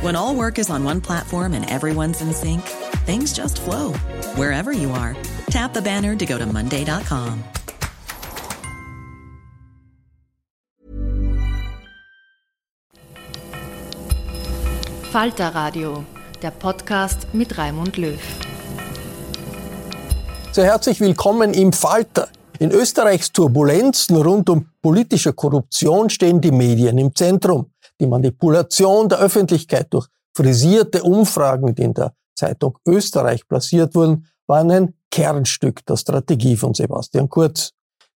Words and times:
When 0.00 0.16
all 0.16 0.34
work 0.34 0.58
is 0.58 0.70
on 0.70 0.82
one 0.82 1.02
platform 1.02 1.52
and 1.52 1.70
everyone's 1.70 2.22
in 2.22 2.32
sync, 2.32 2.62
things 3.04 3.34
just 3.34 3.60
flow 3.60 3.92
wherever 4.34 4.72
you 4.72 4.90
are. 4.92 5.14
Tap 5.50 5.74
the 5.74 5.82
banner 5.82 6.16
to 6.16 6.24
go 6.24 6.38
to 6.38 6.46
Monday.com. 6.46 7.44
Falter 15.12 15.54
Radio, 15.54 16.04
der 16.40 16.52
Podcast 16.52 17.26
mit 17.34 17.58
Raimund 17.58 17.98
Löw. 17.98 18.18
Sehr 20.52 20.64
herzlich 20.64 21.00
willkommen 21.00 21.52
im 21.52 21.74
Falter. 21.74 22.28
In 22.58 22.70
Österreichs 22.70 23.32
Turbulenzen 23.32 24.16
rund 24.16 24.48
um 24.48 24.66
politische 24.80 25.34
Korruption 25.34 26.08
stehen 26.08 26.40
die 26.40 26.52
Medien 26.52 26.96
im 26.96 27.14
Zentrum. 27.14 27.66
Die 28.00 28.06
Manipulation 28.06 29.08
der 29.08 29.18
Öffentlichkeit 29.18 29.92
durch 29.92 30.08
frisierte 30.34 31.02
Umfragen, 31.02 31.74
die 31.74 31.82
in 31.82 31.94
der 31.94 32.14
Zeitung 32.34 32.78
Österreich 32.86 33.46
platziert 33.46 33.94
wurden, 33.94 34.26
waren 34.46 34.70
ein 34.70 34.94
Kernstück 35.10 35.84
der 35.84 35.96
Strategie 35.96 36.56
von 36.56 36.72
Sebastian 36.72 37.28
Kurz. 37.28 37.72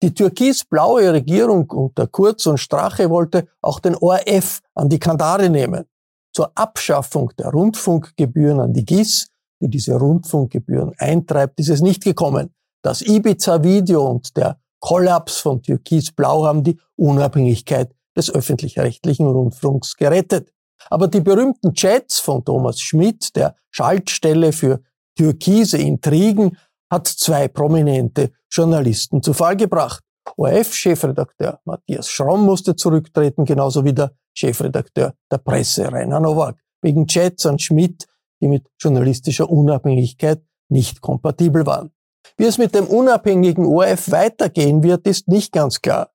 Die 0.04 0.14
türkis-blaue 0.14 1.14
Regierung 1.14 1.70
unter 1.72 2.08
Kurz 2.08 2.46
und 2.46 2.60
Strache 2.60 3.10
wollte 3.10 3.48
auch 3.62 3.80
den 3.80 3.96
ORF 3.96 4.62
an 4.76 4.90
die 4.90 5.00
Kandare 5.00 5.50
nehmen. 5.50 5.86
Zur 6.34 6.52
Abschaffung 6.56 7.32
der 7.38 7.50
Rundfunkgebühren 7.50 8.60
an 8.60 8.74
die 8.74 8.86
GIS, 8.86 9.28
die 9.62 9.70
diese 9.70 9.96
Rundfunkgebühren 9.96 10.94
eintreibt, 10.98 11.60
ist 11.60 11.70
es 11.70 11.82
nicht 11.82 12.04
gekommen. 12.04 12.54
Das 12.84 13.02
Ibiza-Video 13.02 14.06
und 14.08 14.36
der 14.38 14.60
Kollaps 14.80 15.38
von 15.38 15.62
Türkis-Blau 15.62 16.46
haben 16.46 16.64
die 16.64 16.80
Unabhängigkeit 16.96 17.94
des 18.16 18.34
öffentlich-rechtlichen 18.34 19.28
Rundfunks 19.28 19.96
gerettet. 19.96 20.52
Aber 20.90 21.08
die 21.08 21.22
berühmten 21.22 21.74
Chats 21.74 22.20
von 22.20 22.44
Thomas 22.44 22.80
Schmidt, 22.80 23.36
der 23.36 23.56
Schaltstelle 23.70 24.52
für 24.52 24.82
türkise 25.16 25.78
Intrigen, 25.78 26.58
hat 26.90 27.08
zwei 27.08 27.48
prominente 27.48 28.32
Journalisten 28.50 29.22
zu 29.22 29.34
Fall 29.34 29.56
gebracht. 29.56 30.04
ORF-Chefredakteur 30.38 31.60
Matthias 31.66 32.10
Schromm 32.10 32.46
musste 32.46 32.76
zurücktreten, 32.76 33.46
genauso 33.46 33.84
wie 33.86 33.94
der 33.94 34.12
Chefredakteur 34.34 35.14
der 35.32 35.38
Presse 35.38 35.92
Rainer 35.92 36.20
Nowak, 36.20 36.58
wegen 36.82 37.08
Chats 37.08 37.46
an 37.46 37.60
Schmidt, 37.60 38.08
die 38.42 38.48
mit 38.48 38.68
journalistischer 38.80 39.50
Unabhängigkeit 39.50 40.42
nicht 40.70 41.02
kompatibel 41.02 41.66
waren. 41.66 41.92
Wie 42.38 42.46
es 42.46 42.58
mit 42.58 42.74
dem 42.76 42.86
unabhängigen 42.86 43.66
ORF 43.66 44.12
weitergehen 44.12 44.84
wird, 44.84 45.08
ist 45.08 45.28
nicht 45.28 45.52
ganz 45.52 45.82
klar. 45.82 46.11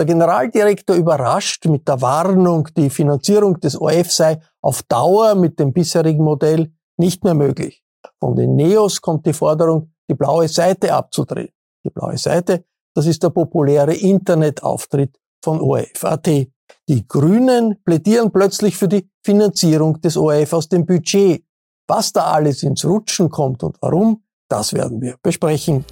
Der 0.00 0.06
Generaldirektor 0.06 0.96
überrascht 0.96 1.66
mit 1.66 1.86
der 1.86 2.00
Warnung, 2.00 2.66
die 2.74 2.88
Finanzierung 2.88 3.60
des 3.60 3.78
ORF 3.78 4.10
sei 4.10 4.40
auf 4.62 4.82
Dauer 4.84 5.34
mit 5.34 5.60
dem 5.60 5.74
bisherigen 5.74 6.24
Modell 6.24 6.72
nicht 6.96 7.22
mehr 7.22 7.34
möglich. 7.34 7.84
Von 8.18 8.34
den 8.34 8.56
Neos 8.56 9.02
kommt 9.02 9.26
die 9.26 9.34
Forderung, 9.34 9.92
die 10.08 10.14
blaue 10.14 10.48
Seite 10.48 10.94
abzudrehen. 10.94 11.50
Die 11.84 11.90
blaue 11.90 12.16
Seite, 12.16 12.64
das 12.94 13.04
ist 13.04 13.22
der 13.22 13.28
populäre 13.28 13.92
Internetauftritt 13.92 15.20
von 15.44 15.60
ORF.at. 15.60 16.26
Die 16.88 17.06
Grünen 17.06 17.76
plädieren 17.84 18.32
plötzlich 18.32 18.78
für 18.78 18.88
die 18.88 19.06
Finanzierung 19.22 20.00
des 20.00 20.16
ORF 20.16 20.54
aus 20.54 20.70
dem 20.70 20.86
Budget. 20.86 21.44
Was 21.86 22.10
da 22.14 22.32
alles 22.32 22.62
ins 22.62 22.86
Rutschen 22.86 23.28
kommt 23.28 23.62
und 23.62 23.76
warum, 23.82 24.22
das 24.48 24.72
werden 24.72 25.02
wir 25.02 25.16
besprechen. 25.22 25.84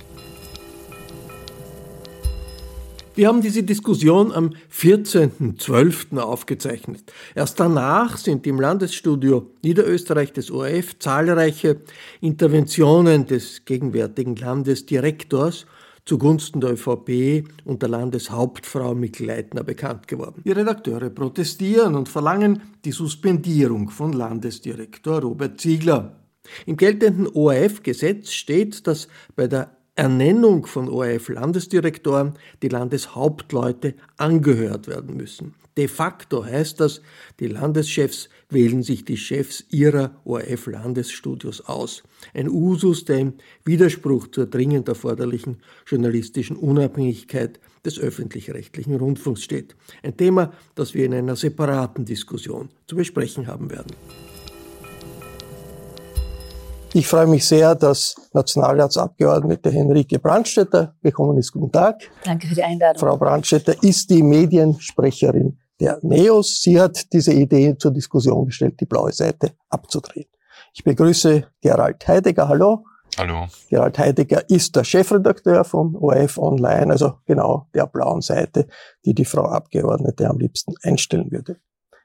Wir 3.18 3.26
haben 3.26 3.42
diese 3.42 3.64
Diskussion 3.64 4.30
am 4.30 4.50
14.12. 4.72 6.20
aufgezeichnet. 6.20 7.12
Erst 7.34 7.58
danach 7.58 8.16
sind 8.16 8.46
im 8.46 8.60
Landesstudio 8.60 9.50
Niederösterreich 9.64 10.32
des 10.32 10.52
ORF 10.52 11.00
zahlreiche 11.00 11.80
Interventionen 12.20 13.26
des 13.26 13.64
gegenwärtigen 13.64 14.36
Landesdirektors 14.36 15.66
zugunsten 16.04 16.60
der 16.60 16.74
ÖVP 16.74 17.48
und 17.64 17.82
der 17.82 17.88
Landeshauptfrau 17.88 18.94
Mikl 18.94 19.24
Leitner 19.24 19.64
bekannt 19.64 20.06
geworden. 20.06 20.40
Die 20.44 20.52
Redakteure 20.52 21.10
protestieren 21.10 21.96
und 21.96 22.08
verlangen 22.08 22.62
die 22.84 22.92
Suspendierung 22.92 23.90
von 23.90 24.12
Landesdirektor 24.12 25.22
Robert 25.22 25.60
Ziegler. 25.60 26.20
Im 26.66 26.76
geltenden 26.76 27.26
ORF-Gesetz 27.26 28.30
steht, 28.30 28.86
dass 28.86 29.08
bei 29.34 29.48
der 29.48 29.76
Ernennung 29.98 30.64
von 30.66 30.88
ORF-Landesdirektoren 30.88 32.34
die 32.62 32.68
Landeshauptleute 32.68 33.94
angehört 34.16 34.86
werden 34.86 35.16
müssen. 35.16 35.56
De 35.76 35.88
facto 35.88 36.44
heißt 36.44 36.78
das, 36.78 37.02
die 37.40 37.48
Landeschefs 37.48 38.28
wählen 38.48 38.84
sich 38.84 39.04
die 39.04 39.16
Chefs 39.16 39.64
ihrer 39.70 40.12
ORF-Landesstudios 40.24 41.62
aus. 41.62 42.04
Ein 42.32 42.48
Usus, 42.48 43.06
der 43.06 43.18
im 43.18 43.32
Widerspruch 43.64 44.28
zur 44.28 44.46
dringend 44.46 44.86
erforderlichen 44.86 45.56
journalistischen 45.84 46.56
Unabhängigkeit 46.56 47.58
des 47.84 47.98
öffentlich-rechtlichen 47.98 48.94
Rundfunks 48.94 49.42
steht. 49.42 49.74
Ein 50.04 50.16
Thema, 50.16 50.52
das 50.76 50.94
wir 50.94 51.06
in 51.06 51.14
einer 51.14 51.34
separaten 51.34 52.04
Diskussion 52.04 52.68
zu 52.86 52.94
besprechen 52.94 53.48
haben 53.48 53.68
werden. 53.68 53.96
Ich 56.94 57.06
freue 57.06 57.26
mich 57.26 57.46
sehr, 57.46 57.74
dass 57.74 58.14
Nationalratsabgeordnete 58.32 59.70
Henrike 59.70 60.18
Brandstetter 60.18 60.94
gekommen 61.02 61.36
ist. 61.36 61.52
Guten 61.52 61.70
Tag. 61.70 62.10
Danke 62.24 62.46
für 62.46 62.54
die 62.54 62.62
Einladung. 62.62 62.98
Frau 62.98 63.16
Brandstetter 63.18 63.74
ist 63.82 64.08
die 64.08 64.22
Mediensprecherin 64.22 65.58
der 65.78 65.98
NEOS. 66.02 66.62
Sie 66.62 66.80
hat 66.80 67.12
diese 67.12 67.34
Idee 67.34 67.76
zur 67.76 67.92
Diskussion 67.92 68.46
gestellt, 68.46 68.80
die 68.80 68.86
blaue 68.86 69.12
Seite 69.12 69.52
abzudrehen. 69.68 70.28
Ich 70.72 70.82
begrüße 70.82 71.44
Gerald 71.60 72.08
Heidegger. 72.08 72.48
Hallo. 72.48 72.84
Hallo. 73.18 73.48
Gerald 73.68 73.98
Heidegger 73.98 74.48
ist 74.48 74.74
der 74.74 74.84
Chefredakteur 74.84 75.64
von 75.64 75.94
ORF 75.94 76.38
Online, 76.38 76.92
also 76.92 77.18
genau 77.26 77.66
der 77.74 77.86
blauen 77.86 78.22
Seite, 78.22 78.66
die 79.04 79.14
die 79.14 79.26
Frau 79.26 79.44
Abgeordnete 79.44 80.26
am 80.26 80.38
liebsten 80.38 80.74
einstellen 80.82 81.30
würde. 81.30 81.58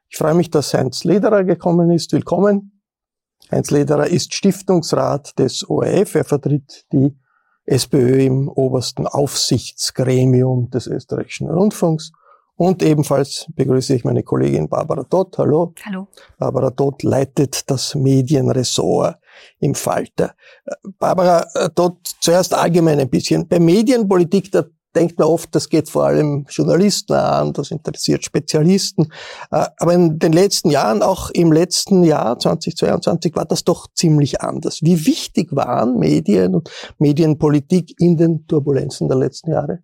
Ich 0.09 0.17
freue 0.17 0.33
mich, 0.33 0.51
dass 0.51 0.73
Heinz 0.73 1.05
Lederer 1.05 1.45
gekommen 1.45 1.89
ist. 1.89 2.11
Willkommen. 2.11 2.72
Heinz 3.51 3.71
Lederer 3.71 4.07
ist 4.07 4.33
Stiftungsrat 4.33 5.37
des 5.37 5.69
ORF. 5.69 6.15
Er 6.15 6.23
vertritt 6.23 6.85
die 6.91 7.15
SPÖ 7.65 8.23
im 8.23 8.49
obersten 8.49 9.07
Aufsichtsgremium 9.07 10.69
des 10.69 10.87
österreichischen 10.87 11.49
Rundfunks. 11.49 12.11
Und 12.55 12.83
ebenfalls 12.83 13.47
begrüße 13.55 13.95
ich 13.95 14.03
meine 14.03 14.21
Kollegin 14.23 14.69
Barbara 14.69 15.03
Dott. 15.09 15.37
Hallo. 15.37 15.73
Hallo. 15.85 16.07
Barbara 16.37 16.69
Dott 16.69 17.01
leitet 17.03 17.69
das 17.69 17.95
Medienressort 17.95 19.17
im 19.59 19.73
Falter. 19.73 20.35
Barbara 20.99 21.47
Dott, 21.73 21.97
zuerst 22.21 22.53
allgemein 22.53 22.99
ein 22.99 23.09
bisschen. 23.09 23.47
Bei 23.47 23.59
Medienpolitik, 23.59 24.51
da 24.51 24.65
denkt 24.95 25.19
man 25.19 25.27
oft, 25.27 25.53
das 25.55 25.69
geht 25.69 25.89
vor 25.89 26.05
allem 26.05 26.45
Journalisten 26.49 27.13
an, 27.13 27.53
das 27.53 27.71
interessiert 27.71 28.23
Spezialisten. 28.23 29.09
Äh, 29.51 29.65
aber 29.77 29.93
in 29.93 30.19
den 30.19 30.33
letzten 30.33 30.69
Jahren, 30.69 31.01
auch 31.01 31.29
im 31.31 31.51
letzten 31.51 32.03
Jahr 32.03 32.39
2022, 32.39 33.35
war 33.35 33.45
das 33.45 33.63
doch 33.63 33.87
ziemlich 33.93 34.41
anders. 34.41 34.79
Wie 34.81 35.05
wichtig 35.05 35.55
waren 35.55 35.97
Medien 35.97 36.55
und 36.55 36.69
Medienpolitik 36.99 37.93
in 37.99 38.17
den 38.17 38.47
Turbulenzen 38.47 39.07
der 39.07 39.17
letzten 39.17 39.51
Jahre? 39.51 39.79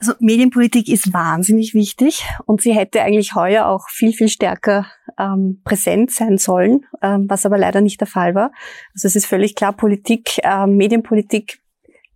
Also 0.00 0.12
Medienpolitik 0.18 0.88
ist 0.88 1.12
wahnsinnig 1.12 1.72
wichtig 1.72 2.26
und 2.46 2.60
sie 2.60 2.74
hätte 2.74 3.00
eigentlich 3.02 3.34
heuer 3.34 3.66
auch 3.66 3.88
viel, 3.88 4.12
viel 4.12 4.28
stärker 4.28 4.86
ähm, 5.18 5.62
präsent 5.64 6.10
sein 6.10 6.36
sollen, 6.36 6.84
ähm, 7.00 7.26
was 7.28 7.46
aber 7.46 7.58
leider 7.58 7.80
nicht 7.80 8.00
der 8.00 8.08
Fall 8.08 8.34
war. 8.34 8.50
Also 8.92 9.06
es 9.06 9.16
ist 9.16 9.26
völlig 9.26 9.54
klar, 9.54 9.72
Politik, 9.72 10.40
ähm, 10.42 10.76
Medienpolitik 10.76 11.60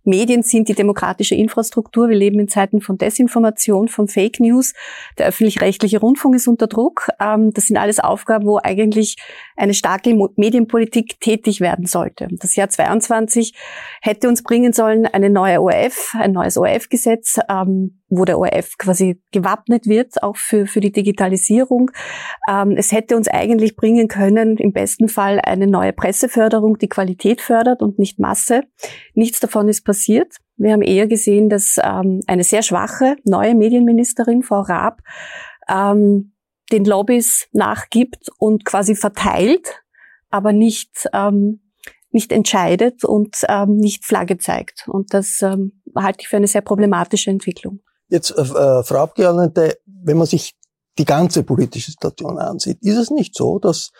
Medien 0.09 0.43
sind 0.43 0.67
die 0.67 0.73
demokratische 0.73 1.35
Infrastruktur. 1.35 2.09
Wir 2.09 2.17
leben 2.17 2.39
in 2.39 2.47
Zeiten 2.47 2.81
von 2.81 2.97
Desinformation, 2.97 3.87
von 3.87 4.07
Fake 4.07 4.39
News. 4.39 4.73
Der 5.17 5.27
öffentlich-rechtliche 5.27 5.99
Rundfunk 5.99 6.35
ist 6.35 6.47
unter 6.47 6.67
Druck. 6.67 7.07
Ähm, 7.21 7.51
das 7.53 7.67
sind 7.67 7.77
alles 7.77 7.99
Aufgaben, 7.99 8.45
wo 8.45 8.59
eigentlich 8.61 9.15
eine 9.55 9.73
starke 9.73 10.13
Medienpolitik 10.35 11.19
tätig 11.19 11.61
werden 11.61 11.85
sollte. 11.85 12.27
Das 12.31 12.55
Jahr 12.55 12.69
22 12.69 13.53
hätte 14.01 14.27
uns 14.27 14.43
bringen 14.43 14.73
sollen 14.73 15.05
eine 15.05 15.29
neue 15.29 15.61
ORF, 15.61 16.15
ein 16.17 16.31
neues 16.31 16.57
ORF-Gesetz, 16.57 17.39
ähm, 17.49 17.98
wo 18.09 18.25
der 18.25 18.39
ORF 18.39 18.77
quasi 18.77 19.21
gewappnet 19.31 19.85
wird, 19.85 20.21
auch 20.23 20.35
für, 20.35 20.65
für 20.65 20.79
die 20.79 20.91
Digitalisierung. 20.91 21.91
Ähm, 22.49 22.75
es 22.77 22.91
hätte 22.91 23.15
uns 23.15 23.27
eigentlich 23.27 23.75
bringen 23.75 24.07
können, 24.07 24.57
im 24.57 24.73
besten 24.73 25.07
Fall 25.07 25.39
eine 25.43 25.67
neue 25.67 25.93
Presseförderung, 25.93 26.77
die 26.77 26.89
Qualität 26.89 27.41
fördert 27.41 27.81
und 27.81 27.99
nicht 27.99 28.19
Masse. 28.19 28.63
Nichts 29.13 29.39
davon 29.39 29.69
ist 29.69 29.85
passiert. 29.85 30.35
Wir 30.57 30.73
haben 30.73 30.81
eher 30.81 31.07
gesehen, 31.07 31.49
dass 31.49 31.77
ähm, 31.81 32.21
eine 32.27 32.43
sehr 32.43 32.63
schwache 32.63 33.15
neue 33.23 33.55
Medienministerin, 33.55 34.43
Frau 34.43 34.61
Raab, 34.61 35.01
ähm, 35.69 36.33
den 36.71 36.85
Lobbys 36.85 37.47
nachgibt 37.51 38.29
und 38.37 38.65
quasi 38.65 38.95
verteilt, 38.95 39.81
aber 40.29 40.51
nicht, 40.51 41.07
ähm, 41.13 41.61
nicht 42.11 42.31
entscheidet 42.31 43.03
und 43.03 43.37
ähm, 43.47 43.77
nicht 43.77 44.05
Flagge 44.05 44.37
zeigt. 44.37 44.87
Und 44.87 45.13
das 45.13 45.41
ähm, 45.41 45.81
halte 45.95 46.21
ich 46.21 46.27
für 46.27 46.37
eine 46.37 46.47
sehr 46.47 46.61
problematische 46.61 47.29
Entwicklung. 47.29 47.81
Jetzt, 48.09 48.31
äh, 48.31 48.41
äh, 48.41 48.83
Frau 48.83 48.97
Abgeordnete, 48.97 49.77
wenn 49.85 50.17
man 50.17 50.27
sich 50.27 50.55
die 50.97 51.05
ganze 51.05 51.43
politische 51.43 51.91
Situation 51.91 52.37
ansieht, 52.37 52.79
ist 52.81 52.97
es 52.97 53.09
nicht 53.09 53.35
so, 53.35 53.59
dass 53.59 53.91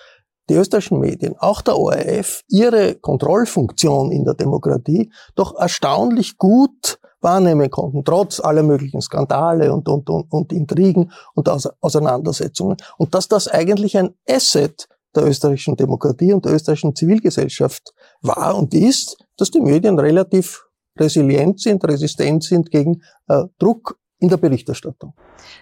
die 0.49 0.55
österreichischen 0.55 0.99
Medien, 0.99 1.35
auch 1.37 1.61
der 1.61 1.77
ORF, 1.77 2.41
ihre 2.47 2.95
Kontrollfunktion 2.95 4.11
in 4.11 4.25
der 4.25 4.33
Demokratie 4.33 5.11
doch 5.35 5.55
erstaunlich 5.57 6.37
gut 6.37 6.99
wahrnehmen 7.21 7.69
konnten, 7.69 8.03
trotz 8.03 8.39
aller 8.39 8.63
möglichen 8.63 9.01
Skandale 9.01 9.71
und, 9.71 9.87
und, 9.87 10.09
und, 10.09 10.31
und 10.31 10.51
Intrigen 10.51 11.11
und 11.35 11.49
Auseinandersetzungen. 11.81 12.77
Und 12.97 13.13
dass 13.13 13.27
das 13.27 13.47
eigentlich 13.47 13.97
ein 13.97 14.15
Asset 14.27 14.87
der 15.15 15.25
österreichischen 15.25 15.75
Demokratie 15.75 16.33
und 16.33 16.45
der 16.45 16.53
österreichischen 16.53 16.95
Zivilgesellschaft 16.95 17.93
war 18.21 18.55
und 18.55 18.73
ist, 18.73 19.17
dass 19.37 19.51
die 19.51 19.61
Medien 19.61 19.99
relativ 19.99 20.65
resilient 20.99 21.59
sind, 21.59 21.83
resistent 21.83 22.43
sind 22.43 22.71
gegen 22.71 23.01
äh, 23.27 23.43
Druck 23.57 23.99
in 24.19 24.29
der 24.29 24.37
Berichterstattung. 24.37 25.13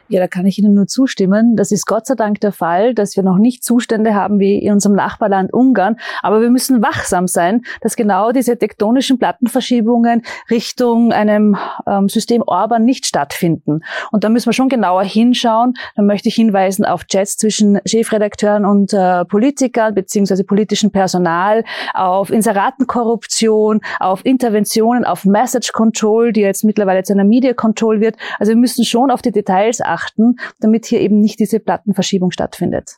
Ja, 0.09 0.19
da 0.19 0.27
kann 0.27 0.45
ich 0.45 0.57
Ihnen 0.57 0.73
nur 0.73 0.87
zustimmen. 0.87 1.55
Das 1.55 1.71
ist 1.71 1.85
Gott 1.85 2.07
sei 2.07 2.15
Dank 2.15 2.39
der 2.39 2.51
Fall, 2.51 2.93
dass 2.93 3.15
wir 3.15 3.23
noch 3.23 3.37
nicht 3.37 3.63
Zustände 3.63 4.15
haben 4.15 4.39
wie 4.39 4.57
in 4.57 4.73
unserem 4.73 4.95
Nachbarland 4.95 5.53
Ungarn. 5.53 5.97
Aber 6.21 6.41
wir 6.41 6.49
müssen 6.49 6.81
wachsam 6.81 7.27
sein, 7.27 7.61
dass 7.81 7.95
genau 7.95 8.31
diese 8.31 8.57
tektonischen 8.57 9.19
Plattenverschiebungen 9.19 10.23
Richtung 10.49 11.11
einem 11.11 11.57
ähm, 11.85 12.09
System 12.09 12.41
Orban 12.41 12.85
nicht 12.85 13.05
stattfinden. 13.05 13.81
Und 14.11 14.23
da 14.23 14.29
müssen 14.29 14.47
wir 14.47 14.53
schon 14.53 14.69
genauer 14.69 15.03
hinschauen. 15.03 15.73
Da 15.95 16.01
möchte 16.01 16.29
ich 16.29 16.35
hinweisen 16.35 16.85
auf 16.85 17.05
Chats 17.05 17.37
zwischen 17.37 17.79
Chefredakteuren 17.85 18.65
und 18.65 18.93
äh, 18.93 19.25
Politikern 19.25 19.93
beziehungsweise 19.93 20.43
politischem 20.43 20.91
Personal, 20.91 21.63
auf 21.93 22.29
Inseratenkorruption, 22.31 23.81
auf 23.99 24.25
Interventionen, 24.25 25.05
auf 25.05 25.25
Message 25.25 25.73
Control, 25.73 26.31
die 26.31 26.41
jetzt 26.41 26.63
mittlerweile 26.63 27.03
zu 27.03 27.13
einer 27.13 27.23
Media 27.23 27.53
Control 27.53 27.99
wird. 27.99 28.15
Also 28.39 28.46
wir 28.49 28.55
müssen 28.55 28.85
schon 28.85 29.11
auf 29.11 29.21
die 29.21 29.31
Details 29.31 29.81
achten, 29.81 30.37
damit 30.59 30.85
hier 30.85 31.01
eben 31.01 31.19
nicht 31.19 31.39
diese 31.39 31.59
Plattenverschiebung 31.59 32.31
stattfindet. 32.31 32.97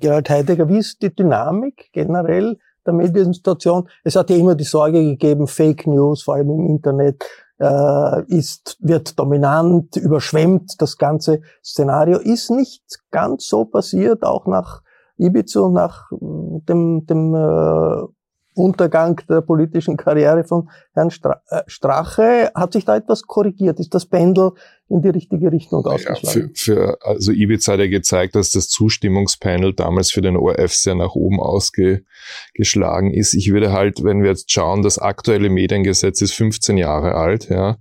Gerald 0.00 0.28
Heidegger, 0.28 0.68
wie 0.68 0.78
ist 0.78 1.02
die 1.02 1.14
Dynamik 1.14 1.90
generell 1.92 2.58
der 2.84 2.94
Mediensituation? 2.94 3.88
Es 4.02 4.16
hat 4.16 4.30
ja 4.30 4.36
immer 4.36 4.54
die 4.54 4.64
Sorge 4.64 5.02
gegeben, 5.02 5.46
Fake 5.46 5.86
News, 5.86 6.22
vor 6.22 6.34
allem 6.34 6.50
im 6.50 6.66
Internet, 6.66 7.24
äh, 7.60 8.22
ist, 8.26 8.76
wird 8.80 9.18
dominant, 9.18 9.96
überschwemmt 9.96 10.80
das 10.80 10.96
ganze 10.96 11.40
Szenario. 11.64 12.18
Ist 12.18 12.50
nicht 12.50 12.82
ganz 13.10 13.46
so 13.48 13.64
passiert, 13.64 14.22
auch 14.22 14.46
nach 14.46 14.82
Ibiza, 15.16 15.68
nach 15.68 16.10
dem, 16.10 17.06
dem 17.06 17.34
äh, 17.34 18.06
Untergang 18.54 19.20
der 19.28 19.40
politischen 19.40 19.96
Karriere 19.96 20.44
von 20.44 20.68
Herrn 20.92 21.10
äh, 21.10 21.62
Strache. 21.66 22.50
Hat 22.54 22.72
sich 22.72 22.84
da 22.84 22.96
etwas 22.96 23.22
korrigiert? 23.22 23.78
Ist 23.80 23.94
das 23.94 24.06
Pendel 24.06 24.52
in 24.90 25.02
die 25.02 25.08
richtige 25.08 25.52
Richtung 25.52 25.84
ausgeschlagen? 25.84 26.22
Ja, 26.24 26.30
für, 26.30 26.50
für, 26.54 26.98
also 27.02 27.32
Ibiza 27.32 27.72
hat 27.72 27.80
ja 27.80 27.88
gezeigt, 27.88 28.34
dass 28.34 28.50
das 28.50 28.68
Zustimmungspanel 28.68 29.74
damals 29.74 30.10
für 30.10 30.22
den 30.22 30.36
ORF 30.36 30.72
sehr 30.72 30.94
nach 30.94 31.14
oben 31.14 31.40
ausgeschlagen 31.40 33.12
ist. 33.12 33.34
Ich 33.34 33.52
würde 33.52 33.72
halt, 33.72 34.02
wenn 34.02 34.22
wir 34.22 34.30
jetzt 34.30 34.50
schauen, 34.50 34.82
das 34.82 34.98
aktuelle 34.98 35.50
Mediengesetz 35.50 36.22
ist 36.22 36.32
15 36.32 36.78
Jahre 36.78 37.14
alt. 37.14 37.50
Ja. 37.50 37.76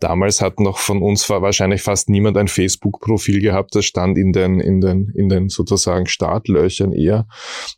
Damals 0.00 0.42
hat 0.42 0.60
noch 0.60 0.78
von 0.78 1.02
uns 1.02 1.28
wahrscheinlich 1.30 1.80
fast 1.80 2.10
niemand 2.10 2.36
ein 2.36 2.48
Facebook-Profil 2.48 3.40
gehabt. 3.40 3.74
Das 3.74 3.86
stand 3.86 4.18
in 4.18 4.32
den, 4.32 4.60
in 4.60 4.80
den, 4.80 5.10
in 5.14 5.28
den 5.30 5.48
sozusagen 5.48 6.06
Startlöchern 6.06 6.92
eher. 6.92 7.26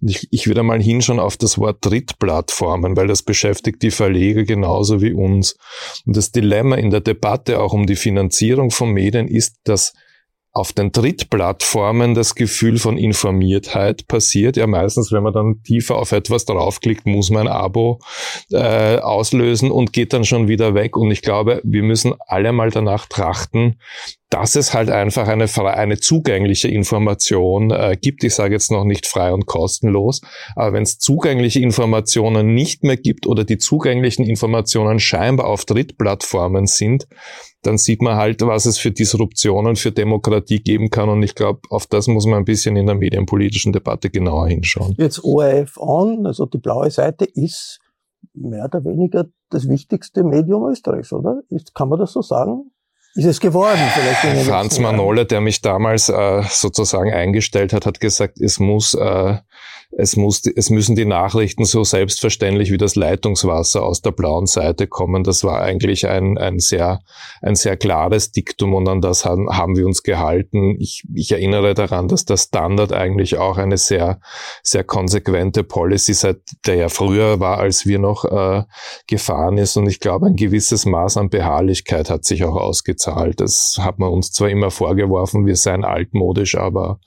Ich, 0.01 0.27
ich 0.33 0.49
würde 0.49 0.65
mal 0.65 0.83
hinschauen 0.83 1.21
auf 1.21 1.37
das 1.37 1.57
Wort 1.59 1.79
Drittplattformen, 1.83 2.97
weil 2.97 3.07
das 3.07 3.23
beschäftigt 3.23 3.83
die 3.83 3.93
Verleger 3.93 4.43
genauso 4.43 5.01
wie 5.01 5.13
uns. 5.13 5.57
Und 6.05 6.17
das 6.17 6.33
Dilemma 6.33 6.77
in 6.77 6.91
der 6.91 7.01
Debatte 7.01 7.61
auch 7.61 7.73
um 7.73 7.87
die 7.87 7.97
Finanzierung 7.97 8.72
von 8.73 8.91
Medien 8.91 9.29
ist, 9.29 9.57
dass 9.65 9.93
auf 10.55 10.75
den 10.75 10.93
Drittplattformen 10.93 12.15
das 12.15 12.35
Gefühl 12.35 12.79
von 12.79 12.99
Informiertheit 12.99 14.07
passiert. 14.07 14.59
Ja, 14.59 14.67
meistens, 14.67 15.11
wenn 15.11 15.23
man 15.23 15.33
dann 15.33 15.63
tiefer 15.63 15.97
auf 15.97 16.13
etwas 16.13 16.45
draufklickt, 16.45 17.07
muss 17.07 17.31
man 17.31 17.49
ein 17.49 17.53
Abo 17.53 18.01
äh, 18.51 18.99
auslösen 18.99 19.71
und 19.71 19.95
geht 19.95 20.13
dann 20.13 20.25
schon 20.25 20.49
wieder 20.49 20.75
weg. 20.75 20.97
Und 20.99 21.11
ich 21.11 21.23
glaube, 21.23 21.63
wir 21.65 21.83
müssen 21.83 22.15
alle 22.27 22.53
mal 22.53 22.71
danach 22.71 23.07
trachten, 23.07 23.81
dass 24.33 24.57
es 24.57 24.73
halt 24.73 24.89
einfach 24.89 25.29
eine, 25.29 25.47
eine 25.77 25.99
zugängliche 25.99 26.69
Information 26.69 27.71
äh, 27.71 27.99
gibt. 28.01 28.25
Ich 28.25 28.35
sage 28.35 28.55
jetzt 28.55 28.71
noch 28.71 28.85
nicht 28.85 29.07
frei 29.07 29.31
und 29.31 29.45
kostenlos, 29.45 30.23
aber 30.57 30.73
wenn 30.73 30.85
es 30.85 30.99
zugängliche 30.99 31.61
Informationen 31.61 32.55
nicht 32.55 32.83
mehr 32.83 32.97
gibt 32.97 33.27
oder 33.27 33.45
die 33.45 33.59
zugänglichen 33.59 34.25
Informationen 34.25 35.01
scheinbar 35.01 35.49
auf 35.49 35.67
Drittplattformen 35.67 36.67
sind, 36.67 37.07
dann 37.61 37.77
sieht 37.77 38.01
man 38.01 38.17
halt, 38.17 38.41
was 38.41 38.65
es 38.65 38.79
für 38.79 38.91
Disruptionen 38.91 39.77
für 39.77 39.93
Demokratie 39.93 40.63
geben 40.63 40.89
kann. 40.89 41.11
Und 41.11 41.23
ich 41.23 41.35
glaube, 41.35 41.61
auf 41.69 41.87
das 41.87 42.09
muss 42.09 42.25
man 42.25 42.39
ein 42.39 42.45
bisschen 42.47 42.77
in 42.77 42.87
der 42.87 42.97
medienpolitischen 42.97 43.75
Debatte 43.75 44.09
genauer 44.09 44.49
hinschauen. 44.49 44.95
Jetzt 44.97 45.23
ORF 45.23 45.77
On, 45.77 46.27
also 46.27 46.47
die 46.47 46.59
blaue 46.59 46.91
Seite, 46.91 47.27
ist 47.27 47.81
mehr 48.33 48.65
oder 48.65 48.83
weniger 48.85 49.27
das 49.51 49.69
wichtigste 49.69 50.25
Medium 50.25 50.71
Österreichs, 50.71 51.13
oder? 51.13 51.43
Ist, 51.51 51.75
kann 51.75 51.91
man 51.91 51.99
das 51.99 52.13
so 52.13 52.23
sagen? 52.23 52.71
Ist 53.15 53.27
es 53.27 53.41
geworden 53.41 53.81
vielleicht? 53.93 54.47
Franz 54.47 54.79
Manolle, 54.79 55.27
der 55.27 55.41
mich 55.41 55.61
damals 55.61 56.09
äh, 56.09 56.43
sozusagen 56.49 57.13
eingestellt 57.13 57.73
hat, 57.73 57.85
hat 57.85 58.01
gesagt, 58.01 58.41
es 58.41 58.59
muss 58.59 58.95
äh, 58.95 59.37
es, 59.95 60.17
muss, 60.17 60.43
es 60.47 60.71
müssen 60.71 60.97
die 60.97 61.05
Nachrichten 61.05 61.65
so 61.67 61.85
selbstverständlich 61.85 62.73
wie 62.73 62.79
das 62.79 62.97
Leitungswasser 62.97 63.83
aus 63.83 64.01
der 64.01 64.13
blauen 64.13 64.47
Seite 64.47 64.87
kommen. 64.87 65.23
Das 65.23 65.45
war 65.45 65.61
eigentlich 65.61 66.09
ein, 66.09 66.39
ein, 66.39 66.59
sehr, 66.59 67.01
ein 67.43 67.55
sehr 67.55 67.77
klares 67.77 68.33
Diktum 68.33 68.73
und 68.73 68.89
an 68.89 69.03
das 69.03 69.27
haben, 69.27 69.51
haben 69.51 69.77
wir 69.77 69.87
uns 69.87 70.03
gehalten. 70.03 70.77
Ich, 70.81 71.05
ich 71.15 71.33
erinnere 71.33 71.75
daran, 71.75 72.09
dass 72.09 72.25
der 72.25 72.39
Standard 72.39 72.93
eigentlich 72.93 73.37
auch 73.37 73.59
eine 73.59 73.77
sehr, 73.77 74.21
sehr 74.63 74.83
konsequente 74.83 75.63
Policy 75.63 76.15
seit 76.15 76.39
der 76.67 76.77
ja 76.77 76.89
früher 76.89 77.39
war, 77.39 77.59
als 77.59 77.85
wir 77.85 77.99
noch 77.99 78.25
äh, 78.25 78.65
gefahren 79.07 79.59
ist. 79.59 79.77
Und 79.77 79.89
ich 79.89 80.01
glaube, 80.01 80.27
ein 80.27 80.37
gewisses 80.37 80.87
Maß 80.87 81.19
an 81.19 81.29
Beharrlichkeit 81.29 82.09
hat 82.09 82.25
sich 82.25 82.45
auch 82.45 82.57
ausgezahlt 82.57 83.02
Zahl. 83.03 83.33
Das 83.35 83.79
hat 83.81 83.99
man 83.99 84.11
uns 84.11 84.31
zwar 84.31 84.49
immer 84.49 84.71
vorgeworfen, 84.71 85.47
wir 85.47 85.57
seien 85.57 85.85
altmodisch, 85.85 86.57
aber 86.57 87.01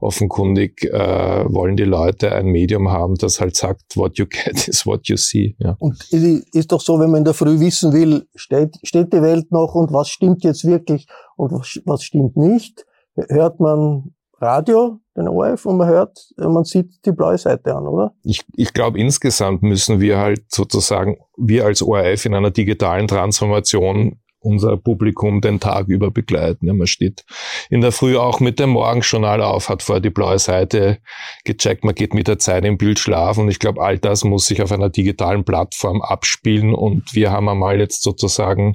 offenkundig 0.00 0.84
äh, 0.84 1.44
wollen 1.48 1.76
die 1.76 1.84
Leute 1.84 2.32
ein 2.32 2.46
Medium 2.46 2.90
haben, 2.90 3.14
das 3.16 3.40
halt 3.40 3.56
sagt, 3.56 3.96
what 3.96 4.18
you 4.18 4.26
get 4.26 4.68
is 4.68 4.86
what 4.86 5.06
you 5.08 5.16
see. 5.16 5.56
Ja. 5.58 5.76
Und 5.78 6.02
ist 6.10 6.72
doch 6.72 6.80
so, 6.80 6.98
wenn 6.98 7.10
man 7.10 7.18
in 7.18 7.24
der 7.24 7.34
Früh 7.34 7.60
wissen 7.60 7.92
will, 7.92 8.26
steht, 8.34 8.76
steht 8.82 9.12
die 9.12 9.22
Welt 9.22 9.52
noch 9.52 9.74
und 9.74 9.92
was 9.92 10.08
stimmt 10.08 10.44
jetzt 10.44 10.64
wirklich 10.64 11.06
und 11.36 11.52
was, 11.52 11.80
was 11.84 12.02
stimmt 12.02 12.36
nicht, 12.36 12.86
hört 13.28 13.60
man 13.60 14.14
Radio, 14.40 15.00
den 15.16 15.28
ORF, 15.28 15.64
und 15.66 15.78
man 15.78 15.88
hört, 15.88 16.18
man 16.36 16.64
sieht 16.64 17.06
die 17.06 17.12
blaue 17.12 17.38
Seite 17.38 17.74
an, 17.74 17.86
oder? 17.86 18.14
Ich, 18.24 18.42
ich 18.56 18.72
glaube, 18.72 18.98
insgesamt 18.98 19.62
müssen 19.62 20.00
wir 20.00 20.18
halt 20.18 20.44
sozusagen, 20.48 21.16
wir 21.36 21.64
als 21.64 21.82
ORF 21.82 22.26
in 22.26 22.34
einer 22.34 22.50
digitalen 22.50 23.06
Transformation 23.06 24.20
unser 24.44 24.76
Publikum 24.76 25.40
den 25.40 25.60
Tag 25.60 25.88
über 25.88 26.10
begleiten. 26.10 26.66
Ja, 26.66 26.74
man 26.74 26.86
steht 26.86 27.24
in 27.70 27.80
der 27.80 27.92
Früh 27.92 28.16
auch 28.16 28.40
mit 28.40 28.58
dem 28.58 28.70
Morgenjournal 28.70 29.42
auf, 29.42 29.68
hat 29.68 29.82
vorher 29.82 30.00
die 30.00 30.10
blaue 30.10 30.38
Seite 30.38 30.98
gecheckt, 31.44 31.84
man 31.84 31.94
geht 31.94 32.14
mit 32.14 32.28
der 32.28 32.38
Zeit 32.38 32.64
im 32.64 32.78
Bild 32.78 32.98
schlafen 32.98 33.44
und 33.44 33.48
ich 33.48 33.58
glaube, 33.58 33.82
all 33.82 33.98
das 33.98 34.24
muss 34.24 34.46
sich 34.46 34.62
auf 34.62 34.72
einer 34.72 34.90
digitalen 34.90 35.44
Plattform 35.44 36.02
abspielen 36.02 36.74
und 36.74 37.14
wir 37.14 37.30
haben 37.30 37.48
einmal 37.48 37.78
jetzt 37.80 38.02
sozusagen 38.02 38.74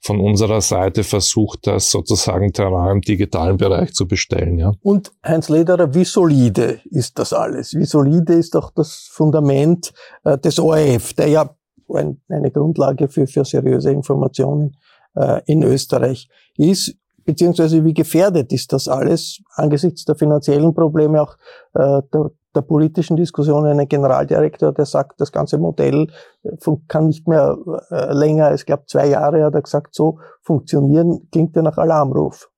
von 0.00 0.20
unserer 0.20 0.60
Seite 0.60 1.04
versucht, 1.04 1.66
das 1.66 1.90
sozusagen 1.90 2.52
im 2.90 3.00
digitalen 3.00 3.56
Bereich 3.56 3.92
zu 3.92 4.06
bestellen. 4.06 4.58
Ja. 4.58 4.72
Und 4.82 5.12
Heinz 5.24 5.48
Lederer, 5.48 5.94
wie 5.94 6.04
solide 6.04 6.80
ist 6.90 7.18
das 7.18 7.32
alles? 7.32 7.74
Wie 7.74 7.84
solide 7.84 8.34
ist 8.34 8.54
doch 8.54 8.70
das 8.70 9.08
Fundament 9.12 9.92
äh, 10.24 10.38
des 10.38 10.58
ORF, 10.58 11.14
der 11.14 11.28
ja 11.28 11.50
eine 12.28 12.50
Grundlage 12.50 13.08
für, 13.08 13.26
für 13.26 13.44
seriöse 13.44 13.90
Informationen 13.90 14.76
äh, 15.14 15.40
in 15.46 15.62
Österreich 15.62 16.28
ist, 16.56 16.96
beziehungsweise 17.24 17.84
wie 17.84 17.94
gefährdet 17.94 18.52
ist 18.52 18.72
das 18.72 18.88
alles 18.88 19.40
angesichts 19.54 20.04
der 20.04 20.16
finanziellen 20.16 20.74
Probleme, 20.74 21.22
auch 21.22 21.36
äh, 21.74 22.02
der, 22.12 22.30
der 22.54 22.62
politischen 22.62 23.16
Diskussion. 23.16 23.66
Ein 23.66 23.88
Generaldirektor, 23.88 24.72
der 24.72 24.86
sagt, 24.86 25.20
das 25.20 25.30
ganze 25.30 25.58
Modell 25.58 26.08
äh, 26.42 26.56
kann 26.88 27.06
nicht 27.06 27.28
mehr 27.28 27.56
äh, 27.90 28.12
länger 28.12 28.46
als, 28.46 28.66
glaube 28.66 28.84
zwei 28.86 29.06
Jahre, 29.06 29.44
hat 29.44 29.54
er 29.54 29.62
gesagt, 29.62 29.94
so 29.94 30.18
funktionieren, 30.42 31.28
klingt 31.30 31.54
ja 31.56 31.62
nach 31.62 31.78
Alarmruf. 31.78 32.49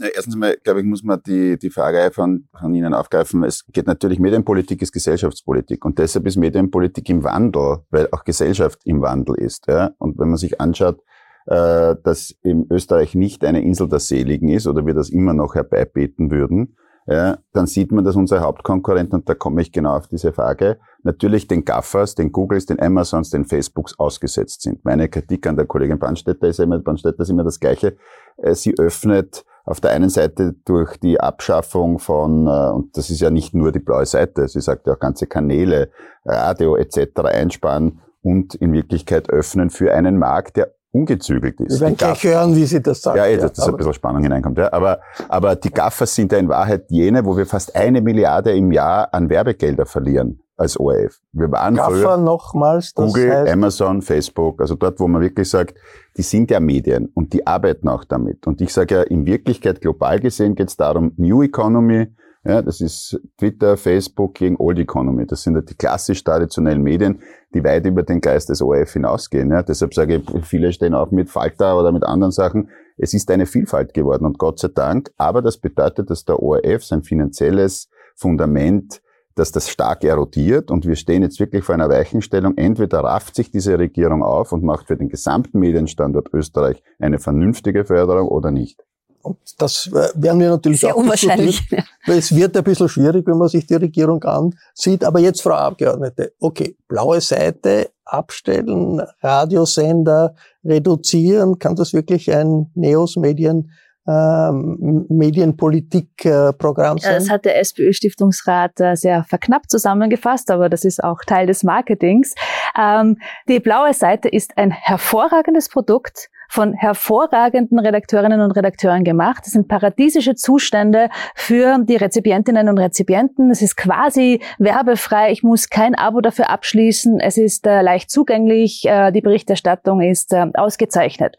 Erstens 0.00 0.36
mal, 0.36 0.56
glaube 0.64 0.80
ich, 0.80 0.86
muss 0.86 1.02
man 1.02 1.20
die, 1.26 1.58
die 1.58 1.70
Frage 1.70 2.10
von, 2.12 2.48
von 2.58 2.74
Ihnen 2.74 2.94
aufgreifen. 2.94 3.44
Es 3.44 3.64
geht 3.72 3.86
natürlich, 3.86 4.18
Medienpolitik 4.18 4.80
ist 4.82 4.92
Gesellschaftspolitik 4.92 5.84
und 5.84 5.98
deshalb 5.98 6.26
ist 6.26 6.36
Medienpolitik 6.36 7.08
im 7.10 7.24
Wandel, 7.24 7.78
weil 7.90 8.08
auch 8.10 8.24
Gesellschaft 8.24 8.80
im 8.84 9.02
Wandel 9.02 9.36
ist. 9.36 9.66
Ja? 9.68 9.92
Und 9.98 10.18
wenn 10.18 10.28
man 10.28 10.38
sich 10.38 10.60
anschaut, 10.60 11.00
äh, 11.46 11.96
dass 12.02 12.34
in 12.42 12.66
Österreich 12.70 13.14
nicht 13.14 13.44
eine 13.44 13.62
Insel 13.62 13.88
der 13.88 14.00
Seligen 14.00 14.48
ist 14.48 14.66
oder 14.66 14.86
wir 14.86 14.94
das 14.94 15.10
immer 15.10 15.34
noch 15.34 15.54
herbeibeten 15.54 16.30
würden, 16.30 16.76
ja, 17.06 17.38
dann 17.52 17.66
sieht 17.66 17.90
man, 17.90 18.04
dass 18.04 18.14
unsere 18.14 18.42
Hauptkonkurrenten, 18.42 19.20
und 19.20 19.28
da 19.28 19.34
komme 19.34 19.60
ich 19.60 19.72
genau 19.72 19.96
auf 19.96 20.06
diese 20.06 20.32
Frage, 20.32 20.78
natürlich 21.02 21.48
den 21.48 21.64
Gaffers, 21.64 22.14
den 22.14 22.30
Googles, 22.30 22.66
den 22.66 22.80
Amazons, 22.80 23.30
den 23.30 23.44
Facebooks 23.44 23.98
ausgesetzt 23.98 24.62
sind. 24.62 24.84
Meine 24.84 25.08
Kritik 25.08 25.46
an 25.48 25.56
der 25.56 25.66
Kollegin 25.66 25.98
Brandstätter 25.98 26.46
ist 26.46 26.60
immer, 26.60 26.78
Brandstätter 26.78 27.20
ist 27.20 27.30
immer 27.30 27.42
das 27.42 27.58
Gleiche. 27.58 27.96
Äh, 28.36 28.54
sie 28.54 28.74
öffnet 28.78 29.44
auf 29.64 29.80
der 29.80 29.92
einen 29.92 30.10
Seite 30.10 30.54
durch 30.64 30.96
die 30.96 31.20
Abschaffung 31.20 31.98
von, 31.98 32.46
äh, 32.46 32.70
und 32.70 32.96
das 32.96 33.10
ist 33.10 33.20
ja 33.20 33.30
nicht 33.30 33.54
nur 33.54 33.72
die 33.72 33.78
blaue 33.78 34.06
Seite, 34.06 34.48
sie 34.48 34.60
sagt 34.60 34.86
ja 34.86 34.94
auch 34.94 34.98
ganze 34.98 35.26
Kanäle, 35.26 35.90
Radio 36.24 36.76
etc. 36.76 37.20
einsparen 37.24 38.00
und 38.22 38.54
in 38.54 38.72
Wirklichkeit 38.72 39.30
öffnen 39.30 39.70
für 39.70 39.92
einen 39.92 40.18
Markt, 40.18 40.56
der 40.56 40.74
ungezügelt 40.92 41.60
ist. 41.60 41.80
Wir 41.80 41.86
werden 41.86 41.96
gleich 41.96 42.22
hören, 42.22 42.54
wie 42.54 42.66
sie 42.66 42.82
das 42.82 43.02
sagt. 43.02 43.16
Ja, 43.16 43.26
eh, 43.26 43.38
dass 43.38 43.56
ja, 43.56 43.66
ein 43.66 43.76
bisschen 43.76 43.94
Spannung 43.94 44.22
hineinkommt. 44.22 44.58
Ja. 44.58 44.72
Aber, 44.72 45.00
aber 45.28 45.56
die 45.56 45.70
Gaffers 45.70 46.14
sind 46.14 46.32
ja 46.32 46.38
in 46.38 46.48
Wahrheit 46.48 46.84
jene, 46.90 47.24
wo 47.24 47.36
wir 47.36 47.46
fast 47.46 47.74
eine 47.74 48.00
Milliarde 48.02 48.52
im 48.52 48.70
Jahr 48.72 49.12
an 49.12 49.28
Werbegelder 49.28 49.86
verlieren 49.86 50.42
als 50.62 50.78
ORF. 50.78 51.20
Wir 51.32 51.50
waren 51.50 51.74
Gaffer 51.74 51.90
früher 51.90 52.16
nochmals, 52.16 52.94
Google, 52.94 53.32
heißt 53.32 53.52
Amazon, 53.52 54.02
Facebook, 54.02 54.60
also 54.60 54.74
dort, 54.74 54.98
wo 55.00 55.08
man 55.08 55.20
wirklich 55.20 55.50
sagt, 55.50 55.76
die 56.16 56.22
sind 56.22 56.50
ja 56.50 56.60
Medien 56.60 57.10
und 57.14 57.32
die 57.32 57.46
arbeiten 57.46 57.88
auch 57.88 58.04
damit. 58.04 58.46
Und 58.46 58.60
ich 58.60 58.72
sage 58.72 58.94
ja, 58.94 59.02
in 59.02 59.26
Wirklichkeit 59.26 59.80
global 59.80 60.20
gesehen 60.20 60.54
geht 60.54 60.68
es 60.68 60.76
darum, 60.76 61.12
New 61.16 61.42
Economy, 61.42 62.08
ja, 62.44 62.60
das 62.60 62.80
ist 62.80 63.20
Twitter, 63.38 63.76
Facebook 63.76 64.34
gegen 64.34 64.56
Old 64.56 64.78
Economy. 64.78 65.26
Das 65.26 65.44
sind 65.44 65.54
ja 65.54 65.60
die 65.60 65.76
klassisch 65.76 66.24
traditionellen 66.24 66.82
Medien, 66.82 67.20
die 67.54 67.62
weit 67.62 67.86
über 67.86 68.02
den 68.02 68.20
Geist 68.20 68.48
des 68.48 68.60
ORF 68.60 68.94
hinausgehen. 68.94 69.50
Ja. 69.50 69.62
Deshalb 69.62 69.94
sage 69.94 70.16
ich, 70.16 70.44
viele 70.44 70.72
stehen 70.72 70.92
auch 70.94 71.12
mit 71.12 71.30
Falter 71.30 71.78
oder 71.78 71.92
mit 71.92 72.02
anderen 72.04 72.32
Sachen. 72.32 72.68
Es 72.98 73.14
ist 73.14 73.30
eine 73.30 73.46
Vielfalt 73.46 73.94
geworden 73.94 74.26
und 74.26 74.38
Gott 74.38 74.58
sei 74.58 74.68
Dank. 74.74 75.12
Aber 75.18 75.40
das 75.40 75.58
bedeutet, 75.58 76.10
dass 76.10 76.24
der 76.24 76.42
ORF 76.42 76.84
sein 76.84 77.04
finanzielles 77.04 77.88
Fundament 78.16 79.00
dass 79.34 79.52
das 79.52 79.68
stark 79.70 80.04
erodiert 80.04 80.70
und 80.70 80.86
wir 80.86 80.96
stehen 80.96 81.22
jetzt 81.22 81.40
wirklich 81.40 81.64
vor 81.64 81.74
einer 81.74 81.88
Weichenstellung. 81.88 82.56
Entweder 82.56 83.00
rafft 83.00 83.34
sich 83.34 83.50
diese 83.50 83.78
Regierung 83.78 84.22
auf 84.22 84.52
und 84.52 84.62
macht 84.62 84.88
für 84.88 84.96
den 84.96 85.08
gesamten 85.08 85.58
Medienstandort 85.58 86.28
Österreich 86.32 86.82
eine 86.98 87.18
vernünftige 87.18 87.84
Förderung 87.84 88.28
oder 88.28 88.50
nicht. 88.50 88.84
Und 89.22 89.38
das 89.58 89.86
äh, 89.86 90.08
werden 90.14 90.40
wir 90.40 90.50
natürlich 90.50 90.80
Sehr 90.80 90.94
auch 90.94 90.98
unwahrscheinlich. 90.98 91.62
Weil 92.06 92.18
es 92.18 92.34
wird 92.34 92.56
ein 92.56 92.64
bisschen 92.64 92.88
schwierig, 92.88 93.26
wenn 93.26 93.38
man 93.38 93.48
sich 93.48 93.66
die 93.66 93.76
Regierung 93.76 94.22
ansieht. 94.24 95.04
Aber 95.04 95.20
jetzt, 95.20 95.42
Frau 95.42 95.54
Abgeordnete, 95.54 96.32
okay, 96.40 96.76
blaue 96.88 97.20
Seite 97.20 97.90
abstellen, 98.04 99.00
Radiosender 99.22 100.34
reduzieren, 100.64 101.58
kann 101.58 101.76
das 101.76 101.92
wirklich 101.92 102.34
ein 102.34 102.70
Neos-Medien 102.74 103.58
ähm, 103.58 103.70
Medienpolitikprogramm 104.06 106.98
sein? 106.98 107.14
Das 107.14 107.30
hat 107.30 107.44
der 107.44 107.60
SPÖ-Stiftungsrat 107.60 108.80
äh, 108.80 108.96
sehr 108.96 109.22
verknappt 109.24 109.70
zusammengefasst, 109.70 110.50
aber 110.50 110.68
das 110.68 110.84
ist 110.84 111.02
auch 111.02 111.20
Teil 111.26 111.46
des 111.46 111.62
Marketings. 111.62 112.34
Ähm, 112.78 113.16
die 113.48 113.60
blaue 113.60 113.94
Seite 113.94 114.28
ist 114.28 114.58
ein 114.58 114.72
hervorragendes 114.72 115.68
Produkt 115.68 116.28
von 116.52 116.74
hervorragenden 116.74 117.78
Redakteurinnen 117.78 118.42
und 118.42 118.50
Redakteuren 118.50 119.04
gemacht. 119.04 119.46
Das 119.46 119.52
sind 119.52 119.68
paradiesische 119.68 120.34
Zustände 120.34 121.08
für 121.34 121.78
die 121.82 121.96
Rezipientinnen 121.96 122.68
und 122.68 122.76
Rezipienten. 122.76 123.50
Es 123.50 123.62
ist 123.62 123.74
quasi 123.74 124.42
werbefrei. 124.58 125.32
Ich 125.32 125.42
muss 125.42 125.70
kein 125.70 125.94
Abo 125.94 126.20
dafür 126.20 126.50
abschließen. 126.50 127.20
Es 127.20 127.38
ist 127.38 127.66
äh, 127.66 127.80
leicht 127.80 128.10
zugänglich. 128.10 128.84
Äh, 128.84 129.12
die 129.12 129.22
Berichterstattung 129.22 130.02
ist 130.02 130.34
äh, 130.34 130.44
ausgezeichnet. 130.52 131.38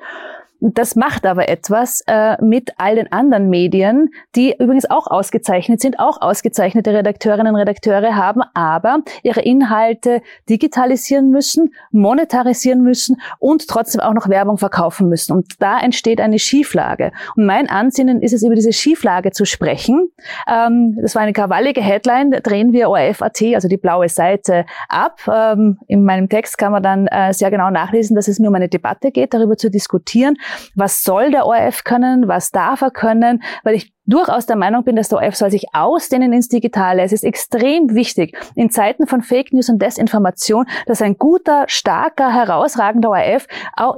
Das 0.66 0.96
macht 0.96 1.26
aber 1.26 1.50
etwas 1.50 2.02
äh, 2.08 2.42
mit 2.42 2.72
all 2.78 2.96
den 2.96 3.12
anderen 3.12 3.50
Medien, 3.50 4.14
die 4.34 4.56
übrigens 4.58 4.90
auch 4.90 5.08
ausgezeichnet 5.08 5.82
sind, 5.82 6.00
auch 6.00 6.22
ausgezeichnete 6.22 6.94
Redakteurinnen 6.94 7.54
und 7.54 7.60
Redakteure 7.60 8.16
haben, 8.16 8.42
aber 8.54 9.00
ihre 9.24 9.42
Inhalte 9.42 10.22
digitalisieren 10.50 11.32
müssen, 11.32 11.74
monetarisieren 11.92 12.82
müssen 12.82 13.20
und 13.40 13.68
trotzdem 13.68 14.00
auch 14.00 14.14
noch 14.14 14.30
Werbung 14.30 14.58
verkaufen 14.58 15.10
müssen. 15.10 15.34
Und 15.34 15.48
da 15.60 15.80
entsteht 15.80 16.22
eine 16.22 16.40
Schieflage. 16.40 17.12
Und 17.36 17.46
mein 17.46 17.70
Ansinnen 17.70 18.22
ist 18.22 18.32
es, 18.32 18.42
über 18.42 18.56
diese 18.56 18.72
Schieflage 18.72 19.32
zu 19.32 19.44
sprechen. 19.44 20.12
Ähm, 20.48 20.98
das 21.02 21.14
war 21.14 21.24
eine 21.24 21.34
krawallige 21.34 21.82
Headline, 21.82 22.32
da 22.32 22.40
drehen 22.40 22.72
wir 22.72 22.90
ORF.at, 22.90 23.42
also 23.54 23.68
die 23.68 23.76
blaue 23.76 24.08
Seite, 24.08 24.66
ab. 24.88 25.20
Ähm, 25.30 25.80
in 25.88 26.06
meinem 26.06 26.30
Text 26.30 26.58
kann 26.58 26.72
man 26.72 26.84
dann 26.84 27.08
äh, 27.08 27.34
sehr 27.34 27.52
genau 27.52 27.70
nachlesen, 27.70 28.16
dass 28.16 28.30
es 28.30 28.40
mir 28.40 28.48
um 28.48 28.56
eine 28.56 28.70
Debatte 28.70 29.12
geht, 29.12 29.34
darüber 29.34 29.58
zu 29.58 29.70
diskutieren, 29.70 30.38
was 30.76 31.04
soll 31.04 31.32
der 31.32 31.46
ORF 31.46 31.84
können, 31.84 32.28
was 32.28 32.52
darf 32.52 32.82
er 32.82 32.92
können, 32.92 33.44
weil 33.64 33.76
ich 33.76 33.94
durchaus 34.06 34.46
der 34.46 34.56
Meinung 34.56 34.84
bin, 34.84 34.96
dass 34.96 35.10
der 35.10 35.20
ORF 35.20 35.36
soll 35.36 35.52
sich 35.52 35.66
ausdehnen 35.74 36.34
ins 36.34 36.50
Digitale. 36.50 37.04
Es 37.04 37.14
ist 37.14 37.24
extrem 37.24 37.96
wichtig 37.96 38.38
in 38.56 38.70
Zeiten 38.70 39.08
von 39.08 39.22
Fake 39.22 39.54
News 39.54 39.70
und 39.70 39.82
Desinformation, 39.82 40.66
dass 40.88 41.02
ein 41.02 41.18
guter, 41.18 41.66
starker, 41.68 42.34
herausragender 42.34 43.10
ORF 43.10 43.48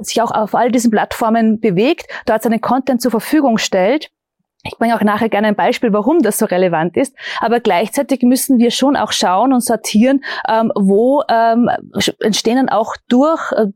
sich 0.00 0.22
auch 0.22 0.30
auf 0.30 0.54
all 0.54 0.70
diesen 0.70 0.90
Plattformen 0.90 1.60
bewegt, 1.60 2.06
dort 2.26 2.42
seinen 2.42 2.60
Content 2.60 3.00
zur 3.02 3.10
Verfügung 3.10 3.58
stellt 3.58 4.10
ich 4.66 4.78
bringe 4.78 4.96
auch 4.96 5.02
nachher 5.02 5.28
gerne 5.28 5.48
ein 5.48 5.56
Beispiel, 5.56 5.92
warum 5.92 6.20
das 6.20 6.38
so 6.38 6.46
relevant 6.46 6.96
ist. 6.96 7.14
Aber 7.40 7.60
gleichzeitig 7.60 8.22
müssen 8.22 8.58
wir 8.58 8.70
schon 8.70 8.96
auch 8.96 9.12
schauen 9.12 9.52
und 9.52 9.64
sortieren, 9.64 10.24
ähm, 10.48 10.72
wo 10.74 11.22
ähm, 11.28 11.70
entstehen 12.20 12.56
dann 12.56 12.68
auch 12.68 12.96
durch 13.08 13.52
äh, 13.52 13.66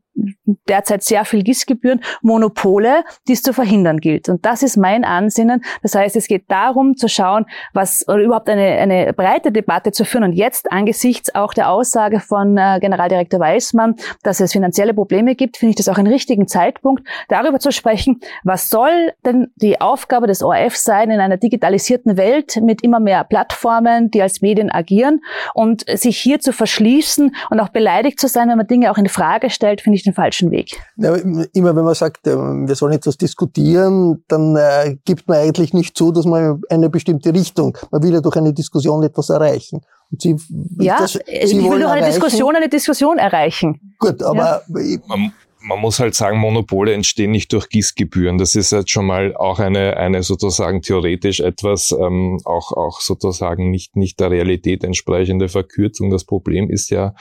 derzeit 0.67 1.03
sehr 1.03 1.25
viel 1.25 1.43
GIS-Gebühren, 1.43 2.01
Monopole, 2.21 3.03
die 3.27 3.33
es 3.33 3.41
zu 3.41 3.53
verhindern 3.53 3.99
gilt. 3.99 4.29
Und 4.29 4.45
das 4.45 4.63
ist 4.63 4.77
mein 4.77 5.03
Ansinnen. 5.03 5.63
Das 5.81 5.95
heißt, 5.95 6.15
es 6.15 6.27
geht 6.27 6.49
darum 6.49 6.95
zu 6.95 7.07
schauen, 7.07 7.45
was 7.73 8.07
oder 8.07 8.19
überhaupt 8.19 8.49
eine, 8.49 8.63
eine 8.63 9.13
breite 9.13 9.51
Debatte 9.51 9.91
zu 9.91 10.05
führen. 10.05 10.23
Und 10.23 10.33
jetzt 10.33 10.71
angesichts 10.71 11.33
auch 11.33 11.53
der 11.53 11.69
Aussage 11.69 12.19
von 12.19 12.57
äh, 12.57 12.79
Generaldirektor 12.79 13.39
Weismann, 13.39 13.95
dass 14.23 14.39
es 14.39 14.51
finanzielle 14.51 14.93
Probleme 14.93 15.35
gibt, 15.35 15.57
finde 15.57 15.71
ich 15.71 15.75
das 15.77 15.89
auch 15.89 15.97
einen 15.97 16.11
richtigen 16.11 16.47
Zeitpunkt, 16.47 17.07
darüber 17.29 17.59
zu 17.59 17.71
sprechen, 17.71 18.19
was 18.43 18.69
soll 18.69 19.13
denn 19.25 19.47
die 19.55 19.79
Aufgabe 19.81 20.27
des 20.27 20.43
ORF 20.43 20.75
sein 20.75 21.09
in 21.09 21.19
einer 21.19 21.37
digitalisierten 21.37 22.17
Welt 22.17 22.57
mit 22.61 22.83
immer 22.83 22.99
mehr 22.99 23.23
Plattformen, 23.23 24.11
die 24.11 24.21
als 24.21 24.41
Medien 24.41 24.71
agieren 24.71 25.21
und 25.53 25.85
sich 25.87 26.17
hier 26.17 26.39
zu 26.39 26.53
verschließen 26.53 27.35
und 27.49 27.59
auch 27.59 27.69
beleidigt 27.69 28.19
zu 28.19 28.27
sein, 28.27 28.49
wenn 28.49 28.57
man 28.57 28.67
Dinge 28.67 28.91
auch 28.91 28.97
in 28.97 29.07
Frage 29.07 29.49
stellt, 29.49 29.81
finde 29.81 29.97
ich 29.97 30.00
eigentlich 30.01 30.03
den 30.03 30.13
falschen 30.13 30.51
Weg. 30.51 30.79
Ja, 30.97 31.15
immer 31.53 31.75
wenn 31.75 31.83
man 31.83 31.95
sagt, 31.95 32.27
äh, 32.27 32.35
wir 32.35 32.75
sollen 32.75 32.93
etwas 32.93 33.17
diskutieren, 33.17 34.23
dann 34.27 34.55
äh, 34.55 34.97
gibt 35.05 35.27
man 35.27 35.37
eigentlich 35.37 35.73
nicht 35.73 35.97
zu, 35.97 36.11
dass 36.11 36.25
man 36.25 36.61
eine 36.69 36.89
bestimmte 36.89 37.33
Richtung, 37.33 37.77
man 37.91 38.03
will 38.03 38.13
ja 38.13 38.21
durch 38.21 38.35
eine 38.35 38.53
Diskussion 38.53 39.03
etwas 39.03 39.29
erreichen. 39.29 39.81
Und 40.11 40.21
Sie, 40.21 40.35
ja, 40.79 40.99
das, 40.99 41.13
Sie 41.13 41.21
ich 41.25 41.53
will 41.55 41.79
durch 41.79 41.91
eine 41.91 42.05
Diskussion 42.07 42.55
eine 42.55 42.69
Diskussion 42.69 43.17
erreichen. 43.17 43.95
Gut, 43.99 44.21
aber 44.21 44.63
ja. 44.67 44.97
man, 45.07 45.31
man 45.63 45.79
muss 45.79 45.99
halt 45.99 46.15
sagen, 46.15 46.37
Monopole 46.39 46.93
entstehen 46.93 47.31
nicht 47.31 47.53
durch 47.53 47.69
Gießgebühren. 47.69 48.37
Das 48.37 48.55
ist 48.55 48.71
jetzt 48.71 48.89
schon 48.89 49.05
mal 49.05 49.35
auch 49.35 49.59
eine, 49.59 49.97
eine 49.97 50.23
sozusagen 50.23 50.81
theoretisch 50.81 51.39
etwas, 51.39 51.91
ähm, 51.91 52.39
auch, 52.45 52.71
auch 52.71 52.99
sozusagen 53.01 53.69
nicht, 53.69 53.95
nicht 53.95 54.19
der 54.19 54.31
Realität 54.31 54.83
entsprechende 54.83 55.49
Verkürzung. 55.49 56.09
Das 56.09 56.25
Problem 56.25 56.69
ist 56.69 56.89
ja, 56.89 57.13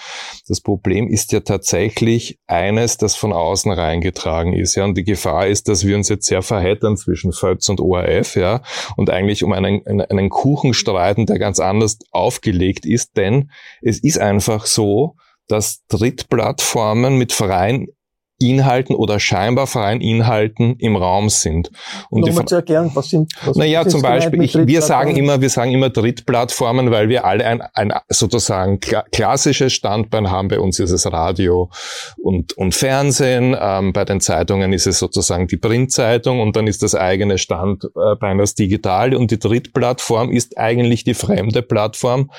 das 0.48 0.60
Problem 0.60 1.08
ist 1.08 1.32
ja 1.32 1.40
tatsächlich 1.40 2.38
eines, 2.46 2.96
das 2.96 3.16
von 3.16 3.32
außen 3.32 3.72
reingetragen 3.72 4.54
ist. 4.54 4.74
Ja, 4.74 4.84
und 4.84 4.96
die 4.96 5.04
Gefahr 5.04 5.46
ist, 5.46 5.68
dass 5.68 5.86
wir 5.86 5.96
uns 5.96 6.08
jetzt 6.08 6.26
sehr 6.26 6.42
verheddern 6.42 6.96
zwischen 6.96 7.32
FÖTS 7.32 7.68
und 7.68 7.80
ORF, 7.80 8.36
ja, 8.36 8.62
und 8.96 9.10
eigentlich 9.10 9.44
um 9.44 9.52
einen, 9.52 9.82
einen 9.86 10.30
Kuchen 10.30 10.74
streiten, 10.74 11.26
der 11.26 11.38
ganz 11.38 11.60
anders 11.60 11.98
aufgelegt 12.10 12.86
ist, 12.86 13.16
denn 13.16 13.50
es 13.82 14.02
ist 14.02 14.18
einfach 14.18 14.66
so, 14.66 15.16
dass 15.46 15.84
Drittplattformen 15.88 17.16
mit 17.16 17.32
freien 17.32 17.88
Inhalten 18.40 18.96
oder 18.96 19.20
scheinbar 19.20 19.66
freien 19.66 20.00
Inhalten 20.00 20.76
im 20.78 20.96
Raum 20.96 21.28
sind. 21.28 21.70
Und 22.08 22.28
um 22.28 22.46
zu 22.46 22.56
erklären, 22.56 22.90
was 22.94 23.10
sind 23.10 23.30
was 23.44 23.56
Naja, 23.56 23.86
zum 23.86 24.00
Beispiel, 24.00 24.42
ich, 24.42 24.54
wir 24.54 24.82
sagen 24.82 25.14
immer, 25.14 25.42
wir 25.42 25.50
sagen 25.50 25.72
immer 25.72 25.90
Drittplattformen, 25.90 26.90
weil 26.90 27.10
wir 27.10 27.26
alle 27.26 27.44
ein, 27.44 27.62
ein 27.74 27.92
sozusagen 28.08 28.80
klassisches 28.80 29.74
Standbein 29.74 30.30
haben. 30.30 30.48
Bei 30.48 30.58
uns 30.58 30.78
ist 30.78 30.90
es 30.90 31.10
Radio 31.12 31.70
und, 32.16 32.56
und 32.56 32.74
Fernsehen. 32.74 33.54
Ähm, 33.60 33.92
bei 33.92 34.06
den 34.06 34.20
Zeitungen 34.22 34.72
ist 34.72 34.86
es 34.86 34.98
sozusagen 34.98 35.46
die 35.46 35.58
Printzeitung 35.58 36.40
und 36.40 36.56
dann 36.56 36.66
ist 36.66 36.82
das 36.82 36.94
eigene 36.94 37.36
Standbein 37.36 38.38
das 38.38 38.54
Digitale 38.54 39.18
und 39.18 39.30
die 39.30 39.38
Drittplattform 39.38 40.32
ist 40.32 40.56
eigentlich 40.56 41.04
die 41.04 41.14
fremde 41.14 41.60
Plattform. 41.60 42.30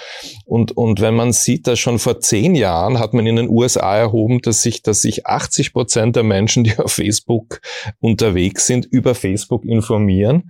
Und, 0.46 0.76
und 0.76 1.00
wenn 1.00 1.14
man 1.14 1.32
sieht, 1.32 1.68
dass 1.68 1.78
schon 1.78 2.00
vor 2.00 2.20
zehn 2.20 2.56
Jahren 2.56 2.98
hat 2.98 3.14
man 3.14 3.28
in 3.28 3.36
den 3.36 3.50
USA 3.50 3.98
erhoben, 3.98 4.42
dass 4.42 4.64
sich, 4.64 4.82
dass 4.82 5.02
sich 5.02 5.28
80 5.28 5.74
Prozent 5.74 5.91
Prozent 5.92 6.16
der 6.16 6.24
Menschen, 6.24 6.64
die 6.64 6.74
auf 6.78 6.94
Facebook 6.94 7.62
unterwegs 8.00 8.66
sind, 8.66 8.86
über 8.86 9.14
Facebook 9.14 9.66
informieren 9.66 10.50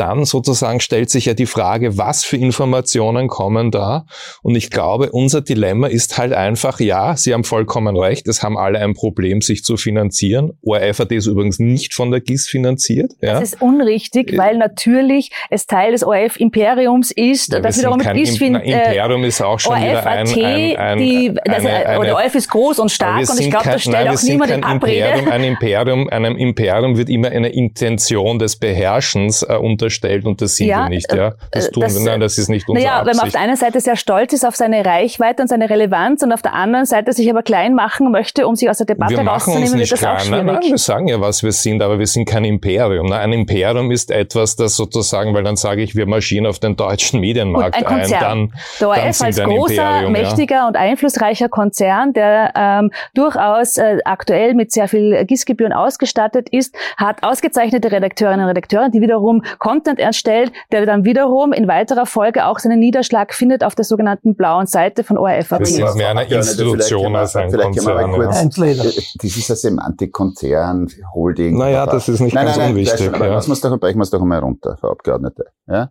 dann 0.00 0.24
sozusagen 0.24 0.80
stellt 0.80 1.10
sich 1.10 1.26
ja 1.26 1.34
die 1.34 1.46
Frage, 1.46 1.98
was 1.98 2.24
für 2.24 2.38
Informationen 2.38 3.28
kommen 3.28 3.70
da? 3.70 4.06
Und 4.42 4.54
ich 4.54 4.70
glaube, 4.70 5.10
unser 5.12 5.42
Dilemma 5.42 5.88
ist 5.88 6.16
halt 6.16 6.32
einfach, 6.32 6.80
ja, 6.80 7.16
Sie 7.16 7.34
haben 7.34 7.44
vollkommen 7.44 7.96
recht, 7.96 8.26
es 8.26 8.42
haben 8.42 8.56
alle 8.56 8.78
ein 8.78 8.94
Problem, 8.94 9.42
sich 9.42 9.62
zu 9.62 9.76
finanzieren. 9.76 10.52
ORF.at 10.62 11.12
ist 11.12 11.26
übrigens 11.26 11.58
nicht 11.58 11.92
von 11.92 12.10
der 12.10 12.22
GIS 12.22 12.48
finanziert. 12.48 13.12
Ja. 13.20 13.34
Das 13.34 13.52
ist 13.52 13.60
unrichtig, 13.62 14.32
äh, 14.32 14.38
weil 14.38 14.56
natürlich 14.56 15.30
es 15.50 15.66
Teil 15.66 15.92
des 15.92 16.02
ORF-Imperiums 16.02 17.10
ist, 17.10 17.52
ja, 17.52 17.60
das 17.60 17.78
wiederum 17.78 17.98
mit 17.98 18.10
GIS 18.14 18.40
Im, 18.40 18.54
äh, 18.54 18.72
Imperium 18.72 19.24
ist 19.24 19.42
auch 19.42 19.60
schon 19.60 19.76
wieder 19.76 20.06
ein, 20.06 20.26
ein, 20.26 20.76
ein, 20.76 20.98
die, 20.98 21.34
eine, 21.46 21.86
eine, 21.86 22.14
ORF 22.14 22.34
ist 22.34 22.48
groß 22.48 22.78
und 22.78 22.90
stark 22.90 23.28
und 23.28 23.38
ich 23.38 23.50
glaube, 23.50 23.66
da 23.66 23.78
stellt 23.78 24.08
auch 24.08 24.22
niemand 24.22 24.50
Abrede. 24.64 24.79
Imperium, 24.82 25.30
ein 25.30 25.44
Imperium, 25.44 26.08
einem 26.08 26.36
Imperium 26.36 26.96
wird 26.96 27.08
immer 27.08 27.28
eine 27.28 27.48
Intention 27.48 28.38
des 28.38 28.56
Beherrschens 28.56 29.42
äh, 29.42 29.56
unter 29.56 29.80
unterstellt 29.80 30.26
und 30.26 30.40
das 30.40 30.56
sind 30.56 30.68
ja, 30.68 30.84
wir 30.84 30.88
nicht. 30.90 31.12
Ja? 31.12 31.34
Das 31.50 31.68
äh, 31.68 31.72
tun 31.72 31.82
das, 31.82 31.94
wir. 31.94 32.04
Nein, 32.04 32.20
das 32.20 32.38
ist 32.38 32.48
nicht 32.48 32.68
unser 32.68 32.82
Naja, 32.82 33.06
wenn 33.06 33.16
man 33.16 33.26
auf 33.26 33.32
der 33.32 33.40
einen 33.40 33.56
Seite 33.56 33.80
sehr 33.80 33.96
stolz 33.96 34.32
ist 34.32 34.44
auf 34.44 34.56
seine 34.56 34.84
Reichweite 34.84 35.42
und 35.42 35.48
seine 35.48 35.70
Relevanz 35.70 36.22
und 36.22 36.32
auf 36.32 36.42
der 36.42 36.54
anderen 36.54 36.86
Seite 36.86 37.12
sich 37.12 37.28
aber 37.30 37.42
klein 37.42 37.74
machen 37.74 38.10
möchte, 38.10 38.46
um 38.46 38.56
sich 38.56 38.68
aus 38.68 38.78
der 38.78 38.86
Debatte 38.86 39.16
wir 39.16 39.26
rauszunehmen, 39.26 39.78
wird 39.78 39.92
das 39.92 39.98
klein. 39.98 40.16
auch 40.16 40.20
schwierig. 40.20 40.44
Nein, 40.44 40.54
nein, 40.60 40.70
wir 40.70 40.78
sagen 40.78 41.08
ja, 41.08 41.20
was 41.20 41.42
wir 41.42 41.52
sind, 41.52 41.82
aber 41.82 41.98
wir 41.98 42.06
sind 42.06 42.26
kein 42.26 42.44
Imperium. 42.44 43.06
Ne? 43.06 43.16
Ein 43.16 43.32
Imperium 43.32 43.90
ist 43.90 44.10
etwas, 44.10 44.56
das 44.56 44.76
sozusagen, 44.76 45.34
weil 45.34 45.44
dann 45.44 45.56
sage 45.56 45.82
ich, 45.82 45.94
wir 45.94 46.06
marschieren 46.06 46.46
auf 46.46 46.58
den 46.58 46.76
deutschen 46.76 47.20
Medienmarkt 47.20 47.76
ein, 47.76 47.86
ein. 47.86 48.10
Dann, 48.10 48.52
der 48.80 48.88
ORF 48.88 49.20
als 49.22 49.40
großer, 49.40 49.74
Imperium, 49.74 50.12
mächtiger 50.12 50.56
ja. 50.56 50.68
und 50.68 50.76
einflussreicher 50.76 51.48
Konzern, 51.48 52.12
der 52.12 52.52
ähm, 52.56 52.90
durchaus 53.14 53.76
äh, 53.78 53.98
aktuell 54.04 54.54
mit 54.54 54.69
sehr 54.72 54.88
viel 54.88 55.24
GIS-Gebühren 55.24 55.72
ausgestattet 55.72 56.48
ist, 56.50 56.74
hat 56.96 57.22
ausgezeichnete 57.22 57.90
Redakteurinnen 57.92 58.40
und 58.42 58.48
Redakteure, 58.48 58.88
die 58.90 59.00
wiederum 59.00 59.42
Content 59.58 59.98
erstellt, 59.98 60.52
der 60.72 60.86
dann 60.86 61.04
wiederum 61.04 61.52
in 61.52 61.68
weiterer 61.68 62.06
Folge 62.06 62.46
auch 62.46 62.58
seinen 62.58 62.80
Niederschlag 62.80 63.34
findet 63.34 63.64
auf 63.64 63.74
der 63.74 63.84
sogenannten 63.84 64.34
blauen 64.34 64.66
Seite 64.66 65.04
von 65.04 65.18
ORF. 65.18 65.48
Das 65.48 65.70
ist 65.70 65.96
mehr 65.96 66.10
eine 66.10 66.24
Institution 66.24 67.16
als 67.16 67.36
ein 67.36 67.50
Konzern. 67.50 68.14
Äh, 68.14 68.76
das 68.76 69.36
ist 69.36 69.50
ein 69.50 69.56
Semantikkonzern, 69.56 70.88
Holding. 71.14 71.58
Naja, 71.58 71.86
das 71.86 72.08
ist 72.08 72.20
nicht 72.20 72.34
nein, 72.34 72.46
ganz 72.46 72.56
nein, 72.58 72.70
unwichtig. 72.70 73.06
Schon, 73.06 73.12
ja. 73.14 73.76
Brechen 73.76 73.98
wir 73.98 74.02
es 74.02 74.10
doch 74.10 74.20
einmal 74.20 74.40
runter, 74.40 74.76
Frau 74.80 74.90
Abgeordnete. 74.90 75.46
Ja? 75.66 75.90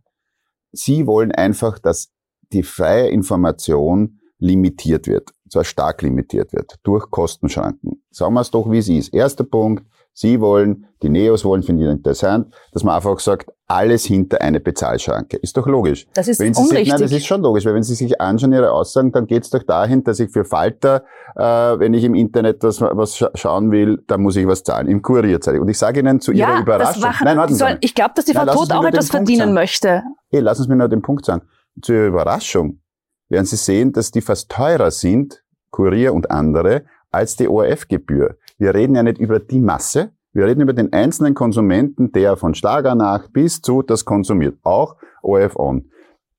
Sie 0.71 1.07
wollen 1.07 1.31
einfach, 1.31 1.79
dass 1.79 2.09
die 2.51 2.63
freie 2.63 3.09
Information 3.09 4.19
limitiert 4.39 5.07
wird, 5.07 5.31
zwar 5.49 5.63
stark 5.63 6.01
limitiert 6.01 6.53
wird, 6.53 6.75
durch 6.83 7.09
Kostenschranken. 7.09 8.03
Sagen 8.11 8.33
wir 8.33 8.41
es 8.41 8.51
doch, 8.51 8.69
wie 8.69 8.79
es 8.79 8.89
ist. 8.89 9.13
Erster 9.13 9.43
Punkt, 9.43 9.83
Sie 10.13 10.41
wollen, 10.41 10.85
die 11.01 11.07
Neos 11.07 11.45
wollen, 11.45 11.63
finde 11.63 11.85
ich 11.85 11.89
interessant, 11.89 12.53
dass 12.73 12.83
man 12.83 12.95
einfach 12.95 13.19
sagt, 13.19 13.51
alles 13.67 14.03
hinter 14.03 14.41
eine 14.41 14.59
Bezahlschranke. 14.59 15.37
Ist 15.37 15.55
doch 15.55 15.65
logisch. 15.65 16.07
Das 16.13 16.27
ist 16.27 16.41
wenn 16.41 16.53
Sie 16.53 16.61
unrichtig. 16.61 16.85
Sich, 16.85 16.91
nein, 16.91 17.01
das 17.01 17.11
ist 17.13 17.25
schon 17.25 17.41
logisch, 17.41 17.65
weil 17.65 17.75
wenn 17.75 17.83
Sie 17.83 17.95
sich 17.95 18.19
anschauen, 18.19 18.51
Ihre 18.51 18.71
Aussagen, 18.71 19.13
dann 19.13 19.27
geht 19.27 19.43
es 19.43 19.49
doch 19.49 19.63
dahin, 19.63 20.03
dass 20.03 20.19
ich 20.19 20.29
für 20.31 20.43
Falter, 20.43 21.03
äh, 21.37 21.41
wenn 21.41 21.93
ich 21.93 22.03
im 22.03 22.15
Internet 22.15 22.63
was, 22.63 22.81
was 22.81 23.15
scha 23.15 23.29
schauen 23.35 23.71
will, 23.71 24.03
dann 24.07 24.21
muss 24.21 24.35
ich 24.35 24.45
was 24.45 24.63
zahlen, 24.63 24.87
im 24.87 25.01
Kurierzeitung. 25.01 25.61
Und 25.61 25.69
ich 25.69 25.77
sage 25.77 26.01
Ihnen 26.01 26.19
zu 26.19 26.33
Ihrer 26.33 26.59
Überraschung. 26.59 27.01
Machen, 27.01 27.23
nein, 27.23 27.37
warten 27.37 27.55
soll, 27.55 27.77
ich 27.79 27.95
glaube, 27.95 28.11
dass 28.15 28.25
die 28.25 28.33
Frau 28.33 28.45
Todt 28.45 28.73
auch 28.73 28.83
etwas 28.83 29.09
verdienen 29.09 29.53
möchte. 29.53 30.03
Hey, 30.31 30.41
lassen 30.41 30.63
Sie 30.63 30.69
mir 30.69 30.75
nur 30.75 30.89
den 30.89 31.01
Punkt 31.01 31.25
sagen. 31.25 31.43
Zu 31.81 31.93
Ihrer 31.93 32.07
Überraschung 32.07 32.81
werden 33.29 33.45
Sie 33.45 33.55
sehen, 33.55 33.93
dass 33.93 34.11
die 34.11 34.21
fast 34.21 34.49
teurer 34.49 34.91
sind, 34.91 35.43
Kurier 35.71 36.13
und 36.13 36.31
andere, 36.31 36.83
als 37.11 37.35
die 37.35 37.47
ORF-Gebühr. 37.47 38.37
Wir 38.57 38.73
reden 38.73 38.95
ja 38.95 39.03
nicht 39.03 39.19
über 39.19 39.39
die 39.39 39.59
Masse, 39.59 40.11
wir 40.33 40.45
reden 40.45 40.61
über 40.61 40.73
den 40.73 40.93
einzelnen 40.93 41.33
Konsumenten, 41.33 42.11
der 42.11 42.37
von 42.37 42.53
Schlager 42.53 42.95
nach 42.95 43.29
bis 43.29 43.61
zu 43.61 43.81
das 43.81 44.05
konsumiert, 44.05 44.57
auch 44.63 44.95
ORF 45.23 45.55
On. 45.55 45.89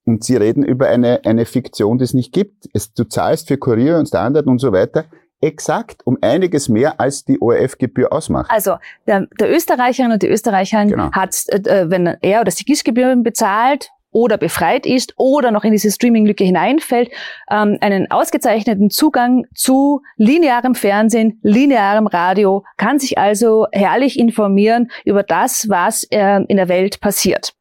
Und 0.04 0.24
Sie 0.24 0.36
reden 0.36 0.62
über 0.62 0.88
eine, 0.88 1.20
eine 1.24 1.44
Fiktion, 1.44 1.98
die 1.98 2.04
es 2.04 2.14
nicht 2.14 2.32
gibt. 2.32 2.68
Es, 2.72 2.92
du 2.94 3.04
zahlst 3.04 3.48
für 3.48 3.58
Kurier 3.58 3.98
und 3.98 4.06
Standard 4.06 4.46
und 4.46 4.58
so 4.58 4.72
weiter 4.72 5.06
exakt 5.40 6.06
um 6.06 6.18
einiges 6.20 6.68
mehr 6.68 7.00
als 7.00 7.24
die 7.24 7.40
ORF-Gebühr 7.40 8.12
ausmacht. 8.12 8.50
Also 8.50 8.76
der, 9.06 9.26
der 9.38 9.50
Österreicherin 9.50 10.12
und 10.12 10.22
die 10.22 10.28
Österreicherin 10.28 10.88
genau. 10.88 11.10
hat, 11.12 11.34
äh, 11.48 11.88
wenn 11.88 12.06
er 12.06 12.40
oder 12.42 12.50
sie 12.50 12.64
GIS-Gebühren 12.64 13.22
bezahlt, 13.22 13.90
oder 14.12 14.38
befreit 14.38 14.86
ist 14.86 15.14
oder 15.16 15.50
noch 15.50 15.64
in 15.64 15.72
diese 15.72 15.90
Streaming-Lücke 15.90 16.44
hineinfällt, 16.44 17.10
ähm, 17.50 17.78
einen 17.80 18.10
ausgezeichneten 18.10 18.90
Zugang 18.90 19.44
zu 19.54 20.02
linearem 20.16 20.74
Fernsehen, 20.74 21.38
linearem 21.42 22.06
Radio, 22.06 22.64
kann 22.76 22.98
sich 22.98 23.18
also 23.18 23.66
herrlich 23.72 24.18
informieren 24.18 24.90
über 25.04 25.22
das, 25.22 25.68
was 25.68 26.04
äh, 26.10 26.40
in 26.48 26.56
der 26.56 26.68
Welt 26.68 27.00
passiert. 27.00 27.54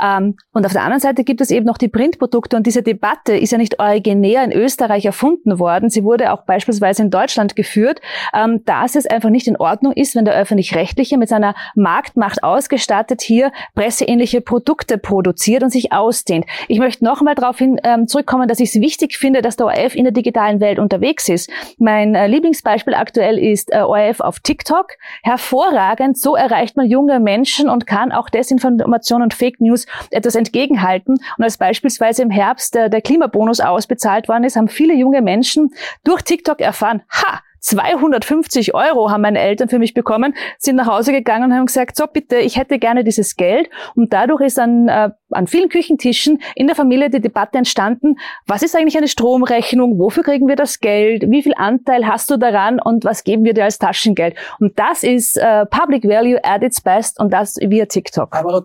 Ähm, 0.00 0.36
und 0.52 0.66
auf 0.66 0.72
der 0.72 0.82
anderen 0.82 1.00
Seite 1.00 1.24
gibt 1.24 1.40
es 1.40 1.50
eben 1.50 1.66
noch 1.66 1.78
die 1.78 1.88
Printprodukte 1.88 2.56
und 2.56 2.66
diese 2.66 2.82
Debatte 2.82 3.36
ist 3.36 3.52
ja 3.52 3.58
nicht 3.58 3.78
originär 3.78 4.44
in 4.44 4.52
Österreich 4.52 5.04
erfunden 5.04 5.58
worden. 5.58 5.90
Sie 5.90 6.04
wurde 6.04 6.32
auch 6.32 6.42
beispielsweise 6.42 7.02
in 7.02 7.10
Deutschland 7.10 7.56
geführt, 7.56 8.00
ähm, 8.32 8.64
dass 8.64 8.94
es 8.94 9.06
einfach 9.06 9.30
nicht 9.30 9.46
in 9.46 9.56
Ordnung 9.56 9.92
ist, 9.92 10.14
wenn 10.14 10.24
der 10.24 10.34
öffentlich-rechtliche 10.34 11.18
mit 11.18 11.28
seiner 11.28 11.54
Marktmacht 11.74 12.42
ausgestattet 12.42 13.22
hier 13.22 13.52
presseähnliche 13.74 14.40
Produkte 14.40 14.98
produziert 14.98 15.62
und 15.62 15.70
sich 15.70 15.92
ausdehnt. 15.92 16.46
Ich 16.68 16.78
möchte 16.78 17.04
nochmal 17.04 17.34
darauf 17.34 17.58
hin 17.58 17.80
ähm, 17.84 18.06
zurückkommen, 18.06 18.48
dass 18.48 18.60
ich 18.60 18.74
es 18.74 18.80
wichtig 18.80 19.16
finde, 19.16 19.42
dass 19.42 19.56
der 19.56 19.66
ORF 19.66 19.94
in 19.94 20.04
der 20.04 20.12
digitalen 20.12 20.60
Welt 20.60 20.78
unterwegs 20.78 21.28
ist. 21.28 21.50
Mein 21.78 22.14
äh, 22.14 22.26
Lieblingsbeispiel 22.26 22.94
aktuell 22.94 23.38
ist 23.38 23.72
äh, 23.72 23.80
ORF 23.80 24.20
auf 24.20 24.40
TikTok. 24.40 24.92
Hervorragend, 25.22 26.18
so 26.18 26.36
erreicht 26.36 26.76
man 26.76 26.88
junge 26.88 27.20
Menschen 27.20 27.68
und 27.68 27.86
kann 27.86 28.12
auch 28.12 28.28
Desinformation 28.28 29.22
und 29.22 29.34
Fake 29.34 29.60
News 29.64 29.86
etwas 30.10 30.34
entgegenhalten. 30.34 31.14
Und 31.36 31.44
als 31.44 31.58
beispielsweise 31.58 32.22
im 32.22 32.30
Herbst 32.30 32.74
der, 32.74 32.88
der 32.88 33.02
Klimabonus 33.02 33.60
ausbezahlt 33.60 34.28
worden 34.28 34.44
ist, 34.44 34.56
haben 34.56 34.68
viele 34.68 34.94
junge 34.94 35.22
Menschen 35.22 35.74
durch 36.04 36.22
TikTok 36.22 36.60
erfahren, 36.60 37.02
ha, 37.10 37.40
250 37.64 38.74
Euro 38.74 39.10
haben 39.10 39.22
meine 39.22 39.40
Eltern 39.40 39.68
für 39.68 39.78
mich 39.78 39.94
bekommen, 39.94 40.34
sind 40.58 40.76
nach 40.76 40.86
Hause 40.86 41.12
gegangen 41.12 41.50
und 41.50 41.56
haben 41.56 41.66
gesagt, 41.66 41.96
so 41.96 42.06
bitte, 42.06 42.36
ich 42.36 42.58
hätte 42.58 42.78
gerne 42.78 43.04
dieses 43.04 43.36
Geld. 43.36 43.70
Und 43.96 44.12
dadurch 44.12 44.42
ist 44.42 44.58
dann 44.58 44.88
äh, 44.88 45.10
an 45.30 45.46
vielen 45.46 45.70
Küchentischen 45.70 46.40
in 46.54 46.66
der 46.66 46.76
Familie 46.76 47.08
die 47.08 47.20
Debatte 47.20 47.56
entstanden, 47.58 48.16
was 48.46 48.62
ist 48.62 48.76
eigentlich 48.76 48.98
eine 48.98 49.08
Stromrechnung, 49.08 49.98
wofür 49.98 50.22
kriegen 50.22 50.46
wir 50.46 50.56
das 50.56 50.80
Geld, 50.80 51.24
wie 51.30 51.42
viel 51.42 51.54
Anteil 51.56 52.06
hast 52.06 52.30
du 52.30 52.36
daran 52.36 52.80
und 52.80 53.04
was 53.04 53.24
geben 53.24 53.44
wir 53.44 53.54
dir 53.54 53.64
als 53.64 53.78
Taschengeld. 53.78 54.36
Und 54.60 54.78
das 54.78 55.02
ist 55.02 55.38
äh, 55.38 55.64
Public 55.66 56.04
Value 56.04 56.38
at 56.44 56.62
its 56.62 56.82
best 56.82 57.18
und 57.18 57.32
das 57.32 57.56
via 57.56 57.86
TikTok. 57.86 58.34
Aber, 58.34 58.62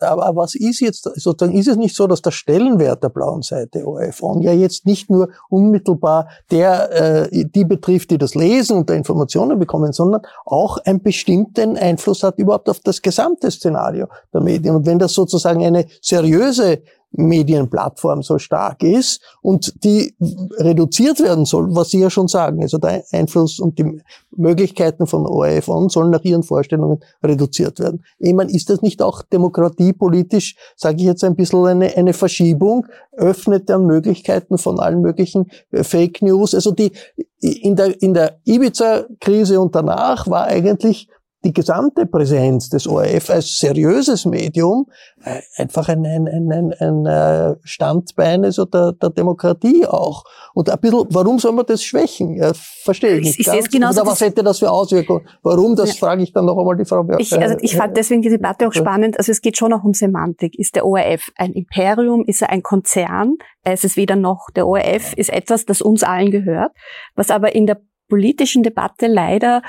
aber 0.00 0.36
was 0.36 0.54
ist 0.54 0.80
jetzt, 0.80 1.04
sozusagen, 1.04 1.56
ist 1.56 1.68
es 1.68 1.76
nicht 1.76 1.96
so, 1.96 2.06
dass 2.06 2.20
der 2.20 2.32
Stellenwert 2.32 3.02
der 3.02 3.08
blauen 3.08 3.40
Seite 3.40 3.86
ORF 3.86 4.20
ja 4.40 4.52
jetzt 4.52 4.84
nicht 4.84 5.10
nur 5.10 5.30
unmittelbar 5.48 6.28
der, 6.50 7.30
äh, 7.32 7.44
die 7.46 7.64
betrifft, 7.64 8.10
die 8.10 8.18
das 8.18 8.34
lesen 8.42 8.78
und 8.78 8.90
da 8.90 8.94
Informationen 8.94 9.58
bekommen, 9.58 9.92
sondern 9.92 10.22
auch 10.44 10.78
einen 10.84 11.02
bestimmten 11.02 11.76
Einfluss 11.76 12.22
hat 12.22 12.38
überhaupt 12.38 12.68
auf 12.68 12.80
das 12.80 13.00
gesamte 13.00 13.50
Szenario 13.50 14.08
der 14.32 14.40
Medien. 14.40 14.74
Und 14.76 14.86
wenn 14.86 14.98
das 14.98 15.12
sozusagen 15.12 15.64
eine 15.64 15.86
seriöse 16.00 16.82
Medienplattform 17.12 18.22
so 18.22 18.38
stark 18.38 18.82
ist 18.82 19.20
und 19.42 19.84
die 19.84 20.14
reduziert 20.58 21.20
werden 21.20 21.44
soll, 21.44 21.74
was 21.74 21.90
Sie 21.90 22.00
ja 22.00 22.10
schon 22.10 22.28
sagen. 22.28 22.62
Also 22.62 22.78
der 22.78 23.04
Einfluss 23.12 23.58
und 23.58 23.78
die 23.78 24.00
Möglichkeiten 24.34 25.06
von 25.06 25.26
ORF 25.26 25.68
on 25.68 25.88
sollen 25.88 26.10
nach 26.10 26.24
Ihren 26.24 26.42
Vorstellungen 26.42 27.00
reduziert 27.22 27.78
werden. 27.78 28.04
Ich 28.18 28.32
meine, 28.32 28.50
ist 28.50 28.70
das 28.70 28.82
nicht 28.82 29.02
auch 29.02 29.22
demokratiepolitisch, 29.22 30.56
sage 30.76 30.96
ich 30.98 31.04
jetzt 31.04 31.24
ein 31.24 31.36
bisschen 31.36 31.66
eine, 31.66 31.96
eine 31.96 32.12
Verschiebung, 32.12 32.86
öffnet 33.12 33.68
dann 33.68 33.86
Möglichkeiten 33.86 34.58
von 34.58 34.80
allen 34.80 35.02
möglichen 35.02 35.50
äh, 35.70 35.84
Fake 35.84 36.22
News. 36.22 36.54
Also 36.54 36.72
die 36.72 36.92
in 37.40 37.76
der, 37.76 38.00
in 38.00 38.14
der 38.14 38.38
Ibiza-Krise 38.44 39.60
und 39.60 39.74
danach 39.74 40.28
war 40.28 40.44
eigentlich 40.44 41.08
die 41.44 41.52
gesamte 41.52 42.06
Präsenz 42.06 42.68
des 42.68 42.86
ORF 42.86 43.30
als 43.30 43.58
seriöses 43.58 44.24
Medium 44.26 44.86
äh, 45.24 45.40
einfach 45.56 45.88
ein, 45.88 46.06
ein, 46.06 46.28
ein, 46.28 46.52
ein, 46.52 46.72
ein 46.74 47.06
äh, 47.06 47.56
Standbein 47.64 48.44
also 48.44 48.64
der, 48.64 48.92
der 48.92 49.10
Demokratie 49.10 49.86
auch. 49.86 50.24
Und 50.54 50.70
ein 50.70 50.78
bisschen, 50.78 51.06
warum 51.10 51.38
soll 51.38 51.52
man 51.52 51.66
das 51.66 51.82
schwächen? 51.82 52.36
Ja, 52.36 52.52
verstehe 52.54 53.16
ich 53.18 53.24
nicht. 53.24 53.40
Ich, 53.40 53.46
ganz. 53.46 53.98
Oder 53.98 54.06
was 54.06 54.20
hätte 54.20 54.42
das 54.42 54.58
für 54.58 54.70
Auswirkungen? 54.70 55.26
Warum? 55.42 55.74
Das 55.76 55.90
ja. 55.90 55.94
frage 55.94 56.22
ich 56.22 56.32
dann 56.32 56.44
noch 56.44 56.58
einmal 56.58 56.76
die 56.76 56.84
Frau. 56.84 57.06
Ich, 57.18 57.32
also 57.38 57.56
ich 57.60 57.76
fand 57.76 57.96
deswegen 57.96 58.22
die 58.22 58.28
Debatte 58.28 58.68
auch 58.68 58.72
spannend. 58.72 59.18
Also 59.18 59.32
es 59.32 59.40
geht 59.40 59.56
schon 59.56 59.72
auch 59.72 59.84
um 59.84 59.94
Semantik. 59.94 60.58
Ist 60.58 60.76
der 60.76 60.86
ORF 60.86 61.30
ein 61.36 61.52
Imperium? 61.52 62.24
Ist 62.26 62.42
er 62.42 62.50
ein 62.50 62.62
Konzern? 62.62 63.36
Es 63.64 63.84
ist 63.84 63.96
weder 63.96 64.16
noch. 64.16 64.48
Der 64.54 64.66
ORF 64.66 65.14
ist 65.14 65.30
etwas, 65.30 65.64
das 65.64 65.82
uns 65.82 66.02
allen 66.02 66.30
gehört, 66.30 66.72
was 67.14 67.30
aber 67.30 67.54
in 67.54 67.66
der 67.66 67.80
politischen 68.08 68.62
Debatte 68.62 69.06
leider 69.06 69.62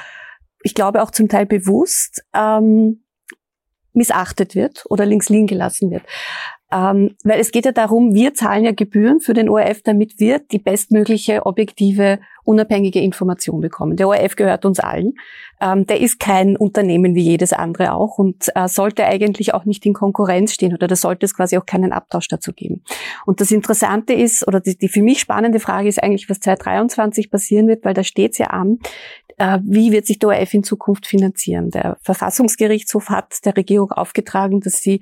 ich 0.63 0.73
glaube 0.73 1.03
auch 1.03 1.11
zum 1.11 1.29
Teil 1.29 1.45
bewusst, 1.45 2.23
ähm, 2.33 3.03
missachtet 3.93 4.55
wird 4.55 4.85
oder 4.89 5.05
links 5.05 5.29
liegen 5.29 5.47
gelassen 5.47 5.91
wird. 5.91 6.03
Ähm, 6.73 7.15
weil 7.23 7.39
es 7.39 7.51
geht 7.51 7.65
ja 7.65 7.71
darum, 7.71 8.15
wir 8.15 8.33
zahlen 8.33 8.63
ja 8.65 8.71
Gebühren 8.71 9.19
für 9.19 9.35
den 9.35 9.47
ORF, 9.47 9.83
damit 9.83 10.19
wir 10.19 10.39
die 10.39 10.57
bestmögliche, 10.57 11.45
objektive, 11.45 12.17
unabhängige 12.45 12.99
Information 12.99 13.61
bekommen. 13.61 13.95
Der 13.95 14.07
ORF 14.07 14.35
gehört 14.35 14.65
uns 14.65 14.79
allen. 14.79 15.13
Ähm, 15.61 15.85
der 15.85 16.01
ist 16.01 16.19
kein 16.19 16.57
Unternehmen 16.57 17.13
wie 17.13 17.21
jedes 17.21 17.53
andere 17.53 17.93
auch 17.93 18.17
und 18.17 18.47
äh, 18.55 18.67
sollte 18.67 19.05
eigentlich 19.05 19.53
auch 19.53 19.65
nicht 19.65 19.85
in 19.85 19.93
Konkurrenz 19.93 20.51
stehen 20.51 20.73
oder 20.73 20.87
da 20.87 20.95
sollte 20.95 21.27
es 21.27 21.35
quasi 21.35 21.57
auch 21.57 21.65
keinen 21.67 21.93
Abtausch 21.93 22.27
dazu 22.27 22.51
geben. 22.53 22.83
Und 23.27 23.39
das 23.39 23.51
Interessante 23.51 24.13
ist, 24.13 24.47
oder 24.47 24.59
die, 24.59 24.75
die 24.75 24.89
für 24.89 25.03
mich 25.03 25.19
spannende 25.19 25.59
Frage 25.59 25.87
ist 25.87 26.01
eigentlich, 26.01 26.27
was 26.27 26.39
2023 26.39 27.29
passieren 27.29 27.67
wird, 27.67 27.85
weil 27.85 27.93
da 27.93 28.03
steht 28.03 28.39
ja 28.39 28.47
an, 28.47 28.79
wie 29.37 29.91
wird 29.91 30.05
sich 30.05 30.19
der 30.19 30.29
ORF 30.29 30.53
in 30.53 30.63
Zukunft 30.63 31.07
finanzieren. 31.07 31.69
Der 31.69 31.97
Verfassungsgerichtshof 32.01 33.09
hat 33.09 33.45
der 33.45 33.57
Regierung 33.57 33.91
aufgetragen, 33.91 34.59
dass 34.59 34.81
sie 34.81 35.01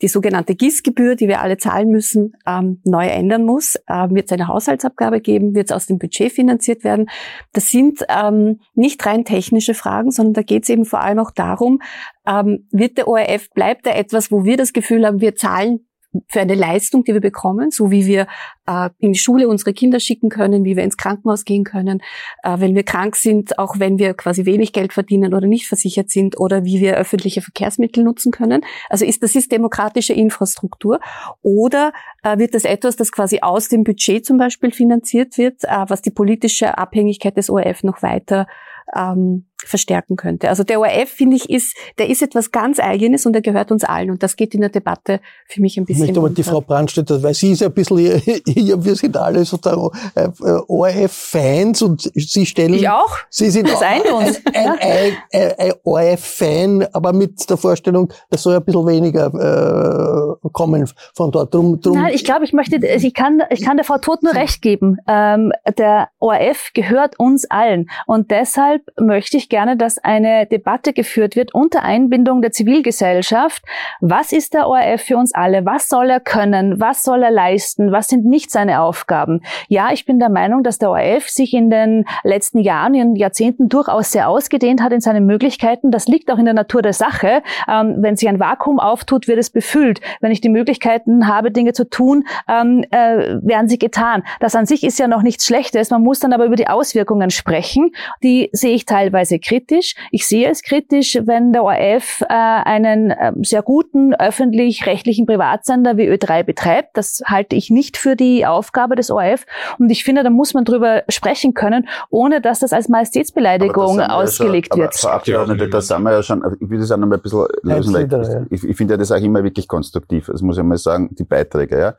die 0.00 0.08
sogenannte 0.08 0.54
GIS-Gebühr, 0.54 1.16
die 1.16 1.28
wir 1.28 1.40
alle 1.40 1.56
zahlen 1.56 1.90
müssen, 1.90 2.34
ähm, 2.46 2.80
neu 2.84 3.06
ändern 3.06 3.44
muss. 3.44 3.76
Äh, 3.86 4.10
wird 4.10 4.26
es 4.26 4.32
eine 4.32 4.48
Haushaltsabgabe 4.48 5.20
geben? 5.20 5.54
Wird 5.54 5.70
es 5.70 5.76
aus 5.76 5.86
dem 5.86 5.98
Budget 5.98 6.32
finanziert 6.32 6.84
werden? 6.84 7.08
Das 7.52 7.70
sind 7.70 8.04
ähm, 8.08 8.60
nicht 8.74 9.04
rein 9.04 9.24
technische 9.24 9.74
Fragen, 9.74 10.10
sondern 10.10 10.34
da 10.34 10.42
geht 10.42 10.64
es 10.64 10.68
eben 10.68 10.84
vor 10.84 11.00
allem 11.00 11.18
auch 11.18 11.30
darum, 11.30 11.80
ähm, 12.26 12.68
wird 12.70 12.98
der 12.98 13.08
ORF, 13.08 13.50
bleibt 13.50 13.86
er 13.86 13.96
etwas, 13.96 14.30
wo 14.30 14.44
wir 14.44 14.56
das 14.56 14.72
Gefühl 14.72 15.06
haben, 15.06 15.20
wir 15.20 15.34
zahlen 15.34 15.86
für 16.28 16.40
eine 16.40 16.54
Leistung, 16.54 17.04
die 17.04 17.14
wir 17.14 17.20
bekommen, 17.20 17.70
so 17.70 17.90
wie 17.90 18.06
wir 18.06 18.26
äh, 18.66 18.90
in 18.98 19.12
die 19.12 19.18
Schule 19.18 19.48
unsere 19.48 19.72
Kinder 19.72 19.98
schicken 19.98 20.28
können, 20.28 20.64
wie 20.64 20.76
wir 20.76 20.84
ins 20.84 20.96
Krankenhaus 20.96 21.44
gehen 21.44 21.64
können, 21.64 22.02
äh, 22.42 22.56
wenn 22.58 22.74
wir 22.74 22.82
krank 22.82 23.16
sind, 23.16 23.58
auch 23.58 23.78
wenn 23.78 23.98
wir 23.98 24.14
quasi 24.14 24.44
wenig 24.44 24.72
Geld 24.72 24.92
verdienen 24.92 25.34
oder 25.34 25.46
nicht 25.46 25.66
versichert 25.66 26.10
sind 26.10 26.38
oder 26.38 26.64
wie 26.64 26.80
wir 26.80 26.96
öffentliche 26.96 27.40
Verkehrsmittel 27.40 28.04
nutzen 28.04 28.30
können. 28.30 28.62
Also 28.88 29.04
ist 29.04 29.22
das 29.22 29.34
ist 29.34 29.52
demokratische 29.52 30.12
Infrastruktur 30.12 31.00
oder 31.42 31.92
äh, 32.22 32.38
wird 32.38 32.54
das 32.54 32.64
etwas, 32.64 32.96
das 32.96 33.12
quasi 33.12 33.40
aus 33.40 33.68
dem 33.68 33.84
Budget 33.84 34.26
zum 34.26 34.36
Beispiel 34.36 34.72
finanziert 34.72 35.38
wird, 35.38 35.64
äh, 35.64 35.84
was 35.88 36.02
die 36.02 36.10
politische 36.10 36.76
Abhängigkeit 36.78 37.36
des 37.36 37.48
ORF 37.48 37.82
noch 37.84 38.02
weiter 38.02 38.46
ähm, 38.94 39.46
verstärken 39.66 40.16
könnte. 40.16 40.48
Also 40.48 40.64
der 40.64 40.80
ORF, 40.80 41.10
finde 41.10 41.36
ich, 41.36 41.48
ist, 41.50 41.76
der 41.98 42.08
ist 42.08 42.22
etwas 42.22 42.50
ganz 42.50 42.80
Eigenes 42.80 43.26
und 43.26 43.34
er 43.34 43.42
gehört 43.42 43.70
uns 43.70 43.84
allen. 43.84 44.10
Und 44.10 44.22
das 44.22 44.36
geht 44.36 44.54
in 44.54 44.60
der 44.60 44.70
Debatte 44.70 45.20
für 45.46 45.60
mich 45.60 45.76
ein 45.76 45.84
bisschen. 45.84 46.04
Ich 46.04 46.08
möchte 46.08 46.20
aber 46.20 46.30
die 46.30 46.42
Frau 46.42 46.60
Brandstätter, 46.60 47.22
weil 47.22 47.34
sie 47.34 47.52
ist 47.52 47.60
ja 47.60 47.68
ein 47.68 47.74
bisschen, 47.74 48.20
hier, 48.46 48.84
wir 48.84 48.94
sind 48.94 49.16
alle 49.16 49.44
sozusagen 49.44 49.88
äh, 50.14 50.28
ORF-Fans 50.68 51.82
und 51.82 52.10
sie 52.14 52.46
stellen. 52.46 52.74
Ich 52.74 52.88
auch. 52.88 53.16
Sie 53.30 53.50
sind 53.50 53.68
das 53.68 53.82
ein, 53.82 54.02
ein, 54.02 54.36
ein, 54.54 55.16
ein, 55.32 55.52
ein 55.58 55.72
ORF-Fan, 55.84 56.86
aber 56.92 57.12
mit 57.12 57.48
der 57.48 57.56
Vorstellung, 57.56 58.12
das 58.30 58.42
soll 58.42 58.56
ein 58.56 58.64
bisschen 58.64 58.86
weniger 58.86 59.26
äh, 59.26 60.48
kommen 60.52 60.88
von 61.14 61.30
dort. 61.30 61.54
Drum, 61.54 61.80
drum 61.80 61.94
Nein, 61.94 62.12
ich 62.14 62.24
glaube, 62.24 62.44
ich 62.44 62.52
möchte, 62.52 62.76
ich 62.76 63.14
kann, 63.14 63.42
ich 63.50 63.62
kann 63.62 63.76
der 63.76 63.84
Frau 63.84 63.98
Todt 63.98 64.22
nur 64.22 64.34
recht 64.34 64.62
geben. 64.62 64.98
Ähm, 65.08 65.52
der 65.78 66.08
ORF 66.18 66.70
gehört 66.74 67.18
uns 67.18 67.50
allen. 67.50 67.90
Und 68.06 68.30
deshalb 68.30 68.82
möchte 68.98 69.36
ich 69.36 69.48
gerne, 69.52 69.76
dass 69.76 69.98
eine 69.98 70.46
Debatte 70.46 70.94
geführt 70.94 71.36
wird 71.36 71.52
unter 71.52 71.82
Einbindung 71.82 72.40
der 72.40 72.52
Zivilgesellschaft. 72.52 73.62
Was 74.00 74.32
ist 74.32 74.54
der 74.54 74.66
ORF 74.66 75.02
für 75.02 75.18
uns 75.18 75.34
alle? 75.34 75.66
Was 75.66 75.88
soll 75.88 76.08
er 76.08 76.20
können? 76.20 76.80
Was 76.80 77.02
soll 77.02 77.22
er 77.22 77.30
leisten? 77.30 77.92
Was 77.92 78.08
sind 78.08 78.24
nicht 78.24 78.50
seine 78.50 78.80
Aufgaben? 78.80 79.42
Ja, 79.68 79.92
ich 79.92 80.06
bin 80.06 80.18
der 80.18 80.30
Meinung, 80.30 80.62
dass 80.62 80.78
der 80.78 80.88
ORF 80.88 81.28
sich 81.28 81.52
in 81.52 81.68
den 81.68 82.06
letzten 82.24 82.60
Jahren, 82.60 82.94
in 82.94 83.14
Jahrzehnten 83.14 83.68
durchaus 83.68 84.10
sehr 84.10 84.26
ausgedehnt 84.26 84.82
hat 84.82 84.90
in 84.92 85.02
seinen 85.02 85.26
Möglichkeiten. 85.26 85.90
Das 85.90 86.08
liegt 86.08 86.30
auch 86.30 86.38
in 86.38 86.46
der 86.46 86.54
Natur 86.54 86.80
der 86.80 86.94
Sache. 86.94 87.42
Ähm, 87.68 87.96
wenn 87.98 88.16
sich 88.16 88.30
ein 88.30 88.40
Vakuum 88.40 88.80
auftut, 88.80 89.28
wird 89.28 89.38
es 89.38 89.50
befüllt. 89.50 90.00
Wenn 90.22 90.32
ich 90.32 90.40
die 90.40 90.48
Möglichkeiten 90.48 91.28
habe, 91.28 91.50
Dinge 91.50 91.74
zu 91.74 91.90
tun, 91.90 92.24
ähm, 92.48 92.86
äh, 92.90 93.36
werden 93.42 93.68
sie 93.68 93.78
getan. 93.78 94.22
Das 94.40 94.54
an 94.54 94.64
sich 94.64 94.82
ist 94.82 94.98
ja 94.98 95.08
noch 95.08 95.20
nichts 95.20 95.44
Schlechtes. 95.44 95.90
Man 95.90 96.02
muss 96.02 96.20
dann 96.20 96.32
aber 96.32 96.46
über 96.46 96.56
die 96.56 96.68
Auswirkungen 96.68 97.28
sprechen. 97.28 97.90
Die 98.22 98.48
sehe 98.52 98.74
ich 98.74 98.86
teilweise 98.86 99.41
kritisch. 99.42 99.94
Ich 100.10 100.26
sehe 100.26 100.48
es 100.50 100.62
kritisch, 100.62 101.18
wenn 101.24 101.52
der 101.52 101.64
ORF 101.64 102.22
äh, 102.22 102.26
einen 102.28 103.10
äh, 103.10 103.32
sehr 103.42 103.62
guten 103.62 104.14
öffentlich-rechtlichen 104.14 105.26
Privatsender 105.26 105.96
wie 105.96 106.08
Ö3 106.10 106.42
betreibt. 106.42 106.96
Das 106.96 107.22
halte 107.26 107.56
ich 107.56 107.70
nicht 107.70 107.96
für 107.96 108.16
die 108.16 108.46
Aufgabe 108.46 108.96
des 108.96 109.10
ORF. 109.10 109.44
Und 109.78 109.90
ich 109.90 110.04
finde, 110.04 110.22
da 110.22 110.30
muss 110.30 110.54
man 110.54 110.64
drüber 110.64 111.02
sprechen 111.08 111.54
können, 111.54 111.88
ohne 112.10 112.40
dass 112.40 112.60
das 112.60 112.72
als 112.72 112.88
Majestätsbeleidigung 112.88 114.00
ausgelegt 114.00 114.68
ja 114.70 114.74
schon, 114.74 114.82
wird. 114.82 114.94
Frau 114.96 115.08
Abgeordnete, 115.08 115.68
da 115.68 115.80
sind 115.80 116.02
wir 116.02 116.12
ja 116.12 116.22
schon, 116.22 116.42
ich 116.60 116.70
will 116.70 116.78
das 116.78 116.90
auch 116.90 116.96
noch 116.96 117.06
mal 117.06 117.16
ein 117.16 117.22
bisschen 117.22 117.46
lösen, 117.62 117.94
weil 117.94 118.46
ich, 118.50 118.64
ich 118.64 118.76
finde 118.76 118.94
ja 118.94 118.98
das 118.98 119.12
auch 119.12 119.20
immer 119.20 119.42
wirklich 119.44 119.68
konstruktiv. 119.68 120.26
Das 120.26 120.42
muss 120.42 120.58
ich 120.58 120.64
mal 120.64 120.78
sagen, 120.78 121.14
die 121.14 121.24
Beiträge, 121.24 121.78
ja. 121.78 121.94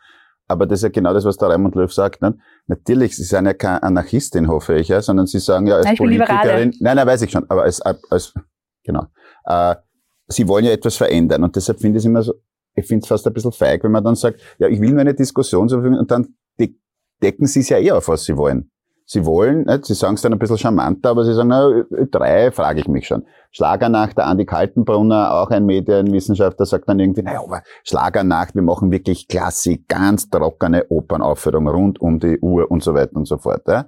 Aber 0.47 0.65
das 0.65 0.79
ist 0.79 0.84
ja 0.84 0.89
genau 0.89 1.13
das, 1.13 1.25
was 1.25 1.38
der 1.38 1.49
Raimund 1.49 1.75
Löw 1.75 1.91
sagt. 1.91 2.21
Ne? 2.21 2.38
Natürlich, 2.67 3.15
Sie 3.15 3.23
sind 3.23 3.45
ja 3.45 3.53
keine 3.53 3.82
Anarchistin, 3.82 4.47
hoffe 4.47 4.75
ich, 4.75 4.89
ja, 4.89 5.01
sondern 5.01 5.25
Sie 5.25 5.39
sagen 5.39 5.67
ja 5.67 5.77
als 5.77 5.86
nein, 5.86 5.95
Politikerin, 5.95 6.73
nein, 6.79 6.95
nein, 6.95 7.08
weiß 7.08 7.21
ich 7.21 7.32
schon, 7.32 7.49
aber 7.49 7.63
als, 7.63 7.82
als 7.82 8.34
genau, 8.84 9.06
äh, 9.45 9.75
Sie 10.27 10.47
wollen 10.47 10.65
ja 10.65 10.71
etwas 10.71 10.95
verändern 10.95 11.43
und 11.43 11.56
deshalb 11.56 11.79
finde 11.79 11.97
ich 11.97 12.03
es 12.03 12.06
immer 12.06 12.23
so, 12.23 12.34
ich 12.75 12.86
finde 12.86 13.03
es 13.03 13.08
fast 13.08 13.25
ein 13.27 13.34
bisschen 13.34 13.51
feig, 13.51 13.84
wenn 13.84 13.91
man 13.91 14.03
dann 14.03 14.15
sagt, 14.15 14.41
ja, 14.58 14.67
ich 14.67 14.79
will 14.79 14.91
nur 14.91 15.01
eine 15.01 15.13
Diskussion 15.13 15.71
und 15.71 16.12
dann 16.12 16.36
decken 17.23 17.47
Sie 17.47 17.62
es 17.62 17.69
ja 17.69 17.79
eh 17.79 17.91
auf, 17.91 18.08
was 18.08 18.25
Sie 18.25 18.36
wollen. 18.36 18.69
Sie 19.05 19.25
wollen, 19.25 19.65
nicht? 19.65 19.85
Sie 19.85 19.93
sagen 19.93 20.15
es 20.15 20.21
dann 20.21 20.33
ein 20.33 20.39
bisschen 20.39 20.57
charmanter, 20.57 21.09
aber 21.09 21.25
Sie 21.25 21.33
sagen, 21.33 21.49
na, 21.49 21.83
drei, 22.09 22.51
frage 22.51 22.79
ich 22.79 22.87
mich 22.87 23.07
schon. 23.07 23.25
Schlagernacht, 23.51 24.17
der 24.17 24.27
Andi 24.27 24.45
Kaltenbrunner, 24.45 25.33
auch 25.33 25.49
ein 25.51 25.65
Medienwissenschaftler, 25.65 26.65
sagt 26.65 26.89
dann 26.89 26.99
irgendwie, 26.99 27.21
naja, 27.21 27.43
aber 27.43 27.61
Schlagernacht, 27.83 28.55
wir 28.55 28.61
machen 28.61 28.91
wirklich 28.91 29.27
Klassik, 29.27 29.87
ganz 29.87 30.29
trockene 30.29 30.85
Opernaufführung 30.89 31.67
rund 31.67 32.01
um 32.01 32.19
die 32.19 32.39
Uhr 32.39 32.71
und 32.71 32.81
so 32.81 32.93
weiter 32.93 33.15
und 33.15 33.27
so 33.27 33.37
fort. 33.37 33.63
Ja? 33.67 33.87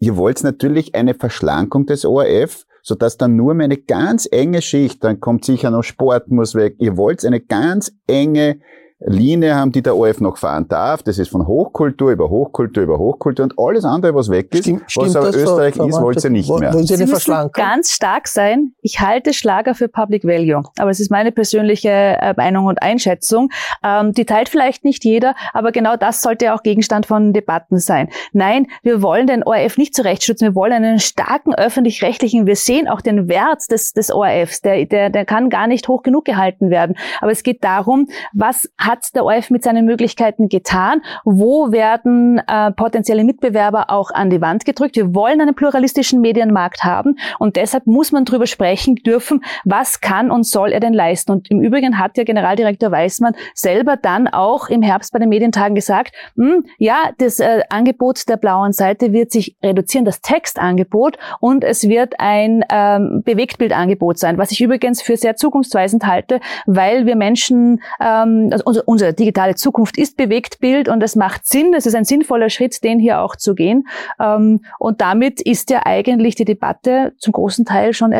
Ihr 0.00 0.16
wollt 0.16 0.42
natürlich 0.42 0.94
eine 0.94 1.14
Verschlankung 1.14 1.86
des 1.86 2.04
ORF, 2.04 2.64
sodass 2.82 3.18
dann 3.18 3.36
nur 3.36 3.54
mehr 3.54 3.66
eine 3.66 3.76
ganz 3.76 4.26
enge 4.30 4.62
Schicht, 4.62 5.04
dann 5.04 5.20
kommt 5.20 5.44
sicher 5.44 5.70
noch 5.70 5.82
Sport 5.82 6.30
muss 6.30 6.54
weg. 6.54 6.76
Ihr 6.78 6.96
wollt 6.96 7.24
eine 7.24 7.40
ganz 7.40 7.92
enge 8.06 8.60
Linie 9.06 9.54
haben, 9.54 9.72
die 9.72 9.82
der 9.82 9.96
ORF 9.96 10.20
noch 10.20 10.36
fahren 10.36 10.68
darf. 10.68 11.02
Das 11.02 11.18
ist 11.18 11.28
von 11.28 11.46
Hochkultur 11.46 12.10
über 12.10 12.28
Hochkultur 12.28 12.82
über 12.82 12.98
Hochkultur 12.98 13.44
und 13.44 13.54
alles 13.58 13.84
andere, 13.84 14.14
was 14.14 14.30
weg 14.30 14.54
ist, 14.54 14.64
stimmt, 14.64 14.82
was 14.94 15.16
aber 15.16 15.28
Österreich 15.28 15.74
so, 15.74 15.86
ist, 15.86 16.00
wollt 16.00 16.22
ihr 16.22 16.30
nicht 16.30 16.50
mehr. 16.50 16.72
Sie, 16.72 16.96
Sie 16.96 17.06
müssen 17.06 17.50
ganz 17.52 17.92
stark 17.92 18.28
sein. 18.28 18.72
Ich 18.82 19.00
halte 19.00 19.32
Schlager 19.32 19.74
für 19.74 19.88
Public 19.88 20.24
Value, 20.24 20.62
aber 20.78 20.90
es 20.90 21.00
ist 21.00 21.10
meine 21.10 21.32
persönliche 21.32 21.88
äh, 21.88 22.34
Meinung 22.36 22.66
und 22.66 22.82
Einschätzung. 22.82 23.50
Ähm, 23.82 24.12
die 24.12 24.26
teilt 24.26 24.50
vielleicht 24.50 24.84
nicht 24.84 25.04
jeder, 25.04 25.34
aber 25.54 25.72
genau 25.72 25.96
das 25.96 26.20
sollte 26.20 26.52
auch 26.52 26.62
Gegenstand 26.62 27.06
von 27.06 27.32
Debatten 27.32 27.78
sein. 27.78 28.10
Nein, 28.32 28.66
wir 28.82 29.00
wollen 29.00 29.26
den 29.26 29.42
ORF 29.44 29.78
nicht 29.78 29.94
zurechtschützen. 29.94 30.48
Wir 30.48 30.54
wollen 30.54 30.72
einen 30.72 30.98
starken 30.98 31.54
öffentlich-rechtlichen. 31.54 32.46
Wir 32.46 32.56
sehen 32.56 32.86
auch 32.86 33.00
den 33.00 33.28
Wert 33.28 33.70
des, 33.70 33.92
des 33.92 34.12
ORFs. 34.12 34.60
Der, 34.60 34.84
der, 34.84 35.08
der 35.08 35.24
kann 35.24 35.48
gar 35.48 35.66
nicht 35.66 35.88
hoch 35.88 36.02
genug 36.02 36.26
gehalten 36.26 36.68
werden. 36.68 36.96
Aber 37.20 37.30
es 37.30 37.42
geht 37.42 37.64
darum, 37.64 38.08
was 38.32 38.68
hat 38.90 39.14
der 39.14 39.24
ORF 39.24 39.50
mit 39.50 39.62
seinen 39.62 39.86
Möglichkeiten 39.86 40.48
getan? 40.48 41.02
Wo 41.24 41.70
werden 41.70 42.42
äh, 42.46 42.72
potenzielle 42.72 43.24
Mitbewerber 43.24 43.90
auch 43.90 44.10
an 44.10 44.30
die 44.30 44.40
Wand 44.40 44.64
gedrückt? 44.64 44.96
Wir 44.96 45.14
wollen 45.14 45.40
einen 45.40 45.54
pluralistischen 45.54 46.20
Medienmarkt 46.20 46.82
haben 46.82 47.16
und 47.38 47.56
deshalb 47.56 47.86
muss 47.86 48.10
man 48.10 48.24
darüber 48.24 48.46
sprechen 48.46 48.96
dürfen, 48.96 49.44
was 49.64 50.00
kann 50.00 50.30
und 50.30 50.44
soll 50.44 50.72
er 50.72 50.80
denn 50.80 50.92
leisten? 50.92 51.30
Und 51.30 51.50
im 51.50 51.60
Übrigen 51.60 51.98
hat 51.98 52.18
ja 52.18 52.24
Generaldirektor 52.24 52.90
Weismann 52.90 53.34
selber 53.54 53.96
dann 53.96 54.26
auch 54.26 54.68
im 54.68 54.82
Herbst 54.82 55.12
bei 55.12 55.20
den 55.20 55.28
Medientagen 55.28 55.74
gesagt, 55.76 56.12
hm, 56.36 56.64
ja, 56.78 57.10
das 57.18 57.38
äh, 57.38 57.62
Angebot 57.70 58.28
der 58.28 58.36
blauen 58.36 58.72
Seite 58.72 59.12
wird 59.12 59.30
sich 59.30 59.56
reduzieren, 59.62 60.04
das 60.04 60.20
Textangebot, 60.20 61.16
und 61.38 61.62
es 61.62 61.88
wird 61.88 62.14
ein 62.18 62.64
ähm, 62.70 63.22
Bewegtbildangebot 63.24 64.18
sein, 64.18 64.36
was 64.36 64.50
ich 64.50 64.60
übrigens 64.60 65.00
für 65.00 65.16
sehr 65.16 65.36
zukunftsweisend 65.36 66.06
halte, 66.06 66.40
weil 66.66 67.06
wir 67.06 67.14
Menschen, 67.14 67.80
ähm, 68.00 68.50
also 68.64 68.79
unsere, 68.84 69.14
digitale 69.14 69.54
Zukunft 69.54 69.98
ist 69.98 70.16
Bewegtbild 70.16 70.88
und 70.88 71.02
es 71.02 71.16
macht 71.16 71.46
Sinn, 71.46 71.74
es 71.74 71.86
ist 71.86 71.94
ein 71.94 72.04
sinnvoller 72.04 72.50
Schritt, 72.50 72.82
den 72.84 72.98
hier 72.98 73.20
auch 73.20 73.36
zu 73.36 73.54
gehen. 73.54 73.88
Ähm, 74.18 74.60
und 74.78 75.00
damit 75.00 75.40
ist 75.40 75.70
ja 75.70 75.82
eigentlich 75.84 76.34
die 76.34 76.44
Debatte 76.44 77.12
zum 77.18 77.32
großen 77.32 77.64
Teil 77.64 77.92
schon 77.92 78.14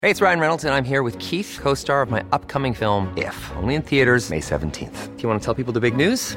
Hey, 0.00 0.12
it's 0.12 0.22
Ryan 0.22 0.38
Reynolds 0.38 0.64
and 0.64 0.72
I'm 0.72 0.84
here 0.84 1.02
with 1.02 1.18
Keith, 1.18 1.58
co-star 1.60 2.02
of 2.02 2.08
my 2.10 2.22
upcoming 2.30 2.72
film 2.72 3.08
If, 3.16 3.50
only 3.60 3.74
in 3.74 3.82
theaters 3.82 4.30
May 4.30 4.38
17th. 4.38 5.16
Do 5.16 5.22
you 5.22 5.28
want 5.28 5.42
to 5.42 5.44
tell 5.44 5.54
people 5.54 5.72
the 5.72 5.80
big 5.80 5.96
news? 5.96 6.36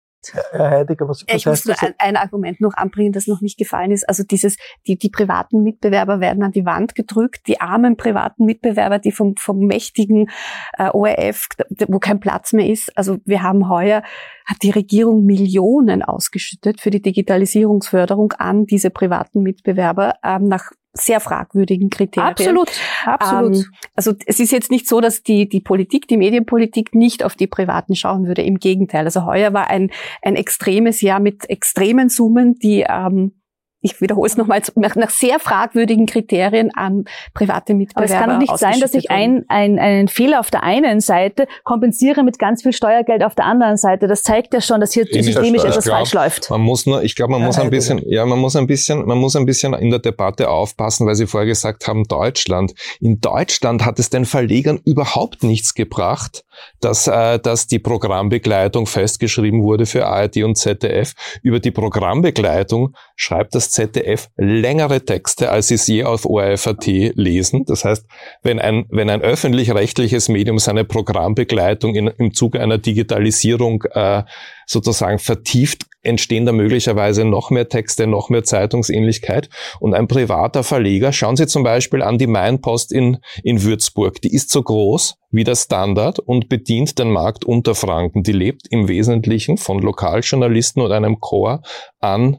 Herr 0.51 0.69
Heidiger, 0.69 1.07
was, 1.07 1.25
was 1.27 1.35
ich 1.35 1.45
muss 1.45 1.65
nur 1.65 1.81
ein, 1.81 1.93
ein, 1.97 2.15
Argument 2.15 2.61
noch 2.61 2.73
anbringen, 2.75 3.11
das 3.11 3.27
noch 3.27 3.41
nicht 3.41 3.57
gefallen 3.57 3.91
ist. 3.91 4.07
Also 4.07 4.23
dieses, 4.23 4.57
die, 4.87 4.97
die 4.97 5.09
privaten 5.09 5.63
Mitbewerber 5.63 6.19
werden 6.19 6.43
an 6.43 6.51
die 6.51 6.65
Wand 6.65 6.93
gedrückt, 6.95 7.47
die 7.47 7.59
armen 7.59 7.97
privaten 7.97 8.45
Mitbewerber, 8.45 8.99
die 8.99 9.11
vom, 9.11 9.35
vom 9.37 9.59
mächtigen 9.59 10.29
äh, 10.77 10.89
ORF, 10.89 11.47
wo 11.87 11.99
kein 11.99 12.19
Platz 12.19 12.53
mehr 12.53 12.69
ist. 12.69 12.95
Also 12.97 13.17
wir 13.25 13.41
haben 13.41 13.69
heuer, 13.69 14.03
hat 14.45 14.57
die 14.61 14.71
Regierung 14.71 15.25
Millionen 15.25 16.03
ausgeschüttet 16.03 16.81
für 16.81 16.91
die 16.91 17.01
Digitalisierungsförderung 17.01 18.33
an 18.33 18.65
diese 18.65 18.91
privaten 18.91 19.41
Mitbewerber 19.41 20.15
ähm, 20.23 20.43
nach 20.43 20.71
sehr 20.93 21.19
fragwürdigen 21.19 21.89
Kriterien. 21.89 22.31
Absolut, 22.31 22.71
absolut. 23.05 23.55
Ähm, 23.55 23.65
also 23.95 24.13
es 24.25 24.39
ist 24.39 24.51
jetzt 24.51 24.71
nicht 24.71 24.87
so, 24.87 24.99
dass 24.99 25.23
die, 25.23 25.47
die 25.47 25.61
Politik, 25.61 26.07
die 26.07 26.17
Medienpolitik 26.17 26.93
nicht 26.93 27.23
auf 27.23 27.35
die 27.35 27.47
Privaten 27.47 27.95
schauen 27.95 28.25
würde. 28.25 28.41
Im 28.41 28.59
Gegenteil. 28.59 29.05
Also 29.05 29.25
heuer 29.25 29.53
war 29.53 29.67
ein, 29.67 29.91
ein 30.21 30.35
extremes 30.35 31.01
Jahr 31.01 31.19
mit 31.19 31.49
extremen 31.49 32.09
Summen, 32.09 32.55
die 32.55 32.85
ähm, 32.87 33.40
ich 33.81 33.99
wiederhole 33.99 34.27
es 34.27 34.37
nochmal, 34.37 34.61
nach, 34.75 34.95
nach 34.95 35.09
sehr 35.09 35.39
fragwürdigen 35.39 36.05
Kriterien 36.05 36.71
an 36.75 37.05
private 37.33 37.73
Mitbewerber. 37.73 38.13
Aber 38.13 38.13
es 38.13 38.19
kann 38.19 38.29
doch 38.29 38.37
nicht 38.37 38.57
sein, 38.57 38.79
dass 38.79 38.93
ich 38.93 39.09
ein, 39.09 39.45
ein, 39.47 39.79
einen 39.79 40.07
Fehler 40.07 40.39
auf 40.39 40.51
der 40.51 40.63
einen 40.63 40.99
Seite 40.99 41.47
kompensiere 41.63 42.23
mit 42.23 42.37
ganz 42.37 42.61
viel 42.61 42.73
Steuergeld 42.73 43.23
auf 43.23 43.33
der 43.35 43.45
anderen 43.45 43.77
Seite. 43.77 44.07
Das 44.07 44.21
zeigt 44.21 44.53
ja 44.53 44.61
schon, 44.61 44.81
dass 44.81 44.93
hier 44.93 45.05
systemisch 45.05 45.63
etwas 45.63 45.85
glaub, 45.85 45.97
falsch 45.97 46.13
läuft. 46.13 46.49
Man 46.51 46.61
muss 46.61 46.85
nur, 46.85 47.03
ich 47.03 47.15
glaube, 47.15 47.31
man 47.31 47.41
muss 47.41 47.57
ein 47.57 47.71
bisschen, 47.71 48.01
ja, 48.05 48.25
man 48.25 48.39
muss 48.39 48.55
ein 48.55 48.67
bisschen, 48.67 49.05
man 49.05 49.17
muss 49.17 49.35
ein 49.35 49.45
bisschen 49.45 49.73
in 49.73 49.89
der 49.89 49.99
Debatte 49.99 50.49
aufpassen, 50.49 51.07
weil 51.07 51.15
Sie 51.15 51.25
vorher 51.25 51.47
gesagt 51.47 51.87
haben, 51.87 52.03
Deutschland. 52.03 52.73
In 52.99 53.19
Deutschland 53.19 53.83
hat 53.83 53.97
es 53.97 54.09
den 54.09 54.25
Verlegern 54.25 54.79
überhaupt 54.85 55.43
nichts 55.43 55.73
gebracht, 55.73 56.43
dass, 56.79 57.07
äh, 57.07 57.39
dass 57.39 57.67
die 57.67 57.79
Programmbegleitung 57.79 58.85
festgeschrieben 58.87 59.63
wurde 59.63 59.85
für 59.85 60.05
ARD 60.07 60.37
und 60.37 60.57
ZDF. 60.57 61.13
Über 61.41 61.59
die 61.59 61.71
Programmbegleitung 61.71 62.95
schreibt 63.15 63.55
das 63.55 63.71
ZDF 63.71 64.29
längere 64.37 65.03
Texte, 65.05 65.49
als 65.49 65.67
sie 65.67 65.75
es 65.75 65.87
je 65.87 66.03
auf 66.03 66.25
ORF.at 66.25 66.85
lesen. 66.85 67.65
Das 67.65 67.85
heißt, 67.85 68.05
wenn 68.41 68.59
ein, 68.59 68.85
wenn 68.89 69.09
ein 69.09 69.21
öffentlich-rechtliches 69.21 70.29
Medium 70.29 70.59
seine 70.59 70.83
Programmbegleitung 70.83 71.95
in, 71.95 72.07
im 72.07 72.33
Zuge 72.33 72.61
einer 72.61 72.77
Digitalisierung 72.77 73.83
äh, 73.91 74.23
sozusagen 74.71 75.19
vertieft, 75.19 75.85
entstehen 76.01 76.45
da 76.45 76.51
möglicherweise 76.51 77.25
noch 77.25 77.51
mehr 77.51 77.69
Texte, 77.69 78.07
noch 78.07 78.29
mehr 78.29 78.43
Zeitungsähnlichkeit. 78.43 79.49
Und 79.79 79.93
ein 79.93 80.07
privater 80.07 80.63
Verleger, 80.63 81.13
schauen 81.13 81.35
Sie 81.35 81.47
zum 81.47 81.63
Beispiel 81.63 82.01
an 82.01 82.17
die 82.17 82.27
Mainpost 82.27 82.91
in, 82.91 83.17
in 83.43 83.63
Würzburg, 83.63 84.21
die 84.21 84.33
ist 84.33 84.49
so 84.49 84.63
groß 84.63 85.17
wie 85.29 85.43
der 85.43 85.55
Standard 85.55 86.19
und 86.19 86.49
bedient 86.49 86.97
den 86.99 87.11
Markt 87.11 87.45
Unterfranken. 87.45 88.23
Die 88.23 88.31
lebt 88.31 88.67
im 88.69 88.87
Wesentlichen 88.87 89.57
von 89.57 89.79
Lokaljournalisten 89.79 90.81
und 90.81 90.91
einem 90.91 91.19
Chor 91.19 91.61
an 91.99 92.37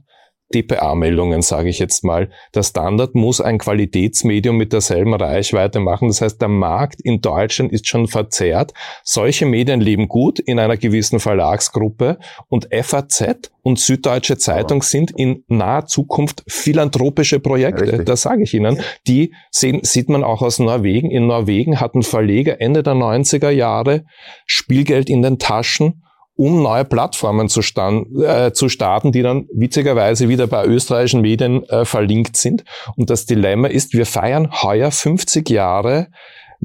DPA-Meldungen, 0.54 1.42
sage 1.42 1.68
ich 1.68 1.78
jetzt 1.78 2.04
mal. 2.04 2.30
Der 2.54 2.62
Standard 2.62 3.14
muss 3.14 3.40
ein 3.40 3.58
Qualitätsmedium 3.58 4.56
mit 4.56 4.72
derselben 4.72 5.14
Reichweite 5.14 5.80
machen. 5.80 6.08
Das 6.08 6.20
heißt, 6.20 6.40
der 6.40 6.48
Markt 6.48 7.00
in 7.00 7.20
Deutschland 7.20 7.72
ist 7.72 7.88
schon 7.88 8.08
verzerrt. 8.08 8.72
Solche 9.02 9.46
Medien 9.46 9.80
leben 9.80 10.08
gut 10.08 10.38
in 10.38 10.58
einer 10.58 10.76
gewissen 10.76 11.20
Verlagsgruppe 11.20 12.18
und 12.48 12.68
FAZ 12.72 13.50
und 13.62 13.78
Süddeutsche 13.78 14.38
Zeitung 14.38 14.82
sind 14.82 15.12
in 15.12 15.44
naher 15.48 15.86
Zukunft 15.86 16.42
philanthropische 16.48 17.40
Projekte. 17.40 17.84
Richtig. 17.84 18.06
Das 18.06 18.22
sage 18.22 18.42
ich 18.42 18.54
Ihnen. 18.54 18.80
Die 19.06 19.32
sehen, 19.50 19.80
sieht 19.82 20.08
man 20.08 20.24
auch 20.24 20.42
aus 20.42 20.58
Norwegen. 20.58 21.10
In 21.10 21.26
Norwegen 21.26 21.80
hatten 21.80 22.02
Verleger 22.02 22.60
Ende 22.60 22.82
der 22.82 22.94
90er 22.94 23.50
Jahre 23.50 24.04
Spielgeld 24.46 25.08
in 25.08 25.22
den 25.22 25.38
Taschen 25.38 26.02
um 26.42 26.60
neue 26.60 26.84
Plattformen 26.84 27.48
zu, 27.48 27.62
stand, 27.62 28.08
äh, 28.20 28.52
zu 28.52 28.68
starten, 28.68 29.12
die 29.12 29.22
dann 29.22 29.46
witzigerweise 29.52 30.28
wieder 30.28 30.48
bei 30.48 30.64
österreichischen 30.64 31.20
Medien 31.20 31.62
äh, 31.68 31.84
verlinkt 31.84 32.36
sind. 32.36 32.64
Und 32.96 33.10
das 33.10 33.26
Dilemma 33.26 33.68
ist, 33.68 33.92
wir 33.92 34.06
feiern 34.06 34.50
heuer 34.60 34.90
50 34.90 35.48
Jahre 35.48 36.08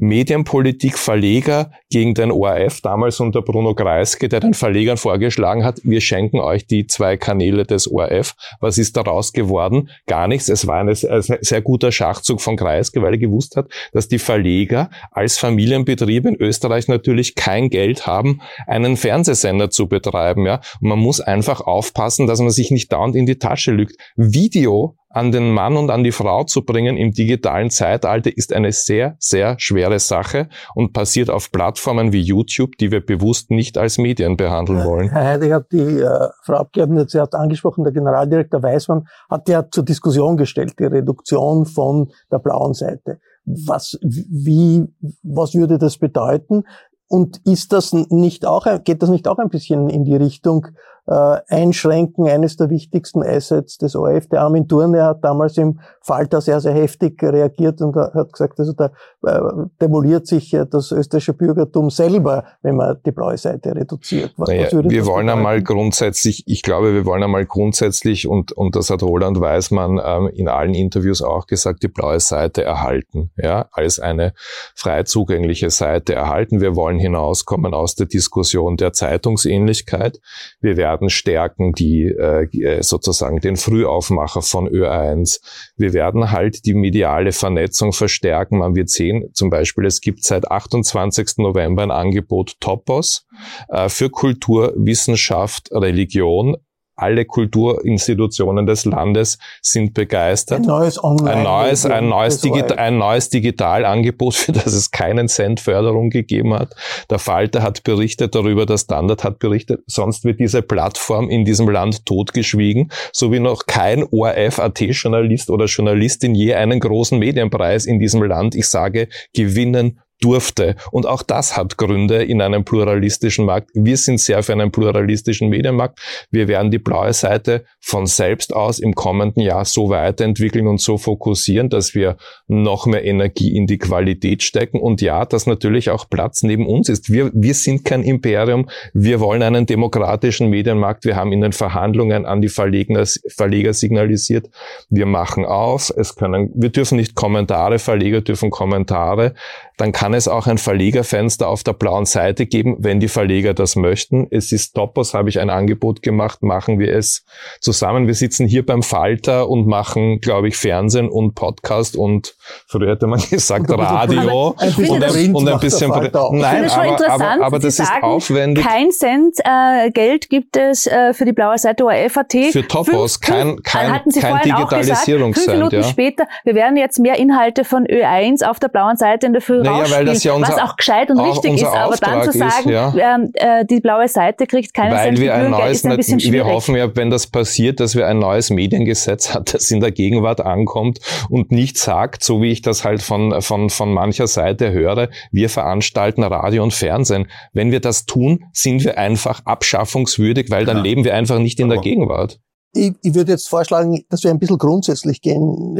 Medienpolitik 0.00 0.96
Verleger 0.96 1.72
gegen 1.90 2.14
den 2.14 2.30
ORF, 2.30 2.80
damals 2.82 3.18
unter 3.18 3.42
Bruno 3.42 3.74
Kreisky, 3.74 4.28
der 4.28 4.38
den 4.38 4.54
Verlegern 4.54 4.96
vorgeschlagen 4.96 5.64
hat, 5.64 5.80
wir 5.82 6.00
schenken 6.00 6.38
euch 6.38 6.66
die 6.66 6.86
zwei 6.86 7.16
Kanäle 7.16 7.64
des 7.64 7.90
ORF. 7.90 8.34
Was 8.60 8.78
ist 8.78 8.96
daraus 8.96 9.32
geworden? 9.32 9.90
Gar 10.06 10.28
nichts. 10.28 10.48
Es 10.48 10.68
war 10.68 10.80
ein 10.80 10.94
sehr 10.94 11.62
guter 11.62 11.90
Schachzug 11.90 12.40
von 12.40 12.56
Kreisky, 12.56 13.02
weil 13.02 13.14
er 13.14 13.18
gewusst 13.18 13.56
hat, 13.56 13.68
dass 13.92 14.06
die 14.06 14.20
Verleger 14.20 14.88
als 15.10 15.36
Familienbetrieb 15.36 16.26
in 16.26 16.36
Österreich 16.36 16.86
natürlich 16.86 17.34
kein 17.34 17.68
Geld 17.68 18.06
haben, 18.06 18.40
einen 18.68 18.96
Fernsehsender 18.96 19.70
zu 19.70 19.88
betreiben. 19.88 20.46
Ja? 20.46 20.60
Und 20.80 20.90
man 20.90 21.00
muss 21.00 21.20
einfach 21.20 21.60
aufpassen, 21.60 22.28
dass 22.28 22.38
man 22.38 22.50
sich 22.50 22.70
nicht 22.70 22.92
dauernd 22.92 23.16
in 23.16 23.26
die 23.26 23.40
Tasche 23.40 23.72
lügt. 23.72 23.96
Video 24.14 24.97
an 25.10 25.32
den 25.32 25.52
Mann 25.52 25.76
und 25.76 25.90
an 25.90 26.04
die 26.04 26.12
Frau 26.12 26.44
zu 26.44 26.62
bringen 26.62 26.96
im 26.96 27.12
digitalen 27.12 27.70
Zeitalter 27.70 28.36
ist 28.36 28.52
eine 28.52 28.72
sehr, 28.72 29.16
sehr 29.18 29.56
schwere 29.58 29.98
Sache 29.98 30.48
und 30.74 30.92
passiert 30.92 31.30
auf 31.30 31.50
Plattformen 31.50 32.12
wie 32.12 32.20
YouTube, 32.20 32.76
die 32.78 32.90
wir 32.90 33.04
bewusst 33.04 33.50
nicht 33.50 33.78
als 33.78 33.98
Medien 33.98 34.36
behandeln 34.36 34.84
wollen. 34.84 35.08
Herr 35.08 35.24
Heidegger, 35.24 35.64
die 35.72 36.00
äh, 36.00 36.28
Frau 36.42 36.56
Abgeordnete, 36.56 37.08
sie 37.08 37.20
hat 37.20 37.34
angesprochen, 37.34 37.84
der 37.84 37.92
Generaldirektor 37.92 38.62
Weismann 38.62 39.06
hat 39.30 39.48
ja 39.48 39.68
zur 39.70 39.84
Diskussion 39.84 40.36
gestellt, 40.36 40.74
die 40.78 40.84
Reduktion 40.84 41.64
von 41.64 42.10
der 42.30 42.38
blauen 42.38 42.74
Seite. 42.74 43.18
Was, 43.46 43.98
wie, 44.02 44.84
was 45.22 45.54
würde 45.54 45.78
das 45.78 45.96
bedeuten? 45.96 46.64
Und 47.10 47.40
ist 47.46 47.72
das 47.72 47.94
nicht 47.94 48.44
auch, 48.44 48.66
geht 48.84 49.02
das 49.02 49.08
nicht 49.08 49.26
auch 49.26 49.38
ein 49.38 49.48
bisschen 49.48 49.88
in 49.88 50.04
die 50.04 50.16
Richtung, 50.16 50.66
Einschränken 51.08 52.28
eines 52.28 52.56
der 52.56 52.70
wichtigsten 52.70 53.22
Assets 53.22 53.78
des 53.78 53.94
ORF. 53.94 54.28
Der 54.28 54.42
Armin 54.42 54.68
Thurne 54.68 55.04
hat 55.04 55.24
damals 55.24 55.56
im 55.56 55.78
Falter 56.02 56.40
sehr, 56.40 56.60
sehr 56.60 56.72
heftig 56.72 57.22
reagiert 57.22 57.80
und 57.80 57.94
hat 57.96 58.32
gesagt, 58.32 58.58
also 58.58 58.72
da 58.72 58.90
äh, 59.26 59.40
demoliert 59.80 60.26
sich 60.26 60.56
das 60.70 60.90
österreichische 60.90 61.34
Bürgertum 61.34 61.90
selber, 61.90 62.44
wenn 62.62 62.76
man 62.76 62.96
die 63.04 63.12
blaue 63.12 63.36
Seite 63.36 63.74
reduziert. 63.74 64.32
Was, 64.36 64.48
naja, 64.48 64.68
was 64.72 64.90
wir 64.90 65.06
wollen 65.06 65.28
einmal 65.28 65.62
grundsätzlich, 65.62 66.44
ich 66.46 66.62
glaube, 66.62 66.94
wir 66.94 67.04
wollen 67.04 67.22
einmal 67.22 67.46
grundsätzlich, 67.46 68.26
und, 68.26 68.52
und 68.52 68.76
das 68.76 68.90
hat 68.90 69.02
Roland 69.02 69.40
Weismann 69.40 70.00
ähm, 70.04 70.28
in 70.28 70.48
allen 70.48 70.74
Interviews 70.74 71.22
auch 71.22 71.46
gesagt, 71.46 71.82
die 71.82 71.88
blaue 71.88 72.20
Seite 72.20 72.64
erhalten, 72.64 73.30
ja, 73.36 73.68
als 73.72 73.98
eine 73.98 74.32
frei 74.74 75.02
zugängliche 75.02 75.70
Seite 75.70 76.14
erhalten. 76.14 76.60
Wir 76.60 76.74
wollen 76.76 76.98
hinauskommen 76.98 77.74
aus 77.74 77.94
der 77.94 78.06
Diskussion 78.06 78.76
der 78.76 78.92
Zeitungsähnlichkeit. 78.92 80.20
Wir 80.60 80.76
werden 80.76 80.97
werden 80.98 81.10
stärken 81.10 81.72
die 81.72 82.06
äh, 82.06 82.82
sozusagen 82.82 83.38
den 83.38 83.56
Frühaufmacher 83.56 84.42
von 84.42 84.68
Ö1. 84.68 85.40
Wir 85.76 85.92
werden 85.92 86.30
halt 86.30 86.66
die 86.66 86.74
mediale 86.74 87.32
Vernetzung 87.32 87.92
verstärken. 87.92 88.58
Man 88.58 88.74
wird 88.74 88.88
sehen, 88.88 89.30
zum 89.32 89.50
Beispiel, 89.50 89.86
es 89.86 90.00
gibt 90.00 90.24
seit 90.24 90.50
28. 90.50 91.38
November 91.38 91.82
ein 91.82 91.90
Angebot 91.90 92.60
Topos 92.60 93.26
äh, 93.68 93.88
für 93.88 94.10
Kultur, 94.10 94.72
Wissenschaft, 94.76 95.70
Religion, 95.72 96.56
alle 96.98 97.24
Kulturinstitutionen 97.24 98.66
des 98.66 98.84
Landes 98.84 99.38
sind 99.62 99.94
begeistert. 99.94 100.60
Ein 100.60 100.66
neues 100.66 101.02
Online. 101.02 101.32
Ein 101.32 101.42
neues, 101.44 101.86
ein 101.86 102.08
neues, 102.08 102.40
Digita 102.40 102.74
ein 102.74 102.98
neues 102.98 103.30
Digitalangebot, 103.30 104.34
für 104.34 104.52
das 104.52 104.66
es 104.66 104.90
keinen 104.90 105.28
Cent 105.28 105.60
Förderung 105.60 106.10
gegeben 106.10 106.54
hat. 106.54 106.74
Der 107.08 107.18
Falter 107.18 107.62
hat 107.62 107.84
berichtet 107.84 108.34
darüber, 108.34 108.66
der 108.66 108.78
Standard 108.78 109.24
hat 109.24 109.38
berichtet, 109.38 109.80
sonst 109.86 110.24
wird 110.24 110.40
diese 110.40 110.62
Plattform 110.62 111.30
in 111.30 111.44
diesem 111.44 111.68
Land 111.68 112.04
totgeschwiegen, 112.04 112.90
so 113.12 113.32
wie 113.32 113.40
noch 113.40 113.66
kein 113.66 114.04
ORF-AT-Journalist 114.04 115.50
oder 115.50 115.66
Journalistin 115.66 116.34
je 116.34 116.54
einen 116.54 116.80
großen 116.80 117.18
Medienpreis 117.18 117.86
in 117.86 117.98
diesem 117.98 118.22
Land, 118.22 118.54
ich 118.54 118.66
sage, 118.66 119.08
gewinnen 119.34 120.00
durfte. 120.20 120.76
Und 120.90 121.06
auch 121.06 121.22
das 121.22 121.56
hat 121.56 121.76
Gründe 121.78 122.24
in 122.24 122.40
einem 122.40 122.64
pluralistischen 122.64 123.44
Markt. 123.44 123.70
Wir 123.74 123.96
sind 123.96 124.20
sehr 124.20 124.42
für 124.42 124.52
einen 124.52 124.70
pluralistischen 124.70 125.48
Medienmarkt. 125.48 125.98
Wir 126.30 126.48
werden 126.48 126.70
die 126.70 126.78
blaue 126.78 127.12
Seite 127.12 127.64
von 127.80 128.06
selbst 128.06 128.54
aus 128.54 128.78
im 128.78 128.94
kommenden 128.94 129.42
Jahr 129.42 129.64
so 129.64 129.90
weiterentwickeln 129.90 130.66
und 130.66 130.80
so 130.80 130.98
fokussieren, 130.98 131.70
dass 131.70 131.94
wir 131.94 132.16
noch 132.46 132.86
mehr 132.86 133.04
Energie 133.04 133.56
in 133.56 133.66
die 133.66 133.78
Qualität 133.78 134.42
stecken. 134.42 134.80
Und 134.80 135.00
ja, 135.00 135.24
dass 135.24 135.46
natürlich 135.46 135.90
auch 135.90 136.08
Platz 136.08 136.42
neben 136.42 136.66
uns 136.66 136.88
ist. 136.88 137.12
Wir, 137.12 137.30
wir 137.34 137.54
sind 137.54 137.84
kein 137.84 138.02
Imperium. 138.02 138.68
Wir 138.92 139.20
wollen 139.20 139.42
einen 139.42 139.66
demokratischen 139.66 140.48
Medienmarkt. 140.50 141.04
Wir 141.04 141.16
haben 141.16 141.32
in 141.32 141.40
den 141.40 141.52
Verhandlungen 141.52 142.26
an 142.26 142.40
die 142.40 142.48
Verleger, 142.48 143.04
Verleger 143.28 143.72
signalisiert, 143.72 144.48
wir 144.88 145.06
machen 145.06 145.44
auf. 145.44 145.92
Es 145.96 146.14
können, 146.16 146.50
wir 146.54 146.70
dürfen 146.70 146.96
nicht 146.96 147.14
Kommentare, 147.14 147.78
Verleger 147.78 148.20
dürfen 148.20 148.50
Kommentare. 148.50 149.34
Dann 149.76 149.92
kann 149.92 150.07
kann 150.08 150.14
es 150.14 150.26
auch 150.26 150.46
ein 150.46 150.56
Verlegerfenster 150.56 151.48
auf 151.48 151.64
der 151.64 151.74
blauen 151.74 152.06
Seite 152.06 152.46
geben, 152.46 152.76
wenn 152.78 152.98
die 152.98 153.08
Verleger 153.08 153.52
das 153.52 153.76
möchten. 153.76 154.26
Es 154.30 154.52
ist 154.52 154.72
Topos, 154.72 155.12
habe 155.12 155.28
ich 155.28 155.38
ein 155.38 155.50
Angebot 155.50 156.00
gemacht, 156.00 156.42
machen 156.42 156.78
wir 156.78 156.96
es 156.96 157.26
zusammen. 157.60 158.06
Wir 158.06 158.14
sitzen 158.14 158.46
hier 158.46 158.64
beim 158.64 158.82
Falter 158.82 159.50
und 159.50 159.66
machen, 159.66 160.22
glaube 160.22 160.48
ich, 160.48 160.56
Fernsehen 160.56 161.10
und 161.10 161.34
Podcast 161.34 161.94
und 161.94 162.36
früher 162.66 162.92
hätte 162.92 163.06
man 163.06 163.20
gesagt 163.30 163.70
Radio 163.70 164.54
ein 164.56 164.74
und, 164.88 165.04
ein, 165.04 165.34
und 165.34 165.46
ein 165.46 165.60
bisschen... 165.60 165.90
Nein, 165.90 166.70
aber, 166.70 167.10
aber, 167.10 167.44
aber 167.44 167.58
das 167.58 167.78
ist 167.78 167.92
aufwendig. 168.00 168.64
Kein 168.64 168.90
Cent 168.90 169.34
äh, 169.44 169.90
Geld 169.90 170.30
gibt 170.30 170.56
es 170.56 170.86
äh, 170.86 171.12
für 171.12 171.26
die 171.26 171.34
blaue 171.34 171.58
Seite 171.58 171.84
ORF.at. 171.84 172.32
Für 172.50 172.66
Topos, 172.66 173.20
kein, 173.20 173.62
kein, 173.62 173.92
hatten 173.92 174.10
Sie 174.10 174.20
kein 174.20 174.40
Digitalisierungscent. 174.40 175.44
Fünf 175.44 175.58
Minuten 175.58 175.82
ja. 175.82 175.82
später, 175.82 176.26
wir 176.44 176.54
werden 176.54 176.78
jetzt 176.78 176.98
mehr 176.98 177.18
Inhalte 177.18 177.64
von 177.64 177.86
Ö1 177.86 178.42
auf 178.42 178.58
der 178.58 178.68
blauen 178.68 178.96
Seite 178.96 179.26
in 179.26 179.34
der 179.34 179.42
Früh 179.42 179.60
naja, 179.60 179.97
weil 179.98 180.06
das 180.06 180.24
ja 180.24 180.32
unser, 180.32 180.52
was 180.52 180.62
auch 180.62 180.76
gescheit 180.76 181.10
und 181.10 181.18
richtig 181.20 181.54
ist, 181.54 181.64
aber 181.64 181.96
dann 181.96 182.22
zu 182.24 182.38
sagen, 182.38 182.68
ist, 182.68 182.70
ja. 182.70 182.94
Ähm, 182.96 183.30
äh, 183.34 183.64
die 183.64 183.80
blaue 183.80 184.08
Seite 184.08 184.46
kriegt 184.46 184.72
keine 184.72 184.94
Weil 184.94 185.16
wir 185.18 185.34
ein 185.34 185.50
neues, 185.50 185.78
ist 185.78 185.86
ein 185.86 185.96
bisschen 185.96 186.20
wir 186.20 186.46
hoffen 186.46 186.76
ja, 186.76 186.94
wenn 186.94 187.10
das 187.10 187.26
passiert, 187.26 187.80
dass 187.80 187.94
wir 187.94 188.06
ein 188.06 188.18
neues 188.18 188.50
Mediengesetz 188.50 189.34
hat, 189.34 189.54
das 189.54 189.70
in 189.70 189.80
der 189.80 189.90
Gegenwart 189.90 190.40
ankommt 190.40 191.00
und 191.28 191.50
nicht 191.50 191.78
sagt, 191.78 192.22
so 192.22 192.42
wie 192.42 192.50
ich 192.50 192.62
das 192.62 192.84
halt 192.84 193.02
von, 193.02 193.42
von, 193.42 193.70
von 193.70 193.92
mancher 193.92 194.26
Seite 194.26 194.72
höre, 194.72 195.08
wir 195.32 195.50
veranstalten 195.50 196.22
Radio 196.22 196.62
und 196.62 196.72
Fernsehen. 196.72 197.28
Wenn 197.52 197.72
wir 197.72 197.80
das 197.80 198.06
tun, 198.06 198.44
sind 198.52 198.84
wir 198.84 198.98
einfach 198.98 199.40
abschaffungswürdig, 199.44 200.50
weil 200.50 200.64
dann 200.64 200.78
ja. 200.78 200.82
leben 200.82 201.04
wir 201.04 201.14
einfach 201.14 201.38
nicht 201.38 201.60
in 201.60 201.68
der 201.68 201.78
Gegenwart. 201.78 202.38
Ich, 202.74 202.92
ich 203.02 203.14
würde 203.14 203.32
jetzt 203.32 203.48
vorschlagen, 203.48 204.04
dass 204.10 204.24
wir 204.24 204.30
ein 204.30 204.38
bisschen 204.38 204.58
grundsätzlich 204.58 205.22
gehen. 205.22 205.76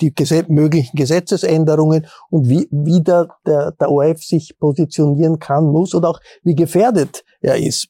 Die 0.00 0.14
Gesetz 0.14 0.48
möglichen 0.48 0.96
Gesetzesänderungen 0.96 2.06
und 2.30 2.48
wie, 2.48 2.68
wie 2.70 3.02
der, 3.02 3.28
der, 3.46 3.72
der 3.72 3.90
ORF 3.90 4.22
sich 4.22 4.58
positionieren 4.58 5.38
kann, 5.38 5.66
muss 5.66 5.94
und 5.94 6.04
auch 6.04 6.20
wie 6.42 6.54
gefährdet 6.54 7.24
er 7.40 7.56
ist. 7.56 7.88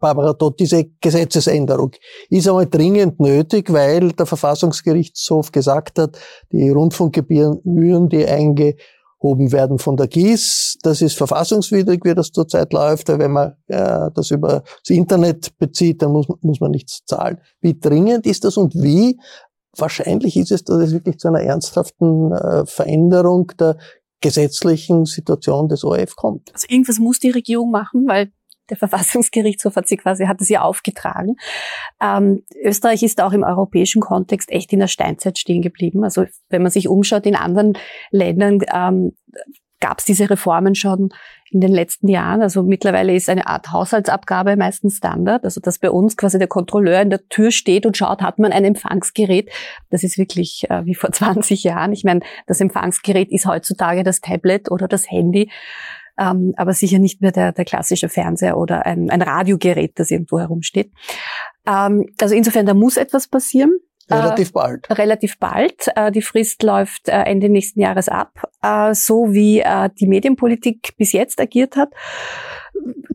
Barbara 0.00 0.32
Todt, 0.34 0.60
diese 0.60 0.84
Gesetzesänderung 1.00 1.92
ist 2.30 2.48
einmal 2.48 2.66
dringend 2.66 3.20
nötig, 3.20 3.72
weil 3.72 4.12
der 4.12 4.26
Verfassungsgerichtshof 4.26 5.52
gesagt 5.52 5.98
hat, 5.98 6.18
die 6.52 6.70
Rundfunkgebühren, 6.70 8.08
die 8.08 8.26
eingehoben 8.26 9.52
werden 9.52 9.78
von 9.78 9.96
der 9.96 10.08
GIS, 10.08 10.78
das 10.82 11.02
ist 11.02 11.16
verfassungswidrig, 11.16 12.00
wie 12.04 12.14
das 12.14 12.32
zurzeit 12.32 12.72
läuft, 12.72 13.08
wenn 13.08 13.32
man 13.32 13.54
äh, 13.68 14.10
das 14.14 14.30
über 14.30 14.62
das 14.80 14.90
Internet 14.90 15.56
bezieht, 15.58 16.02
dann 16.02 16.12
muss, 16.12 16.26
muss 16.40 16.60
man 16.60 16.70
nichts 16.70 17.04
zahlen. 17.04 17.38
Wie 17.60 17.78
dringend 17.78 18.26
ist 18.26 18.44
das 18.44 18.56
und 18.56 18.74
wie 18.74 19.18
wahrscheinlich 19.76 20.36
ist 20.36 20.52
es, 20.52 20.64
dass 20.64 20.78
es 20.78 20.92
wirklich 20.92 21.18
zu 21.18 21.28
einer 21.28 21.40
ernsthaften 21.40 22.32
äh, 22.32 22.66
Veränderung 22.66 23.52
der 23.58 23.78
gesetzlichen 24.20 25.04
Situation 25.04 25.68
des 25.68 25.84
ORF 25.84 26.16
kommt. 26.16 26.50
Also 26.54 26.66
irgendwas 26.70 26.98
muss 26.98 27.18
die 27.18 27.30
Regierung 27.30 27.70
machen, 27.70 28.06
weil 28.06 28.32
der 28.70 28.76
Verfassungsgerichtshof 28.78 29.76
hat 29.76 29.88
sie 29.88 29.96
quasi, 29.96 30.24
hat 30.24 30.40
es 30.40 30.48
ihr 30.48 30.64
aufgetragen. 30.64 31.36
Ähm, 32.00 32.42
Österreich 32.62 33.02
ist 33.02 33.20
auch 33.20 33.32
im 33.32 33.42
europäischen 33.42 34.00
Kontext 34.00 34.50
echt 34.50 34.72
in 34.72 34.78
der 34.78 34.86
Steinzeit 34.86 35.38
stehen 35.38 35.62
geblieben. 35.62 36.04
Also 36.04 36.24
wenn 36.48 36.62
man 36.62 36.70
sich 36.70 36.88
umschaut 36.88 37.26
in 37.26 37.36
anderen 37.36 37.76
Ländern, 38.10 38.60
ähm, 38.72 39.12
gab 39.80 39.98
es 39.98 40.04
diese 40.04 40.30
Reformen 40.30 40.74
schon 40.74 41.10
in 41.50 41.60
den 41.60 41.72
letzten 41.72 42.08
Jahren. 42.08 42.42
Also 42.42 42.62
mittlerweile 42.62 43.14
ist 43.14 43.28
eine 43.28 43.46
Art 43.46 43.70
Haushaltsabgabe 43.70 44.56
meistens 44.56 44.96
Standard. 44.96 45.44
Also 45.44 45.60
dass 45.60 45.78
bei 45.78 45.90
uns 45.90 46.16
quasi 46.16 46.38
der 46.38 46.48
Kontrolleur 46.48 47.00
in 47.00 47.10
der 47.10 47.28
Tür 47.28 47.50
steht 47.50 47.86
und 47.86 47.96
schaut, 47.96 48.22
hat 48.22 48.38
man 48.38 48.52
ein 48.52 48.64
Empfangsgerät. 48.64 49.50
Das 49.90 50.02
ist 50.02 50.18
wirklich 50.18 50.66
äh, 50.70 50.84
wie 50.84 50.94
vor 50.94 51.12
20 51.12 51.62
Jahren. 51.64 51.92
Ich 51.92 52.04
meine, 52.04 52.20
das 52.46 52.60
Empfangsgerät 52.60 53.30
ist 53.30 53.46
heutzutage 53.46 54.02
das 54.02 54.20
Tablet 54.20 54.70
oder 54.70 54.88
das 54.88 55.10
Handy. 55.10 55.50
Ähm, 56.16 56.54
aber 56.56 56.72
sicher 56.72 56.98
nicht 56.98 57.20
mehr 57.20 57.32
der, 57.32 57.52
der 57.52 57.64
klassische 57.64 58.08
Fernseher 58.08 58.56
oder 58.56 58.86
ein, 58.86 59.10
ein 59.10 59.22
Radiogerät, 59.22 59.98
das 59.98 60.10
irgendwo 60.10 60.38
herumsteht. 60.38 60.92
Ähm, 61.66 62.06
also 62.20 62.34
insofern, 62.34 62.66
da 62.66 62.74
muss 62.74 62.96
etwas 62.96 63.28
passieren. 63.28 63.72
Relativ 64.10 64.52
bald. 64.52 64.88
Äh, 64.90 64.94
relativ 64.94 65.38
bald. 65.38 65.88
Äh, 65.96 66.12
die 66.12 66.22
Frist 66.22 66.62
läuft 66.62 67.08
äh, 67.08 67.22
Ende 67.22 67.48
nächsten 67.48 67.80
Jahres 67.80 68.08
ab. 68.08 68.50
Äh, 68.62 68.94
so 68.94 69.32
wie 69.32 69.60
äh, 69.60 69.90
die 69.98 70.06
Medienpolitik 70.06 70.94
bis 70.96 71.12
jetzt 71.12 71.40
agiert 71.40 71.76
hat, 71.76 71.90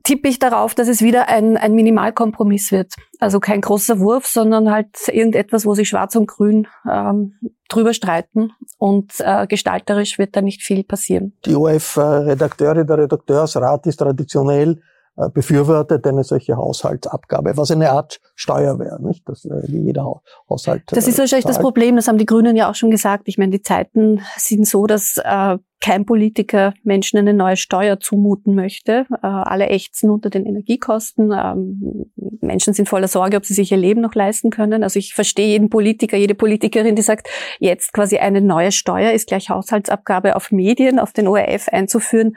tippe 0.03 0.27
ich 0.27 0.39
darauf, 0.39 0.73
dass 0.73 0.87
es 0.87 1.01
wieder 1.01 1.29
ein, 1.29 1.57
ein 1.57 1.73
Minimalkompromiss 1.73 2.71
wird. 2.71 2.93
Also 3.19 3.39
kein 3.39 3.61
großer 3.61 3.99
Wurf, 3.99 4.25
sondern 4.25 4.71
halt 4.71 5.07
irgendetwas, 5.07 5.65
wo 5.65 5.73
sich 5.73 5.89
Schwarz 5.89 6.15
und 6.15 6.27
Grün 6.27 6.67
ähm, 6.89 7.33
drüber 7.67 7.93
streiten 7.93 8.51
und 8.77 9.13
äh, 9.19 9.45
gestalterisch 9.47 10.17
wird 10.17 10.35
da 10.35 10.41
nicht 10.41 10.63
viel 10.63 10.83
passieren. 10.83 11.33
Die 11.45 11.55
ORF-Redakteure, 11.55 12.85
der 12.85 12.97
Redakteursrat 12.97 13.85
ist 13.85 13.97
traditionell 13.97 14.71
äh, 14.71 14.98
befürwortet 15.27 16.07
eine 16.07 16.23
solche 16.23 16.55
Haushaltsabgabe, 16.55 17.57
was 17.57 17.71
eine 17.71 17.91
Art 17.91 18.21
Steuer 18.35 18.79
wäre, 18.79 19.01
nicht? 19.01 19.27
Das 19.27 19.43
äh, 19.43 19.63
wie 19.67 19.81
jeder 19.81 20.21
Haushalt. 20.49 20.83
Das 20.87 21.07
ist 21.07 21.19
wahrscheinlich 21.19 21.43
zahlt. 21.43 21.57
das 21.57 21.61
Problem, 21.61 21.97
das 21.97 22.07
haben 22.07 22.17
die 22.17 22.25
Grünen 22.25 22.55
ja 22.55 22.69
auch 22.69 22.75
schon 22.75 22.91
gesagt. 22.91 23.23
Ich 23.27 23.37
meine, 23.37 23.51
die 23.51 23.61
Zeiten 23.61 24.21
sind 24.37 24.65
so, 24.65 24.87
dass 24.87 25.17
äh, 25.21 25.57
kein 25.81 26.05
Politiker 26.05 26.73
Menschen 26.83 27.19
eine 27.19 27.33
neue 27.33 27.57
Steuer 27.57 27.99
zumuten 27.99 28.55
möchte. 28.55 29.05
Äh, 29.21 29.27
alle 29.27 29.67
ächzen 29.67 30.09
unter 30.09 30.29
den 30.29 30.45
Energiekosten. 30.45 31.31
Ähm, 31.31 32.11
Menschen 32.41 32.73
sind 32.73 32.89
voller 32.89 33.07
Sorge, 33.07 33.37
ob 33.37 33.45
sie 33.45 33.53
sich 33.53 33.71
ihr 33.71 33.77
Leben 33.77 34.01
noch 34.01 34.15
leisten 34.15 34.49
können. 34.49 34.83
Also 34.83 34.99
ich 34.99 35.13
verstehe 35.13 35.47
jeden 35.47 35.69
Politiker, 35.69 36.17
jede 36.17 36.35
Politikerin, 36.35 36.95
die 36.95 37.01
sagt, 37.01 37.27
jetzt 37.59 37.93
quasi 37.93 38.17
eine 38.17 38.41
neue 38.41 38.71
Steuer 38.71 39.11
ist 39.11 39.27
gleich 39.27 39.49
Haushaltsabgabe 39.49 40.35
auf 40.35 40.51
Medien, 40.51 40.99
auf 40.99 41.13
den 41.13 41.27
ORF 41.27 41.69
einzuführen 41.69 42.35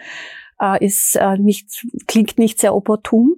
äh, 0.62 0.84
ist 0.84 1.16
äh, 1.16 1.36
nicht, 1.36 1.84
klingt 2.06 2.38
nicht 2.38 2.60
sehr 2.60 2.74
opportun. 2.74 3.36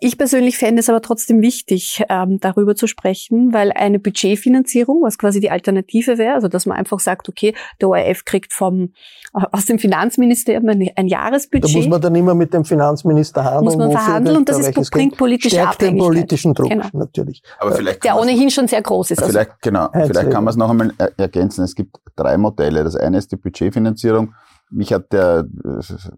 Ich 0.00 0.18
persönlich 0.18 0.58
fände 0.58 0.80
es 0.80 0.90
aber 0.90 1.00
trotzdem 1.00 1.40
wichtig, 1.40 2.04
ähm, 2.10 2.38
darüber 2.38 2.74
zu 2.74 2.86
sprechen, 2.86 3.54
weil 3.54 3.72
eine 3.72 3.98
Budgetfinanzierung, 3.98 5.02
was 5.02 5.16
quasi 5.16 5.40
die 5.40 5.50
Alternative 5.50 6.18
wäre, 6.18 6.34
also 6.34 6.48
dass 6.48 6.66
man 6.66 6.76
einfach 6.76 7.00
sagt, 7.00 7.30
okay, 7.30 7.54
der 7.80 7.88
ORF 7.88 8.26
kriegt 8.26 8.52
vom 8.52 8.92
äh, 9.32 9.40
aus 9.52 9.64
dem 9.64 9.78
Finanzministerium 9.78 10.68
ein, 10.68 10.90
ein, 10.96 11.06
Jahresbudget. 11.06 11.74
Da 11.74 11.78
muss 11.78 11.88
man 11.88 12.00
dann 12.02 12.14
immer 12.14 12.34
mit 12.34 12.52
dem 12.52 12.66
Finanzminister 12.66 13.42
handeln. 13.42 13.64
Muss 13.64 13.76
man 13.76 13.90
verhandeln 13.90 14.36
und 14.36 14.48
das 14.48 14.58
ist, 14.58 14.90
bringt 14.90 15.16
politische 15.16 15.56
Stärkt 15.56 15.80
den 15.80 15.96
politischen 15.96 16.52
Druck 16.52 16.68
genau. 16.68 16.88
natürlich. 16.92 17.42
Aber 17.58 17.72
vielleicht 17.72 18.04
der 18.04 18.20
ohnehin 18.20 18.50
schon 18.50 18.68
sehr 18.68 18.82
groß 18.82 19.12
ist. 19.12 19.20
Also 19.20 19.32
vielleicht 19.32 19.62
genau, 19.62 19.88
vielleicht 19.92 20.30
kann 20.30 20.44
man 20.44 20.48
es 20.48 20.56
noch 20.56 20.68
einmal 20.68 20.92
ergänzen. 21.16 21.64
Es 21.64 21.74
gibt 21.74 21.96
drei 22.16 22.36
Modelle. 22.36 22.84
Das 22.84 22.96
eine 22.96 23.16
ist 23.16 23.32
die 23.32 23.36
Budgetfinanzierung 23.36 24.34
mich 24.70 24.92
hat 24.92 25.12
der, 25.12 25.46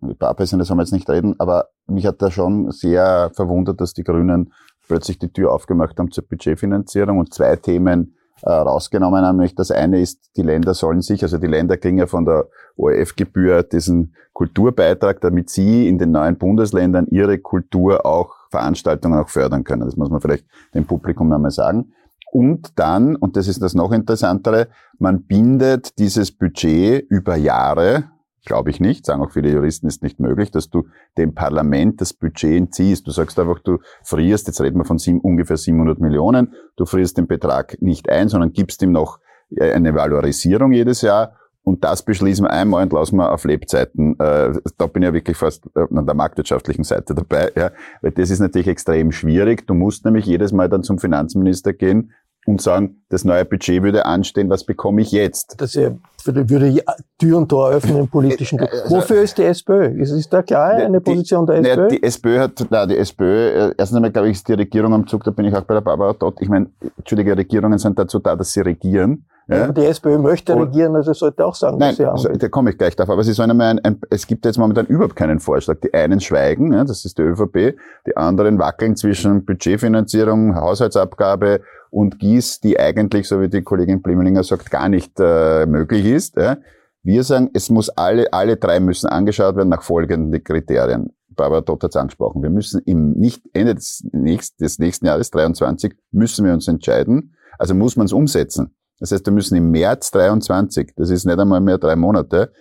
über 0.01 0.29
Abwesendes 0.29 0.69
soll 0.69 0.77
wir 0.77 0.83
jetzt 0.83 0.93
nicht 0.93 1.09
reden, 1.09 1.35
aber 1.39 1.69
mich 1.87 2.07
hat 2.07 2.23
da 2.23 2.31
schon 2.31 2.71
sehr 2.71 3.31
verwundert, 3.35 3.81
dass 3.81 3.93
die 3.93 4.05
Grünen 4.05 4.53
plötzlich 4.87 5.19
die 5.19 5.33
Tür 5.33 5.53
aufgemacht 5.53 5.99
haben 5.99 6.11
zur 6.11 6.25
Budgetfinanzierung 6.25 7.19
und 7.19 7.35
zwei 7.35 7.57
Themen 7.57 8.17
äh, 8.43 8.51
rausgenommen 8.51 9.25
haben. 9.25 9.37
Nämlich 9.37 9.55
das 9.55 9.70
eine 9.70 10.01
ist, 10.01 10.31
die 10.37 10.43
Länder 10.43 10.75
sollen 10.75 11.03
sich, 11.03 11.22
also 11.22 11.39
die 11.39 11.47
Länder 11.47 11.77
kriegen 11.77 11.99
ja 11.99 12.07
von 12.07 12.25
der 12.25 12.47
ORF-Gebühr 12.77 13.64
diesen 13.64 14.14
Kulturbeitrag, 14.33 15.20
damit 15.20 15.51
sie 15.51 15.89
in 15.89 15.99
den 15.99 16.12
neuen 16.12 16.39
Bundesländern 16.39 17.07
ihre 17.09 17.39
Kultur 17.39 18.07
auch 18.07 18.35
Veranstaltungen 18.51 19.18
auch 19.18 19.29
fördern 19.29 19.64
können. 19.64 19.85
Das 19.85 19.97
muss 19.97 20.11
man 20.11 20.20
vielleicht 20.20 20.47
dem 20.75 20.87
Publikum 20.87 21.29
nochmal 21.29 21.51
sagen. 21.51 21.93
Und 22.31 22.79
dann, 22.79 23.16
und 23.16 23.37
das 23.37 23.49
ist 23.49 23.62
das 23.62 23.75
noch 23.75 23.91
interessantere, 23.91 24.68
man 24.99 25.22
bindet 25.22 25.99
dieses 25.99 26.31
Budget 26.31 27.07
über 27.09 27.37
Jahre, 27.37 28.05
glaube 28.49 28.70
ich 28.70 28.80
nicht, 28.80 29.07
sagen 29.07 29.22
auch 29.22 29.30
viele 29.30 29.51
Juristen, 29.53 29.86
ist 29.86 30.03
nicht 30.03 30.18
möglich, 30.18 30.51
dass 30.51 30.70
du 30.70 30.86
dem 31.16 31.34
Parlament 31.34 32.01
das 32.01 32.12
Budget 32.12 32.57
entziehst. 32.57 33.07
Du 33.07 33.12
sagst 33.12 33.38
einfach, 33.38 33.61
du 33.61 33.78
frierst, 34.03 34.49
jetzt 34.49 34.61
reden 34.61 34.78
wir 34.78 34.84
von 34.84 34.99
sieben, 34.99 35.20
ungefähr 35.20 35.57
700 35.57 36.01
Millionen, 36.01 36.55
du 36.76 36.86
frierst 36.86 37.18
den 37.18 37.28
Betrag 37.28 37.80
nicht 37.80 38.09
ein, 38.09 38.28
sondern 38.28 38.53
gibst 38.53 38.82
ihm 38.82 38.92
noch 38.92 39.20
eine 39.61 39.94
Valorisierung 39.94 40.72
jedes 40.72 41.03
Jahr 41.03 41.36
und 41.68 41.84
das 41.84 42.03
beschließen 42.03 42.46
wir 42.46 42.51
einmal 42.51 42.82
und 42.82 42.94
lassen 42.94 43.16
wir 43.16 43.30
auf 43.30 43.44
Lebzeiten. 43.44 44.18
Äh, 44.18 44.55
da 44.78 44.86
bin 44.86 45.03
ich 45.03 45.09
ja 45.09 45.12
wirklich 45.12 45.36
fast 45.36 45.66
äh, 45.76 45.80
an 45.94 46.07
der 46.07 46.14
marktwirtschaftlichen 46.14 46.82
Seite 46.82 47.14
dabei, 47.14 47.53
ja, 47.55 47.72
weil 48.01 48.12
das 48.12 48.30
ist 48.30 48.40
natürlich 48.40 48.68
extrem 48.68 49.12
schwierig. 49.12 49.66
Du 49.66 49.74
musst 49.74 50.07
nämlich 50.07 50.24
jedes 50.24 50.53
Mal 50.53 50.70
dann 50.70 50.82
zum 50.82 50.99
Finanzminister 50.99 51.74
gehen 51.74 52.12
und 52.49 52.62
sagen, 52.62 53.03
das 53.11 53.24
neue 53.24 53.44
Budget 53.44 53.82
würde 53.82 54.07
anstehen, 54.07 54.49
was 54.49 54.64
bekomme 54.64 55.03
ich 55.03 55.12
jetzt? 55.12 55.61
Das 55.61 55.76
würde 55.76 56.82
Tür 57.18 57.38
und 57.38 57.49
Tor 57.49 57.70
öffnen 57.70 57.99
im 57.99 58.09
politischen. 58.09 58.59
Äh, 58.59 58.68
also, 58.70 58.96
Wofür 58.96 59.22
ist 59.22 59.36
die 59.36 59.44
SPÖ? 59.44 59.86
Ist, 60.01 60.12
ist 60.12 60.32
da 60.32 60.42
klar 60.42 60.70
eine 60.70 61.01
Position 61.01 61.46
der 61.46 61.57
SPÖ? 61.57 61.82
Ne, 61.82 61.88
die 61.88 62.03
SPÖ 62.03 62.38
hat, 62.38 62.66
na, 62.70 62.86
die 62.86 62.96
SPÖ, 62.96 63.72
erstens 63.76 63.96
einmal 63.96 64.11
glaube 64.11 64.28
ich, 64.28 64.36
ist 64.38 64.49
die 64.49 64.55
Regierung 64.55 64.94
am 64.94 65.07
Zug, 65.07 65.24
da 65.24 65.30
bin 65.30 65.44
ich 65.44 65.55
auch 65.55 65.62
bei 65.62 65.74
der 65.74 65.82
Barbara 65.82 66.14
dort. 66.18 66.40
Ich 66.40 66.49
meine, 66.49 66.68
entschuldige, 66.96 67.36
Regierungen 67.36 67.78
sind 67.78 67.99
dazu 67.99 68.18
da, 68.18 68.34
dass 68.34 68.53
sie 68.53 68.61
regieren. 68.61 69.26
Ja. 69.49 69.64
Aber 69.64 69.72
die 69.72 69.86
SPÖ 69.86 70.18
möchte 70.18 70.55
und, 70.55 70.62
regieren, 70.68 70.94
also 70.94 71.14
sollte 71.14 71.44
auch 71.46 71.55
sagen, 71.55 71.78
nein, 71.78 71.96
was 71.99 72.22
sie 72.22 72.28
haben. 72.28 72.38
da 72.38 72.49
komme 72.49 72.70
ich 72.70 72.78
gleich 72.78 72.94
drauf. 72.94 73.09
Aber 73.09 73.24
sie 73.24 73.32
sollen 73.32 73.51
einmal 73.51 73.68
ein, 73.68 73.78
ein, 73.82 73.99
es 74.11 74.26
gibt 74.26 74.44
jetzt 74.44 74.59
momentan 74.59 74.84
überhaupt 74.86 75.16
keinen 75.16 75.40
Vorschlag. 75.40 75.78
Die 75.82 75.94
einen 75.94 76.20
schweigen, 76.20 76.74
ja, 76.74 76.84
das 76.84 77.07
ist 77.07 77.16
die 77.16 77.22
ÖVP, 77.22 77.74
die 78.07 78.16
anderen 78.16 78.59
wackeln 78.59 78.94
zwischen 78.94 79.46
Budgetfinanzierung, 79.46 80.55
Haushaltsabgabe 80.55 81.62
und 81.91 82.18
Gieß, 82.18 82.61
die 82.61 82.78
eigentlich, 82.78 83.28
so 83.28 83.41
wie 83.41 83.49
die 83.49 83.62
Kollegin 83.62 84.03
Blimelinger 84.03 84.45
sagt, 84.45 84.70
gar 84.70 84.89
nicht 84.89 85.12
äh, 85.18 85.66
möglich 85.66 86.05
ist. 86.07 86.36
Ja. 86.36 86.59
Wir 87.03 87.24
sagen, 87.24 87.51
es 87.55 87.70
muss 87.70 87.89
alle, 87.91 88.32
alle 88.32 88.57
drei 88.57 88.80
müssen 88.80 89.09
angeschaut 89.09 89.57
werden 89.57 89.68
nach 89.68 89.82
folgenden 89.82 90.43
Kriterien. 90.43 91.12
Barbara 91.28 91.61
Dott 91.61 91.84
hat 91.84 91.91
es 91.91 91.97
angesprochen. 91.97 92.43
Wir 92.43 92.51
müssen 92.51 92.82
im 92.84 93.12
nicht 93.12 93.43
Ende 93.53 93.74
des 93.74 94.05
nächsten, 94.12 94.62
des 94.62 94.78
nächsten 94.78 95.07
Jahres 95.07 95.30
23 95.30 95.97
müssen 96.11 96.45
wir 96.45 96.53
uns 96.53 96.68
entscheiden. 96.68 97.34
Also 97.59 97.74
muss 97.74 97.97
man 97.97 98.07
es 98.07 98.12
umsetzen. 98.12 98.74
Das 98.99 99.12
heißt, 99.12 99.24
wir 99.26 99.32
müssen 99.32 99.57
im 99.57 99.70
März 99.70 100.11
23, 100.11 100.95
das 100.97 101.11
ist 101.11 101.24
nicht 101.24 101.39
einmal 101.39 101.61
mehr 101.61 101.78
drei 101.78 101.95
Monate, 101.95 102.53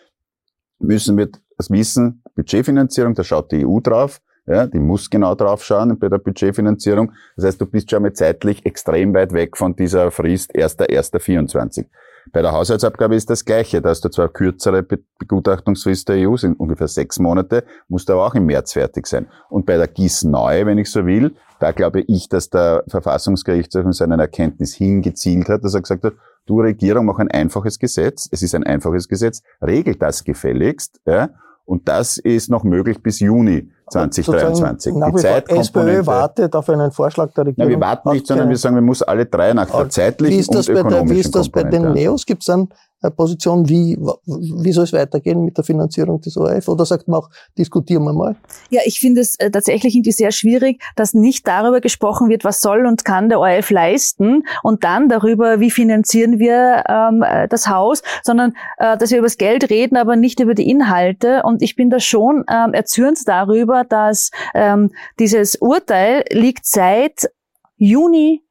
müssen 0.80 1.18
wir 1.18 1.30
das 1.58 1.72
wissen, 1.72 2.22
Budgetfinanzierung, 2.36 3.16
da 3.16 3.24
schaut 3.24 3.52
die 3.52 3.66
EU 3.66 3.80
drauf, 3.80 4.22
ja, 4.48 4.66
die 4.66 4.80
muss 4.80 5.10
genau 5.10 5.36
drauf 5.36 5.64
schauen 5.64 6.00
bei 6.00 6.10
der 6.10 6.18
Budgetfinanzierung. 6.20 7.12
Das 7.36 7.46
heißt, 7.46 7.62
du 7.62 7.66
bist 7.66 7.92
schon 7.92 8.02
mal 8.02 8.14
zeitlich 8.14 8.66
extrem 8.66 9.14
weit 9.14 9.34
weg 9.34 9.58
von 9.58 9.76
dieser 9.76 10.10
Frist 10.10 10.56
1.1.24. 10.56 11.86
Bei 12.32 12.42
der 12.42 12.52
Haushaltsabgabe 12.52 13.16
ist 13.16 13.30
das 13.30 13.46
Gleiche. 13.46 13.82
Da 13.82 13.90
hast 13.90 14.04
du 14.04 14.10
zwar 14.10 14.30
kürzere 14.30 14.84
Begutachtungsfrist 14.84 16.10
der 16.10 16.30
EU, 16.30 16.36
sind 16.36 16.60
ungefähr 16.60 16.88
sechs 16.88 17.20
Monate, 17.20 17.64
musst 17.88 18.10
aber 18.10 18.26
auch 18.26 18.36
im 18.36 18.46
März 18.46 18.74
fertig 18.74 19.08
sein. 19.08 19.28
Und 19.50 19.66
bei 19.66 19.78
der 19.78 19.88
GIS 19.88 20.24
neu, 20.24 20.66
wenn 20.66 20.78
ich 20.78 20.90
so 20.90 21.06
will, 21.06 21.36
da 21.60 21.72
glaube 21.72 22.02
ich, 22.02 22.30
dass 22.30 22.50
der 22.50 22.84
Verfassungsgerichtshof 22.88 23.86
in 23.86 23.94
seiner 23.94 24.20
Erkenntnis 24.20 24.74
hingezielt 24.74 25.50
hat, 25.50 25.64
dass 25.64 25.74
er 25.74 25.82
gesagt 25.82 26.04
hat, 26.04 26.14
du 26.46 26.62
Regierung, 26.62 27.06
mach 27.06 27.20
ein 27.20 27.32
einfaches 27.32 27.80
Gesetz, 27.80 28.28
es 28.32 28.42
ist 28.42 28.56
ein 28.56 28.64
einfaches 28.64 29.08
Gesetz, 29.08 29.42
regelt 29.62 30.02
das 30.02 30.24
gefälligst, 30.24 31.02
ja, 31.06 31.30
und 31.66 31.90
das 31.90 32.18
ist 32.18 32.50
noch 32.50 32.64
möglich 32.64 33.04
bis 33.04 33.20
Juni 33.20 33.72
2023. 33.90 34.96
Nach 34.96 35.12
die 35.14 35.56
SPÖ 35.56 36.06
wartet 36.06 36.56
auf 36.56 36.70
einen 36.70 36.92
Vorschlag 36.92 37.34
der 37.34 37.48
Regierung. 37.48 37.72
Ja, 37.72 37.78
wir 37.78 37.82
warten 37.82 38.10
nicht, 38.12 38.28
sondern 38.28 38.50
wir 38.50 38.58
sagen, 38.58 38.76
wir 38.76 38.82
müssen 38.82 39.08
alle 39.08 39.26
drei 39.26 39.54
nach 39.54 39.70
der 39.70 39.90
zeitlichen 39.90 40.56
und 40.56 40.68
ökonomischen 40.68 41.08
der, 41.08 41.16
Wie 41.16 41.20
ist 41.20 41.36
das 41.36 41.50
bei 41.50 41.64
den 41.64 41.94
Neos? 41.94 42.26
Gibt 42.26 42.42
es 42.42 42.48
dann 42.48 42.70
Position, 43.16 43.70
wie, 43.70 43.98
wie 44.26 44.72
soll 44.72 44.84
es 44.84 44.94
weitergehen 44.94 45.46
mit 45.46 45.56
der 45.58 45.64
Finanzierung 45.64 46.20
des 46.20 46.36
ORF? 46.36 46.68
Oder 46.68 46.86
sagt 46.86 47.08
man 47.08 47.20
auch, 47.20 47.30
diskutieren 47.58 48.04
wir 48.04 48.14
mal? 48.14 48.36
Ja, 48.70 48.82
ich 48.86 49.00
finde 49.00 49.22
es 49.22 49.36
äh, 49.40 49.52
tatsächlich 49.52 49.96
irgendwie 49.96 50.12
sehr 50.12 50.32
schwierig, 50.32 50.82
dass 50.96 51.14
nicht 51.14 51.48
darüber 51.48 51.80
gesprochen 51.80 52.28
wird, 52.28 52.44
was 52.44 52.60
soll 52.60 52.86
und 52.88 53.06
kann 53.06 53.30
der 53.30 53.40
ORF 53.40 53.70
leisten 53.70 54.44
und 54.64 54.84
dann 54.84 55.10
darüber, 55.10 55.60
wie 55.60 55.70
finanzieren 55.70 56.40
wir 56.40 56.84
ähm, 56.90 57.24
äh, 57.24 57.48
das 57.48 57.68
Haus, 57.68 58.02
sondern 58.24 58.54
äh, 58.78 58.98
dass 58.98 59.12
wir 59.12 59.20
über 59.20 59.28
das 59.28 59.38
Geld 59.38 59.70
reden, 59.70 59.96
aber 59.96 60.16
nicht 60.16 60.40
über 60.40 60.56
die 60.56 60.70
Inhalte. 60.70 61.44
Und 61.44 61.62
ich 61.62 61.76
bin 61.76 61.90
da 61.90 62.00
schon 62.00 62.46
ähm, 62.50 62.74
erzürnt 62.74 63.20
darüber, 63.26 63.77
dass 63.84 64.32
ähm, 64.54 64.92
dieses 65.20 65.56
Urteil 65.56 66.24
liegt 66.30 66.66
seit 66.66 67.30
Juni 67.76 68.47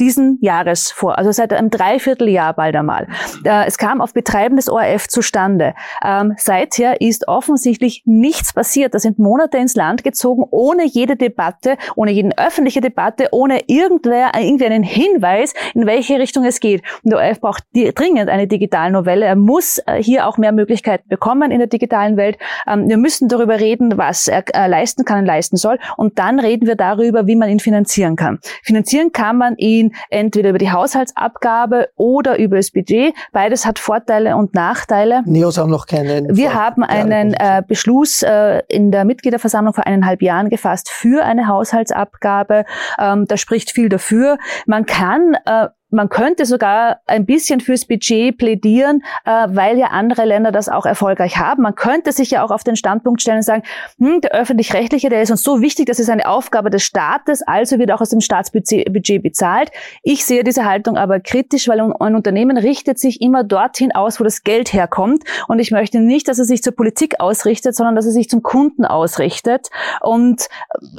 diesen 0.00 0.38
Jahres 0.40 0.90
vor, 0.90 1.18
also 1.18 1.30
seit 1.32 1.52
einem 1.52 1.70
Dreivierteljahr 1.70 2.54
bald 2.54 2.74
einmal. 2.74 3.06
Äh, 3.44 3.66
es 3.66 3.78
kam 3.78 4.00
auf 4.00 4.12
Betreiben 4.12 4.56
des 4.56 4.68
ORF 4.68 5.08
zustande. 5.08 5.74
Ähm, 6.04 6.34
seither 6.36 7.00
ist 7.00 7.28
offensichtlich 7.28 8.02
nichts 8.04 8.52
passiert. 8.52 8.94
Da 8.94 8.98
sind 8.98 9.18
Monate 9.18 9.58
ins 9.58 9.76
Land 9.76 10.02
gezogen, 10.02 10.44
ohne 10.50 10.84
jede 10.84 11.16
Debatte, 11.16 11.76
ohne 11.94 12.10
jede 12.10 12.36
öffentliche 12.36 12.80
Debatte, 12.80 13.28
ohne 13.32 13.60
irgendwer, 13.68 14.32
irgendwie 14.36 14.66
einen 14.66 14.82
Hinweis, 14.82 15.54
in 15.74 15.86
welche 15.86 16.18
Richtung 16.18 16.44
es 16.44 16.60
geht. 16.60 16.82
Und 17.04 17.12
der 17.12 17.20
ORF 17.20 17.40
braucht 17.40 17.64
dringend 17.72 18.28
eine 18.28 18.46
Digitalnovelle. 18.46 19.24
Er 19.24 19.36
muss 19.36 19.78
äh, 19.86 20.02
hier 20.02 20.26
auch 20.26 20.38
mehr 20.38 20.52
Möglichkeiten 20.52 21.08
bekommen 21.08 21.50
in 21.50 21.58
der 21.58 21.68
digitalen 21.68 22.16
Welt. 22.16 22.38
Ähm, 22.66 22.88
wir 22.88 22.96
müssen 22.96 23.28
darüber 23.28 23.60
reden, 23.60 23.98
was 23.98 24.26
er 24.26 24.44
äh, 24.54 24.66
leisten 24.66 25.04
kann 25.04 25.20
und 25.20 25.26
leisten 25.26 25.56
soll. 25.56 25.78
Und 25.96 26.18
dann 26.18 26.40
reden 26.40 26.66
wir 26.66 26.76
darüber, 26.76 27.26
wie 27.26 27.36
man 27.36 27.48
ihn 27.48 27.60
finanzieren 27.60 28.16
kann. 28.16 28.40
Finanzieren 28.62 29.12
kann 29.12 29.36
man 29.36 29.56
ihn 29.56 29.91
entweder 30.10 30.50
über 30.50 30.58
die 30.58 30.70
Haushaltsabgabe 30.70 31.88
oder 31.96 32.38
über 32.38 32.56
das 32.56 32.70
Budget. 32.70 33.14
Beides 33.32 33.66
hat 33.66 33.78
Vorteile 33.78 34.36
und 34.36 34.54
Nachteile. 34.54 35.22
NEOS 35.26 35.58
haben 35.58 35.70
noch 35.70 35.86
keinen. 35.86 36.36
Wir 36.36 36.54
haben 36.54 36.82
einen 36.82 37.34
äh, 37.34 37.62
Beschluss 37.66 38.22
äh, 38.22 38.62
in 38.68 38.90
der 38.90 39.04
Mitgliederversammlung 39.04 39.74
vor 39.74 39.86
eineinhalb 39.86 40.22
Jahren 40.22 40.50
gefasst 40.50 40.88
für 40.90 41.24
eine 41.24 41.48
Haushaltsabgabe. 41.48 42.64
Ähm, 42.98 43.26
da 43.26 43.36
spricht 43.36 43.72
viel 43.72 43.88
dafür. 43.88 44.38
Man 44.66 44.86
kann 44.86 45.34
äh, 45.46 45.68
man 45.92 46.08
könnte 46.08 46.46
sogar 46.46 47.00
ein 47.06 47.26
bisschen 47.26 47.60
fürs 47.60 47.84
Budget 47.84 48.38
plädieren, 48.38 49.02
äh, 49.24 49.46
weil 49.48 49.78
ja 49.78 49.88
andere 49.88 50.24
Länder 50.24 50.50
das 50.50 50.68
auch 50.68 50.86
erfolgreich 50.86 51.36
haben. 51.36 51.62
Man 51.62 51.74
könnte 51.74 52.12
sich 52.12 52.30
ja 52.30 52.42
auch 52.42 52.50
auf 52.50 52.64
den 52.64 52.76
Standpunkt 52.76 53.20
stellen 53.20 53.38
und 53.38 53.42
sagen, 53.42 53.62
hm, 53.98 54.22
der 54.22 54.32
öffentlich-rechtliche, 54.32 55.10
der 55.10 55.22
ist 55.22 55.30
uns 55.30 55.42
so 55.42 55.60
wichtig, 55.60 55.86
das 55.86 55.98
ist 55.98 56.08
eine 56.08 56.26
Aufgabe 56.26 56.70
des 56.70 56.82
Staates, 56.82 57.42
also 57.42 57.78
wird 57.78 57.92
auch 57.92 58.00
aus 58.00 58.08
dem 58.08 58.20
Staatsbudget 58.20 59.22
bezahlt. 59.22 59.70
Ich 60.02 60.24
sehe 60.24 60.44
diese 60.44 60.64
Haltung 60.64 60.96
aber 60.96 61.20
kritisch, 61.20 61.68
weil 61.68 61.80
ein 61.80 62.14
Unternehmen 62.14 62.56
richtet 62.56 62.98
sich 62.98 63.20
immer 63.20 63.44
dorthin 63.44 63.92
aus, 63.92 64.18
wo 64.18 64.24
das 64.24 64.44
Geld 64.44 64.72
herkommt. 64.72 65.24
Und 65.48 65.58
ich 65.58 65.70
möchte 65.70 66.00
nicht, 66.00 66.26
dass 66.28 66.38
er 66.38 66.46
sich 66.46 66.62
zur 66.62 66.74
Politik 66.74 67.20
ausrichtet, 67.20 67.76
sondern 67.76 67.96
dass 67.96 68.06
er 68.06 68.12
sich 68.12 68.30
zum 68.30 68.42
Kunden 68.42 68.86
ausrichtet. 68.86 69.68
Und 70.00 70.48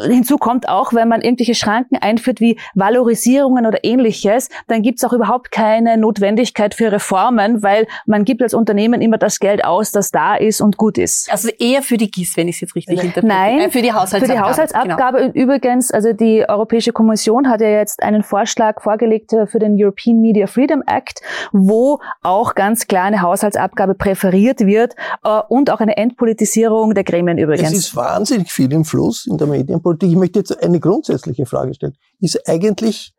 hinzu 0.06 0.38
kommt 0.38 0.70
auch, 0.70 0.94
wenn 0.94 1.08
man 1.08 1.22
irgendwelche 1.22 1.56
Schranken 1.56 1.98
einführt 1.98 2.40
wie 2.40 2.60
Valorisierungen 2.76 3.66
oder 3.66 3.84
ähnliches, 3.84 4.50
dann 4.68 4.83
gibt 4.84 5.00
es 5.00 5.04
auch 5.04 5.14
überhaupt 5.14 5.52
keine 5.52 5.98
Notwendigkeit 5.98 6.76
für 6.76 6.92
Reformen, 6.92 7.64
weil 7.64 7.88
man 8.06 8.26
gibt 8.26 8.44
als 8.44 8.54
Unternehmen 8.54 9.02
immer 9.02 9.18
das 9.18 9.40
Geld 9.40 9.66
aus, 9.66 9.92
das 9.92 10.12
da 10.12 10.36
ist 10.36 10.62
und 10.62 10.78
gut 10.78 10.98
ist. 10.98 11.32
Also 11.32 11.50
eher 11.58 11.82
für 11.82 11.98
die 11.98 12.12
GIS, 12.12 12.38
wenn 12.38 12.48
ich 12.48 12.58
es 12.58 12.62
jetzt 12.62 12.76
richtig 12.76 13.04
interpretiere. 13.04 13.28
Nein, 13.28 13.60
äh, 13.60 13.70
für 13.72 13.82
die 13.82 13.92
Haushaltsabgabe. 13.92 14.28
Für 14.28 14.34
die 14.34 14.40
Haushaltsabgabe 14.40 15.18
genau. 15.18 15.34
übrigens, 15.34 15.92
also 15.92 16.14
die 16.14 16.48
Europäische 16.48 16.92
Kommission 16.94 17.50
hat 17.50 17.62
ja 17.62 17.70
jetzt 17.70 18.04
einen 18.04 18.24
Vorschlag 18.24 18.82
vorgelegt 18.82 19.34
äh, 19.34 19.48
für 19.48 19.60
den 19.60 19.76
European 19.82 20.22
Media 20.22 20.48
Freedom 20.48 20.84
Act, 20.86 21.22
wo 21.52 22.00
auch 22.22 22.56
ganz 22.56 22.88
klar 22.88 23.06
eine 23.06 23.22
Haushaltsabgabe 23.22 23.96
präferiert 23.96 24.62
wird 24.62 24.96
äh, 25.24 25.42
und 25.50 25.70
auch 25.70 25.80
eine 25.80 25.98
Entpolitisierung 25.98 26.94
der 26.94 27.04
Gremien 27.04 27.38
übrigens. 27.38 27.72
Es 27.72 27.78
ist 27.78 27.96
wahnsinnig 27.96 28.52
viel 28.52 28.72
im 28.74 28.86
Fluss 28.86 29.26
in 29.26 29.38
der 29.38 29.48
Medienpolitik. 29.48 30.10
Ich 30.10 30.16
möchte 30.16 30.40
jetzt 30.40 30.64
eine 30.64 30.80
grundsätzliche 30.80 31.46
Frage 31.46 31.74
stellen. 31.74 31.96
Ist 32.20 32.48
eigentlich 32.48 33.14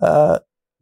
äh, 0.00 0.38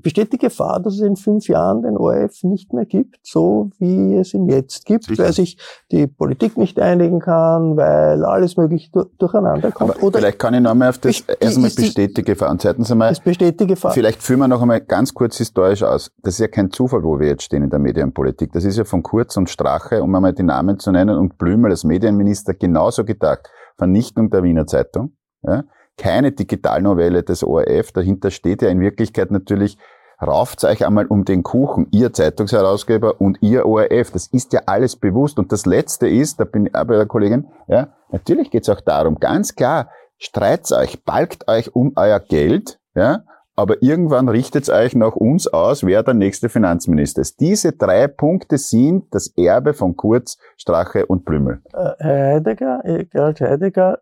Besteht 0.07 0.33
die 0.33 0.39
Gefahr, 0.39 0.79
dass 0.79 0.95
es 0.95 1.01
in 1.01 1.17
fünf 1.17 1.49
Jahren 1.49 1.83
den 1.83 1.97
ORF 1.97 2.45
nicht 2.45 2.73
mehr 2.73 2.85
gibt, 2.85 3.19
so 3.25 3.71
wie 3.81 4.15
es 4.15 4.35
ihn 4.35 4.49
jetzt 4.49 4.87
gibt, 4.87 5.07
Sicher. 5.07 5.25
weil 5.25 5.33
sich 5.33 5.59
die 5.91 6.07
Politik 6.07 6.57
nicht 6.57 6.79
einigen 6.79 7.19
kann, 7.19 7.77
weil 7.77 8.25
alles 8.25 8.57
mögliche 8.57 8.89
durcheinander 9.19 9.73
kommt? 9.73 9.97
Aber 9.97 10.03
Oder 10.05 10.21
vielleicht 10.21 10.39
kann 10.39 10.55
ich 10.55 10.61
noch 10.61 10.71
einmal 10.71 10.91
auf 10.91 10.99
das, 10.99 11.25
erst 11.41 11.57
einmal 11.57 11.73
besteht 11.73 12.17
die 12.17 12.23
Gefahr. 12.23 12.53
Und 12.53 12.63
zweitens 12.63 12.89
einmal, 12.93 13.11
es 13.11 13.19
besteht 13.19 13.59
die 13.59 13.67
Gefahr. 13.67 13.91
vielleicht 13.91 14.23
führen 14.23 14.39
wir 14.39 14.47
noch 14.47 14.63
einmal 14.63 14.81
ganz 14.81 15.13
kurz 15.13 15.39
historisch 15.39 15.83
aus. 15.83 16.13
Das 16.23 16.35
ist 16.35 16.39
ja 16.39 16.47
kein 16.47 16.71
Zufall, 16.71 17.03
wo 17.03 17.19
wir 17.19 17.27
jetzt 17.27 17.43
stehen 17.43 17.65
in 17.65 17.71
der 17.71 17.81
Medienpolitik. 17.81 18.53
Das 18.53 18.65
ist 18.65 18.79
ja 18.79 18.85
von 18.85 19.03
Kurz 19.03 19.37
und 19.37 19.51
Strache, 19.51 20.05
um 20.05 20.15
einmal 20.15 20.35
die 20.35 20.45
Namen 20.45 20.79
zu 20.79 20.93
nennen, 20.93 21.19
und 21.19 21.37
Blümel 21.37 21.73
als 21.73 21.83
Medienminister 21.83 22.55
genauso 22.55 23.05
gedacht. 23.05 23.51
Vernichtung 23.77 24.31
der 24.31 24.45
Wiener 24.45 24.69
Zeitung. 24.69 25.17
Ja? 25.43 25.65
keine 25.97 26.33
Digitalnovelle 26.33 27.23
des 27.23 27.43
ORF. 27.43 27.93
Dahinter 27.93 28.31
steht 28.31 28.63
ja 28.63 28.69
in 28.69 28.81
Wirklichkeit 28.81 29.31
natürlich, 29.31 29.79
rauft 30.21 30.65
euch 30.65 30.87
einmal 30.87 31.07
um 31.07 31.25
den 31.25 31.43
Kuchen, 31.43 31.89
ihr 31.91 32.13
Zeitungsherausgeber 32.13 33.21
und 33.21 33.39
ihr 33.43 33.67
ORF. 33.67 34.11
Das 34.11 34.27
ist 34.29 34.53
ja 34.53 34.63
alles 34.67 34.97
bewusst. 34.97 35.39
Und 35.39 35.53
das 35.53 35.67
Letzte 35.67 36.09
ist, 36.09 36.41
da 36.41 36.45
bin 36.45 36.67
ich 36.67 36.75
auch 36.75 36.85
bei 36.85 36.97
der 36.97 37.07
Kollegin, 37.07 37.49
ja, 37.69 37.89
natürlich 38.11 38.51
geht 38.51 38.63
es 38.63 38.69
auch 38.69 38.81
darum, 38.81 39.17
ganz 39.17 39.55
klar, 39.55 39.91
streit's 40.19 40.73
euch, 40.73 41.05
balgt 41.05 41.49
euch 41.49 41.75
um 41.75 41.93
euer 41.97 42.21
Geld, 42.21 42.79
ja, 42.95 43.25
aber 43.55 43.83
irgendwann 43.83 44.29
richtet's 44.29 44.69
euch 44.69 44.95
nach 44.95 45.17
uns 45.17 45.47
aus, 45.49 45.85
wer 45.85 46.03
der 46.03 46.15
nächste 46.15 46.49
Finanzminister 46.49 47.23
ist. 47.23 47.41
Diese 47.41 47.73
drei 47.73 48.07
Punkte 48.07 48.59
sind 48.59 49.15
das 49.15 49.29
Erbe 49.37 49.73
von 49.73 49.97
Kurz, 49.97 50.39
Strache 50.57 51.07
und 51.07 51.25
Blümel. 51.25 51.63
Äh, 51.73 51.91
Herr 51.99 52.35
Heidegger, 52.35 52.83
Gerald 53.11 53.41
Heidegger, 53.41 53.99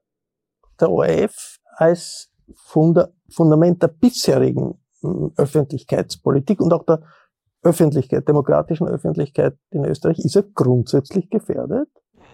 der 0.80 0.90
ORF 0.90 1.58
als 1.76 2.30
Funda 2.54 3.08
Fundament 3.30 3.82
der 3.82 3.88
bisherigen 3.88 4.78
Öffentlichkeitspolitik 5.36 6.60
und 6.60 6.72
auch 6.72 6.84
der 6.84 7.02
Öffentlichkeit, 7.62 8.28
demokratischen 8.28 8.86
Öffentlichkeit 8.86 9.56
in 9.70 9.84
Österreich, 9.84 10.18
ist 10.18 10.36
er 10.36 10.42
grundsätzlich 10.42 11.30
gefährdet? 11.30 11.88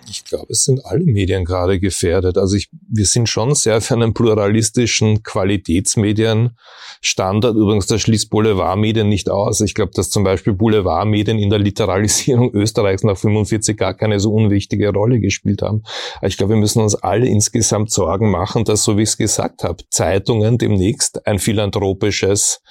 Ich 0.09 0.24
glaube, 0.24 0.46
es 0.51 0.64
sind 0.64 0.84
alle 0.84 1.05
Medien 1.05 1.44
gerade 1.44 1.78
gefährdet. 1.78 2.36
Also 2.38 2.57
ich, 2.57 2.68
wir 2.88 3.07
sind 3.07 3.28
schon 3.28 3.55
sehr 3.55 3.80
für 3.80 3.94
einen 3.94 4.12
pluralistischen 4.14 5.22
Qualitätsmedienstandard. 5.22 7.55
Übrigens, 7.57 7.86
da 7.86 7.96
schließt 7.98 8.30
Boulevardmedien 8.30 9.09
nicht 9.09 9.30
aus. 9.30 9.61
Ich 9.61 9.74
glaube, 9.74 9.92
dass 9.94 10.11
zum 10.11 10.24
Beispiel 10.24 10.53
Boulevardmedien 10.53 11.38
in 11.38 11.51
der 11.51 11.61
Literalisierung 11.61 12.51
Österreichs 12.55 13.05
nach 13.05 13.16
45 13.16 13.76
gar 13.76 13.94
keine 13.94 14.18
so 14.18 14.32
unwichtige 14.32 14.88
Rolle 14.90 15.20
gespielt 15.20 15.62
haben. 15.62 15.84
Ich 16.22 16.36
glaube, 16.36 16.55
wir 16.55 16.61
müssen 16.61 16.82
uns 16.82 16.96
alle 16.96 17.26
insgesamt 17.26 17.92
Sorgen 17.92 18.28
machen, 18.30 18.64
dass, 18.64 18.82
so 18.82 18.96
wie 18.96 19.03
ich 19.03 19.11
es 19.11 19.16
gesagt 19.16 19.62
habe, 19.62 19.84
Zeitungen 19.90 20.59
demnächst 20.59 21.24
ein 21.26 21.38
philanthropisches 21.38 22.62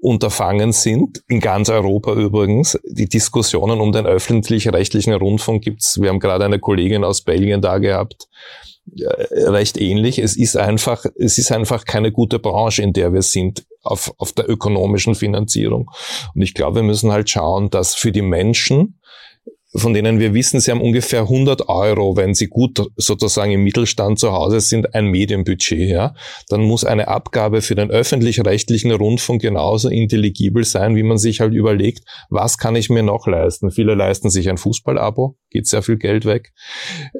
Unterfangen 0.00 0.72
sind, 0.72 1.22
in 1.28 1.40
ganz 1.40 1.68
Europa 1.68 2.14
übrigens. 2.14 2.78
Die 2.84 3.08
Diskussionen 3.08 3.80
um 3.80 3.92
den 3.92 4.06
öffentlich-rechtlichen 4.06 5.12
Rundfunk 5.12 5.62
gibt's. 5.62 6.00
Wir 6.00 6.08
haben 6.08 6.20
gerade 6.20 6.44
eine 6.44 6.58
Kollegin 6.58 7.04
aus 7.04 7.22
Belgien 7.22 7.60
da 7.60 7.78
gehabt, 7.78 8.28
recht 9.30 9.78
ähnlich. 9.78 10.18
Es 10.18 10.36
ist 10.36 10.56
einfach, 10.56 11.04
es 11.18 11.38
ist 11.38 11.52
einfach 11.52 11.84
keine 11.84 12.12
gute 12.12 12.38
Branche, 12.38 12.82
in 12.82 12.92
der 12.92 13.12
wir 13.12 13.22
sind 13.22 13.64
auf, 13.82 14.12
auf 14.18 14.32
der 14.32 14.48
ökonomischen 14.48 15.14
Finanzierung. 15.14 15.90
Und 16.34 16.42
ich 16.42 16.54
glaube, 16.54 16.76
wir 16.76 16.82
müssen 16.82 17.12
halt 17.12 17.28
schauen, 17.30 17.70
dass 17.70 17.94
für 17.94 18.12
die 18.12 18.22
Menschen 18.22 19.00
von 19.74 19.94
denen 19.94 20.18
wir 20.18 20.34
wissen, 20.34 20.58
sie 20.58 20.72
haben 20.72 20.80
ungefähr 20.80 21.22
100 21.22 21.68
Euro, 21.68 22.16
wenn 22.16 22.34
sie 22.34 22.48
gut 22.48 22.90
sozusagen 22.96 23.52
im 23.52 23.62
Mittelstand 23.62 24.18
zu 24.18 24.32
Hause 24.32 24.60
sind, 24.60 24.94
ein 24.94 25.06
Medienbudget, 25.06 25.88
ja, 25.88 26.14
dann 26.48 26.62
muss 26.62 26.84
eine 26.84 27.06
Abgabe 27.06 27.62
für 27.62 27.76
den 27.76 27.90
öffentlich-rechtlichen 27.90 28.90
Rundfunk 28.90 29.42
genauso 29.42 29.88
intelligibel 29.88 30.64
sein, 30.64 30.96
wie 30.96 31.04
man 31.04 31.18
sich 31.18 31.40
halt 31.40 31.54
überlegt, 31.54 32.02
was 32.30 32.58
kann 32.58 32.74
ich 32.74 32.90
mir 32.90 33.04
noch 33.04 33.28
leisten? 33.28 33.70
Viele 33.70 33.94
leisten 33.94 34.28
sich 34.28 34.48
ein 34.48 34.58
Fußballabo, 34.58 35.36
geht 35.50 35.68
sehr 35.68 35.82
viel 35.82 35.98
Geld 35.98 36.24
weg. 36.24 36.52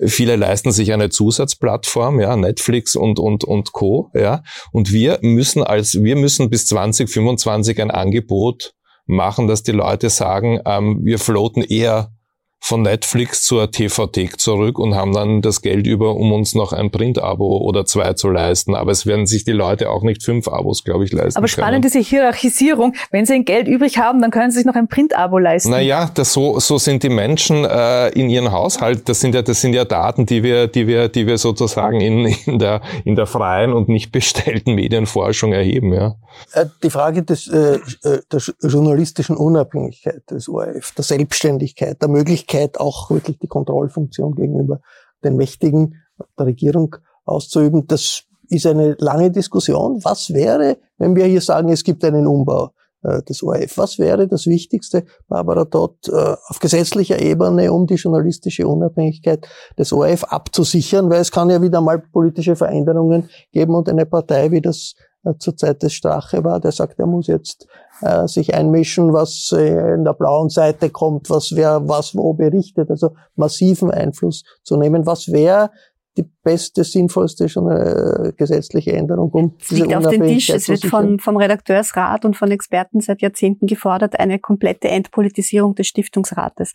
Viele 0.05 0.34
leisten 0.34 0.72
sich 0.72 0.92
eine 0.92 1.09
Zusatzplattform, 1.09 2.18
ja, 2.18 2.34
Netflix 2.36 2.96
und, 2.96 3.20
und, 3.20 3.44
und 3.44 3.72
Co., 3.72 4.11
ja. 4.12 4.42
Und 4.72 4.92
wir 4.92 5.20
müssen 5.22 5.62
als, 5.62 6.03
wir 6.03 6.16
müssen 6.16 6.51
bis 6.51 6.66
2025 6.66 7.80
ein 7.80 7.92
Angebot 7.92 8.74
machen, 9.07 9.46
dass 9.46 9.62
die 9.62 9.72
Leute 9.72 10.11
sagen, 10.11 10.61
ähm, 10.64 11.01
wir 11.05 11.18
floaten 11.18 11.62
eher 11.62 12.12
von 12.61 12.82
Netflix 12.82 13.42
zur 13.42 13.70
TV-Thek 13.70 14.38
zurück 14.38 14.78
und 14.78 14.94
haben 14.94 15.14
dann 15.14 15.40
das 15.40 15.62
Geld 15.62 15.86
über, 15.86 16.14
um 16.14 16.30
uns 16.32 16.54
noch 16.54 16.72
ein 16.72 16.90
Print-Abo 16.90 17.58
oder 17.58 17.86
zwei 17.86 18.12
zu 18.12 18.28
leisten. 18.28 18.74
Aber 18.74 18.92
es 18.92 19.06
werden 19.06 19.26
sich 19.26 19.44
die 19.44 19.52
Leute 19.52 19.90
auch 19.90 20.02
nicht 20.02 20.22
fünf 20.22 20.46
Abos, 20.46 20.84
glaube 20.84 21.04
ich, 21.04 21.12
leisten 21.12 21.38
Aber 21.38 21.48
spannend 21.48 21.82
können. 21.82 21.82
diese 21.82 21.98
Hierarchisierung. 21.98 22.94
Wenn 23.11 23.24
sie 23.24 23.32
ein 23.34 23.46
Geld 23.46 23.66
übrig 23.66 23.98
haben, 23.98 24.20
dann 24.20 24.30
können 24.30 24.50
sie 24.50 24.58
sich 24.58 24.66
noch 24.66 24.74
ein 24.74 24.88
Print-Abo 24.88 25.38
leisten. 25.38 25.70
Naja, 25.70 26.11
das, 26.14 26.34
so, 26.34 26.61
so 26.61 26.76
sind 26.76 27.02
die 27.02 27.08
Menschen 27.08 27.64
äh, 27.64 28.08
in 28.11 28.28
ihren 28.28 28.52
Haushalt. 28.52 29.08
Das 29.08 29.20
sind 29.20 29.34
ja, 29.34 29.40
das 29.40 29.61
sind 29.62 29.72
ja 29.72 29.86
Daten, 29.86 30.26
die 30.26 30.42
wir, 30.42 30.66
die 30.66 30.86
wir, 30.86 31.08
die 31.08 31.26
wir 31.26 31.38
sozusagen 31.38 32.00
in, 32.00 32.26
in, 32.44 32.58
der, 32.58 32.82
in 33.04 33.16
der 33.16 33.26
freien 33.26 33.72
und 33.72 33.88
nicht 33.88 34.12
bestellten 34.12 34.74
Medienforschung 34.74 35.54
erheben. 35.54 35.94
Ja. 35.94 36.16
Äh, 36.52 36.66
die 36.82 36.90
Frage 36.90 37.22
des, 37.22 37.48
äh, 37.48 37.78
äh, 38.04 38.20
der 38.30 38.40
journalistischen 38.61 39.36
Unabhängigkeit 39.36 40.30
des 40.30 40.48
ORF, 40.48 40.92
der 40.92 41.04
Selbstständigkeit, 41.04 42.00
der 42.00 42.08
Möglichkeit, 42.08 42.49
Möglichkeit, 42.51 42.80
auch 42.80 43.11
wirklich 43.11 43.38
die 43.38 43.48
Kontrollfunktion 43.48 44.34
gegenüber 44.34 44.80
den 45.22 45.36
Mächtigen 45.36 45.94
der 46.38 46.46
Regierung 46.46 46.96
auszuüben. 47.24 47.86
Das 47.86 48.22
ist 48.48 48.66
eine 48.66 48.96
lange 48.98 49.30
Diskussion. 49.30 50.01
Was 50.05 50.32
wäre, 50.32 50.78
wenn 50.98 51.14
wir 51.14 51.26
hier 51.26 51.40
sagen, 51.40 51.68
es 51.68 51.84
gibt 51.84 52.05
einen 52.05 52.26
Umbau 52.26 52.70
äh, 53.03 53.22
des 53.22 53.42
ORF? 53.42 53.78
Was 53.78 53.98
wäre 53.98 54.26
das 54.26 54.46
Wichtigste, 54.46 55.05
Barbara 55.28 55.64
Dott, 55.64 56.09
äh, 56.09 56.34
auf 56.48 56.59
gesetzlicher 56.59 57.20
Ebene, 57.20 57.72
um 57.72 57.86
die 57.86 57.94
journalistische 57.94 58.66
Unabhängigkeit 58.66 59.46
des 59.78 59.92
ORF 59.92 60.24
abzusichern? 60.24 61.09
Weil 61.11 61.20
es 61.20 61.30
kann 61.30 61.51
ja 61.51 61.62
wieder 61.62 61.80
mal 61.80 62.01
politische 62.01 62.57
Veränderungen 62.57 63.28
geben 63.53 63.74
und 63.74 63.88
eine 63.88 64.07
Partei 64.07 64.51
wie 64.51 64.61
das 64.61 64.94
zur 65.39 65.57
Zeit 65.57 65.83
des 65.83 65.93
Strache 65.93 66.45
war, 66.45 66.61
der 66.61 66.73
sagt, 66.73 66.99
er 66.99 67.07
muss 67.07 67.27
jetzt 67.27 67.66
äh, 68.01 68.27
sich 68.27 68.55
einmischen, 68.55 69.12
was 69.12 69.53
äh, 69.53 69.95
in 69.95 70.05
der 70.05 70.14
blauen 70.14 70.49
Seite 70.49 70.89
kommt, 70.89 71.29
was 71.29 71.55
wer 71.55 71.87
was 71.89 72.14
wo 72.14 72.33
berichtet, 72.33 72.91
also 72.91 73.14
massiven 73.37 73.91
Einfluss 73.91 74.45
zu 74.62 74.77
nehmen. 74.77 75.07
Was 75.07 75.31
wäre 75.31 75.71
die 76.16 76.28
beste, 76.42 76.82
sinnvollste 76.82 77.48
schon 77.48 77.70
äh, 77.70 78.32
gesetzliche 78.36 78.92
Änderung, 78.92 79.30
um 79.30 79.56
es 79.61 79.70
liegt 79.70 79.94
auf 79.94 80.08
den 80.08 80.22
Tisch. 80.22 80.50
Es 80.50 80.68
wird 80.68 80.84
von, 80.84 81.20
vom 81.20 81.36
Redakteursrat 81.36 82.24
und 82.24 82.36
von 82.36 82.50
Experten 82.50 83.00
seit 83.00 83.22
Jahrzehnten 83.22 83.66
gefordert, 83.66 84.18
eine 84.18 84.40
komplette 84.40 84.88
Entpolitisierung 84.88 85.76
des 85.76 85.86
Stiftungsrates. 85.86 86.72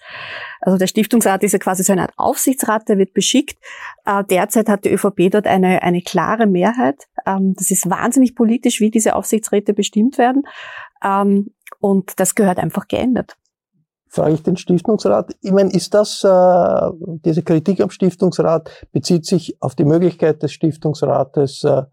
Also 0.62 0.78
der 0.78 0.88
Stiftungsrat 0.88 1.44
ist 1.44 1.52
ja 1.52 1.60
quasi 1.60 1.84
so 1.84 1.92
eine 1.92 2.04
Art 2.04 2.14
Aufsichtsrat, 2.16 2.88
der 2.88 2.98
wird 2.98 3.14
beschickt. 3.14 3.58
Äh, 4.06 4.24
derzeit 4.24 4.70
hat 4.70 4.86
die 4.86 4.94
ÖVP 4.94 5.30
dort 5.32 5.48
eine, 5.48 5.84
eine 5.84 6.02
klare 6.02 6.48
Mehrheit. 6.48 7.04
Ähm, 7.26 7.54
das 7.58 7.72
ist 7.72 7.90
wahnsinnig 7.90 8.36
politisch, 8.36 8.80
wie 8.80 8.90
diese 8.90 9.16
Aufsichtsräte 9.16 9.74
bestimmt 9.74 10.18
werden. 10.18 10.44
Ähm, 11.04 11.52
und 11.80 12.20
das 12.20 12.36
gehört 12.36 12.58
einfach 12.58 12.88
geändert 12.88 13.36
frage 14.08 14.34
ich 14.34 14.44
den 14.44 14.58
Stiftungsrat. 14.58 15.36
Ich 15.42 15.52
meine, 15.52 15.72
ist 15.72 15.94
das, 15.94 16.24
äh, 16.24 16.90
diese 17.26 17.44
Kritik 17.44 17.82
am 17.82 17.90
Stiftungsrat 17.90 18.70
bezieht 18.92 19.26
sich 19.26 19.62
auf 19.62 19.76
die 19.76 19.86
Möglichkeit 19.86 20.42
des 20.44 20.54
Stiftungsrates, 20.54 21.64
äh, 21.64 21.84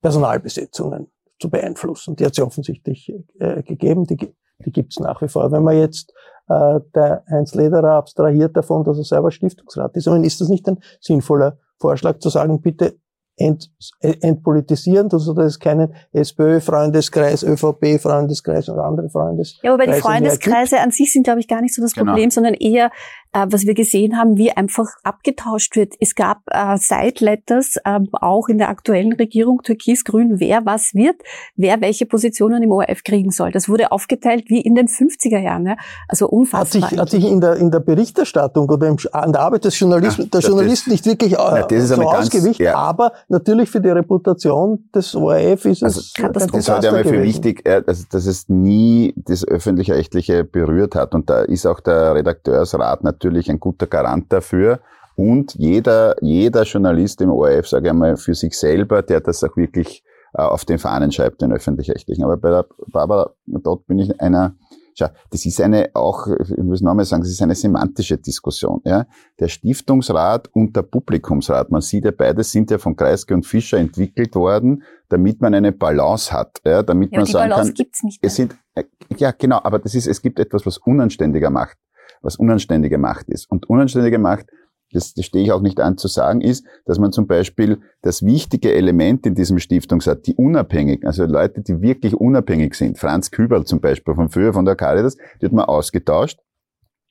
Personalbesetzungen 0.00 1.10
zu 1.38 1.48
beeinflussen. 1.48 2.16
Die 2.16 2.24
hat 2.24 2.32
es 2.32 2.44
offensichtlich 2.44 3.12
äh, 3.38 3.62
gegeben, 3.62 4.04
die, 4.04 4.16
die 4.16 4.72
gibt 4.72 4.92
es 4.92 5.00
nach 5.00 5.22
wie 5.22 5.28
vor. 5.28 5.50
Wenn 5.52 5.62
man 5.62 5.76
jetzt 5.76 6.12
äh, 6.48 6.80
der 6.94 7.24
Heinz 7.30 7.54
Lederer 7.54 7.94
abstrahiert 7.94 8.56
davon, 8.56 8.84
dass 8.84 8.98
er 8.98 9.04
selber 9.04 9.30
Stiftungsrat 9.30 9.96
ist, 9.96 10.06
ich 10.06 10.12
meine, 10.12 10.26
ist 10.26 10.40
das 10.40 10.48
nicht 10.48 10.68
ein 10.68 10.78
sinnvoller 11.00 11.58
Vorschlag 11.78 12.18
zu 12.18 12.28
sagen, 12.28 12.60
bitte 12.60 12.96
ent, 13.36 13.70
entpolitisieren, 14.00 15.08
also 15.12 15.32
dass 15.32 15.46
es 15.46 15.58
keinen 15.58 15.94
SPÖ-Freundeskreis, 16.12 17.42
ÖVP-Freundeskreis 17.42 18.68
und 18.68 18.78
andere 18.78 19.08
Freundeskreise 19.08 19.66
Ja, 19.66 19.74
aber 19.74 19.86
die 19.86 20.00
Freundeskreise 20.00 20.80
an 20.80 20.90
sich 20.90 21.12
sind, 21.12 21.24
glaube 21.24 21.40
ich, 21.40 21.48
gar 21.48 21.60
nicht 21.60 21.74
so 21.74 21.82
das 21.82 21.94
genau. 21.94 22.12
Problem, 22.12 22.30
sondern 22.30 22.54
eher 22.54 22.90
was 23.32 23.66
wir 23.66 23.74
gesehen 23.74 24.18
haben, 24.18 24.36
wie 24.36 24.52
einfach 24.52 24.86
abgetauscht 25.02 25.74
wird. 25.76 25.94
Es 26.00 26.14
gab 26.14 26.38
äh, 26.50 26.76
Side-Letters, 26.76 27.76
äh, 27.84 28.00
auch 28.12 28.48
in 28.48 28.58
der 28.58 28.68
aktuellen 28.68 29.14
Regierung 29.14 29.62
Türkis-Grün, 29.62 30.38
wer 30.38 30.66
was 30.66 30.94
wird, 30.94 31.16
wer 31.56 31.80
welche 31.80 32.04
Positionen 32.04 32.62
im 32.62 32.70
ORF 32.70 33.02
kriegen 33.04 33.30
soll. 33.30 33.50
Das 33.50 33.68
wurde 33.68 33.90
aufgeteilt 33.90 34.44
wie 34.48 34.60
in 34.60 34.74
den 34.74 34.86
50er 34.86 35.38
Jahren. 35.38 35.66
Ja? 35.66 35.76
Also 36.08 36.28
unfassbar. 36.28 36.82
Hat 36.82 36.90
sich, 36.90 36.98
hat 36.98 37.10
sich 37.10 37.24
in, 37.24 37.40
der, 37.40 37.56
in 37.56 37.70
der 37.70 37.80
Berichterstattung 37.80 38.68
oder 38.68 38.86
im, 38.88 38.96
an 39.12 39.32
der 39.32 39.40
Arbeit 39.40 39.64
des 39.64 39.78
Journalisten, 39.78 40.22
ja, 40.22 40.28
der 40.28 40.40
Journalisten 40.40 40.90
nicht 40.90 41.06
wirklich 41.06 41.32
äh, 41.32 41.36
ja, 41.36 41.80
so 41.80 42.02
ausgewicht, 42.02 42.60
ja. 42.60 42.76
aber 42.76 43.12
natürlich 43.28 43.70
für 43.70 43.80
die 43.80 43.90
Reputation 43.90 44.90
des 44.94 45.14
ORF 45.14 45.64
ist 45.64 45.82
also, 45.82 46.00
es 46.00 46.12
Das 46.32 46.46
ist 46.46 46.68
halt 46.68 46.84
einmal 46.84 47.04
für 47.04 47.22
wichtig, 47.22 47.64
dass, 47.64 48.08
dass 48.08 48.26
es 48.26 48.48
nie 48.48 49.14
das 49.16 49.46
Öffentlich-Rechtliche 49.46 50.44
berührt 50.44 50.94
hat. 50.94 51.14
Und 51.14 51.30
da 51.30 51.42
ist 51.42 51.66
auch 51.66 51.80
der 51.80 52.14
Redakteursrat 52.14 53.02
natürlich 53.02 53.21
natürlich 53.22 53.50
ein 53.50 53.60
guter 53.60 53.86
Garant 53.86 54.32
dafür. 54.32 54.80
Und 55.14 55.54
jeder, 55.54 56.16
jeder 56.22 56.62
Journalist 56.64 57.20
im 57.20 57.30
ORF, 57.30 57.68
sage 57.68 57.86
ich 57.86 57.90
einmal, 57.90 58.16
für 58.16 58.34
sich 58.34 58.58
selber, 58.58 59.02
der 59.02 59.20
das 59.20 59.44
auch 59.44 59.56
wirklich 59.56 60.02
äh, 60.34 60.42
auf 60.42 60.64
den 60.64 60.78
Fahnen 60.78 61.12
schreibt, 61.12 61.42
den 61.42 61.52
öffentlich-rechtlichen. 61.52 62.24
Aber 62.24 62.36
bei 62.36 62.50
der 62.50 62.66
Barbara, 62.90 63.30
dort 63.46 63.86
bin 63.86 63.98
ich 63.98 64.18
einer, 64.20 64.56
schau, 64.94 65.08
das 65.30 65.44
ist 65.44 65.60
eine 65.60 65.90
auch, 65.92 66.26
ich 66.26 66.56
muss 66.56 66.80
nochmal 66.80 67.04
sagen, 67.04 67.22
das 67.22 67.30
ist 67.30 67.42
eine 67.42 67.54
semantische 67.54 68.16
Diskussion. 68.16 68.80
Ja? 68.84 69.06
Der 69.38 69.48
Stiftungsrat 69.48 70.48
und 70.54 70.74
der 70.74 70.82
Publikumsrat, 70.82 71.70
man 71.70 71.82
sieht 71.82 72.06
ja, 72.06 72.10
beides 72.10 72.50
sind 72.50 72.70
ja 72.70 72.78
von 72.78 72.96
Kreisky 72.96 73.34
und 73.34 73.44
Fischer 73.44 73.76
entwickelt 73.76 74.34
worden, 74.34 74.82
damit 75.10 75.42
man 75.42 75.54
eine 75.54 75.72
Balance 75.72 76.32
hat. 76.32 76.58
Ja? 76.64 76.82
Damit 76.82 77.12
ja, 77.12 77.18
man 77.18 77.26
sagen 77.26 77.50
Balance 77.50 77.68
kann, 77.68 77.74
gibt's 77.74 78.02
nicht 78.02 78.18
es 78.22 78.34
sind, 78.34 78.56
äh, 78.74 78.84
ja 79.18 79.32
genau, 79.32 79.60
aber 79.62 79.78
das 79.78 79.94
ist, 79.94 80.06
es 80.06 80.22
gibt 80.22 80.40
etwas, 80.40 80.64
was 80.64 80.78
unanständiger 80.78 81.50
macht 81.50 81.76
was 82.22 82.36
unanständige 82.36 82.98
Macht 82.98 83.28
ist. 83.28 83.50
Und 83.50 83.68
unanständige 83.68 84.18
Macht, 84.18 84.46
das, 84.92 85.14
das 85.14 85.24
stehe 85.24 85.44
ich 85.44 85.52
auch 85.52 85.60
nicht 85.60 85.80
an 85.80 85.96
zu 85.96 86.08
sagen, 86.08 86.40
ist, 86.40 86.66
dass 86.84 86.98
man 86.98 87.12
zum 87.12 87.26
Beispiel 87.26 87.80
das 88.02 88.22
wichtige 88.22 88.72
Element 88.74 89.26
in 89.26 89.34
diesem 89.34 89.58
Stiftungsrat, 89.58 90.26
die 90.26 90.34
unabhängig, 90.34 91.04
also 91.06 91.24
Leute, 91.24 91.62
die 91.62 91.80
wirklich 91.80 92.14
unabhängig 92.14 92.74
sind, 92.74 92.98
Franz 92.98 93.30
Küberl 93.30 93.64
zum 93.64 93.80
Beispiel 93.80 94.14
von 94.14 94.28
früher 94.28 94.52
von 94.52 94.64
der 94.64 94.76
Caritas, 94.76 95.16
die 95.40 95.46
hat 95.46 95.52
man 95.52 95.64
ausgetauscht 95.64 96.38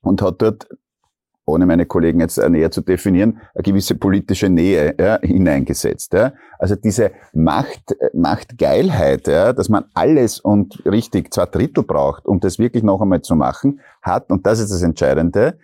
und 0.01 0.21
hat 0.21 0.41
dort 0.41 0.67
ohne 1.45 1.65
meine 1.65 1.85
Kollegen 1.85 2.19
jetzt 2.19 2.37
näher 2.37 2.71
zu 2.71 2.81
definieren, 2.81 3.39
eine 3.53 3.63
gewisse 3.63 3.95
politische 3.95 4.49
Nähe 4.49 4.95
ja, 4.99 5.19
hineingesetzt. 5.21 6.13
Ja. 6.13 6.33
Also 6.59 6.75
diese 6.75 7.11
Macht, 7.33 7.95
Machtgeilheit, 8.13 9.27
ja, 9.27 9.53
dass 9.53 9.69
man 9.69 9.85
alles 9.93 10.39
und 10.39 10.83
richtig 10.85 11.33
zwei 11.33 11.45
Drittel 11.45 11.83
braucht, 11.83 12.25
um 12.25 12.39
das 12.39 12.59
wirklich 12.59 12.83
noch 12.83 13.01
einmal 13.01 13.21
zu 13.21 13.35
machen, 13.35 13.79
hat, 14.01 14.31
und 14.31 14.45
das 14.45 14.59
ist 14.59 14.71
das 14.71 14.81
Entscheidende, 14.83 15.57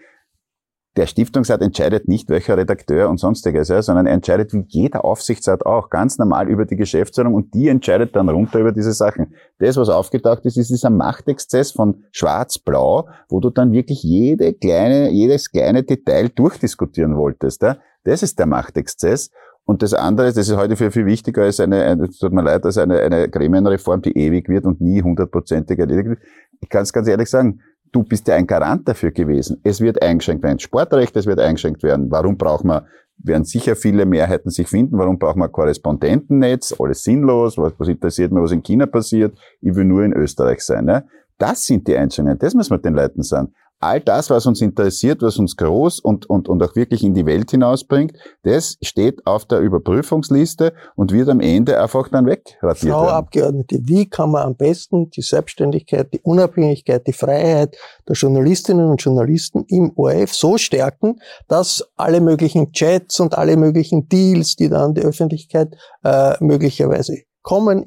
der 0.98 1.06
Stiftungsrat 1.06 1.62
entscheidet 1.62 2.08
nicht, 2.08 2.30
welcher 2.30 2.58
Redakteur 2.58 3.08
und 3.10 3.20
sonstiges, 3.20 3.68
sondern 3.68 4.08
er 4.08 4.14
entscheidet 4.14 4.52
wie 4.54 4.66
jeder 4.68 5.06
Aufsichtsrat 5.06 5.66
auch 5.66 5.90
ganz 5.90 6.18
normal 6.18 6.50
über 6.50 6.66
die 6.66 6.76
Geschäftsordnung 6.76 7.36
und 7.36 7.54
die 7.54 7.68
entscheidet 7.68 8.16
dann 8.16 8.30
runter 8.30 8.60
über 8.60 8.72
diese 8.72 8.94
Sachen. 8.94 9.36
Das, 9.60 9.78
was 9.78 9.90
aufgetaucht 9.90 10.44
ist, 10.46 10.58
ist 10.58 10.72
dieser 10.72 10.90
Machtexzess 10.90 11.72
von 11.72 12.04
Schwarz-Blau, 12.12 13.08
wo 13.30 13.40
du 13.40 13.52
dann 13.52 13.72
wirklich 13.72 14.02
jede 14.02 14.54
kleine, 14.54 15.12
jedes 15.12 15.52
kleine 15.52 15.84
Detail 15.84 16.30
durchdiskutieren 16.30 17.16
wolltest. 17.16 17.64
Das 18.04 18.24
ist 18.24 18.40
der 18.40 18.48
Machtexzess. 18.48 19.30
Und 19.66 19.84
das 19.84 19.94
andere, 19.94 20.28
das 20.28 20.38
ist 20.38 20.56
heute 20.56 20.78
viel, 20.78 20.92
viel 20.92 21.06
wichtiger 21.06 21.44
als 21.44 21.60
eine, 21.60 21.84
eine 21.84 22.10
tut 22.10 22.32
mir 22.32 22.42
leid, 22.42 22.66
als 22.66 22.78
eine, 22.78 23.02
eine 23.02 23.30
Gremienreform, 23.30 24.02
die 24.02 24.18
ewig 24.18 24.48
wird 24.48 24.66
und 24.66 24.80
nie 24.80 25.02
hundertprozentig 25.02 25.78
erledigt 25.78 26.08
wird. 26.08 26.20
Ich 26.62 26.70
kann 26.70 26.84
es 26.84 26.94
ganz 26.94 27.08
ehrlich 27.08 27.30
sagen, 27.30 27.60
du 27.98 28.04
bist 28.04 28.28
ja 28.28 28.36
ein 28.36 28.46
Garant 28.46 28.88
dafür 28.88 29.10
gewesen. 29.10 29.60
Es 29.64 29.82
wird 29.82 30.02
eingeschränkt 30.04 30.44
werden. 30.44 30.60
Sportrecht, 30.60 31.16
es 31.18 31.26
wird 31.26 31.40
eingeschränkt 31.40 31.82
werden. 31.82 32.12
Warum 32.12 32.38
braucht 32.38 32.64
man, 32.64 32.86
werden 33.18 33.44
sicher 33.44 33.76
viele 33.76 34.06
Mehrheiten 34.06 34.52
sich 34.52 34.68
finden, 34.68 35.00
warum 35.00 35.18
braucht 35.18 35.36
man 35.36 35.52
Korrespondentennetz? 35.52 36.76
Alles 36.80 37.02
sinnlos. 37.02 37.58
Was, 37.58 37.74
was 37.80 37.88
interessiert 37.88 38.32
mir, 38.32 38.44
was 38.44 38.52
in 38.52 38.62
China 38.62 38.86
passiert? 38.86 39.36
Ich 39.62 39.74
will 39.74 39.86
nur 39.86 40.04
in 40.04 40.14
Österreich 40.14 40.62
sein. 40.62 40.86
Ne? 40.86 41.06
Das 41.40 41.66
sind 41.66 41.88
die 41.88 41.98
Einschränkungen. 41.98 42.38
Das 42.38 42.54
muss 42.54 42.70
man 42.70 42.82
den 42.84 42.94
Leuten 42.94 43.24
sagen 43.24 43.52
all 43.80 44.00
das, 44.00 44.30
was 44.30 44.46
uns 44.46 44.62
interessiert, 44.62 45.22
was 45.22 45.38
uns 45.38 45.56
groß 45.56 46.00
und, 46.00 46.30
und, 46.30 46.50
und 46.50 46.64
auch 46.64 46.76
wirklich 46.76 47.04
in 47.04 47.14
die 47.14 47.26
Welt 47.26 47.52
hinausbringt, 47.52 48.18
das 48.44 48.78
steht 48.82 49.26
auf 49.28 49.46
der 49.46 49.60
Überprüfungsliste 49.60 50.74
und 50.96 51.12
wird 51.12 51.30
am 51.30 51.40
Ende 51.40 51.82
einfach 51.82 52.10
dann 52.10 52.26
wegradiert 52.26 52.94
Frau 52.94 53.04
werden. 53.04 53.16
Abgeordnete, 53.16 53.80
wie 53.84 54.10
kann 54.10 54.32
man 54.32 54.44
am 54.44 54.56
besten 54.56 55.10
die 55.12 55.22
Selbstständigkeit, 55.22 56.12
die 56.14 56.22
Unabhängigkeit, 56.22 57.06
die 57.06 57.14
Freiheit 57.14 57.78
der 58.08 58.16
Journalistinnen 58.16 58.90
und 58.90 59.02
Journalisten 59.02 59.66
im 59.68 59.92
ORF 59.96 60.34
so 60.34 60.58
stärken, 60.58 61.20
dass 61.48 61.88
alle 61.96 62.22
möglichen 62.22 62.72
Chats 62.72 63.20
und 63.20 63.38
alle 63.38 63.58
möglichen 63.58 64.10
Deals, 64.10 64.56
die 64.56 64.70
dann 64.70 64.96
die 64.96 65.02
Öffentlichkeit 65.02 65.76
äh, 66.04 66.34
möglicherweise 66.40 67.18
kommen, 67.44 67.86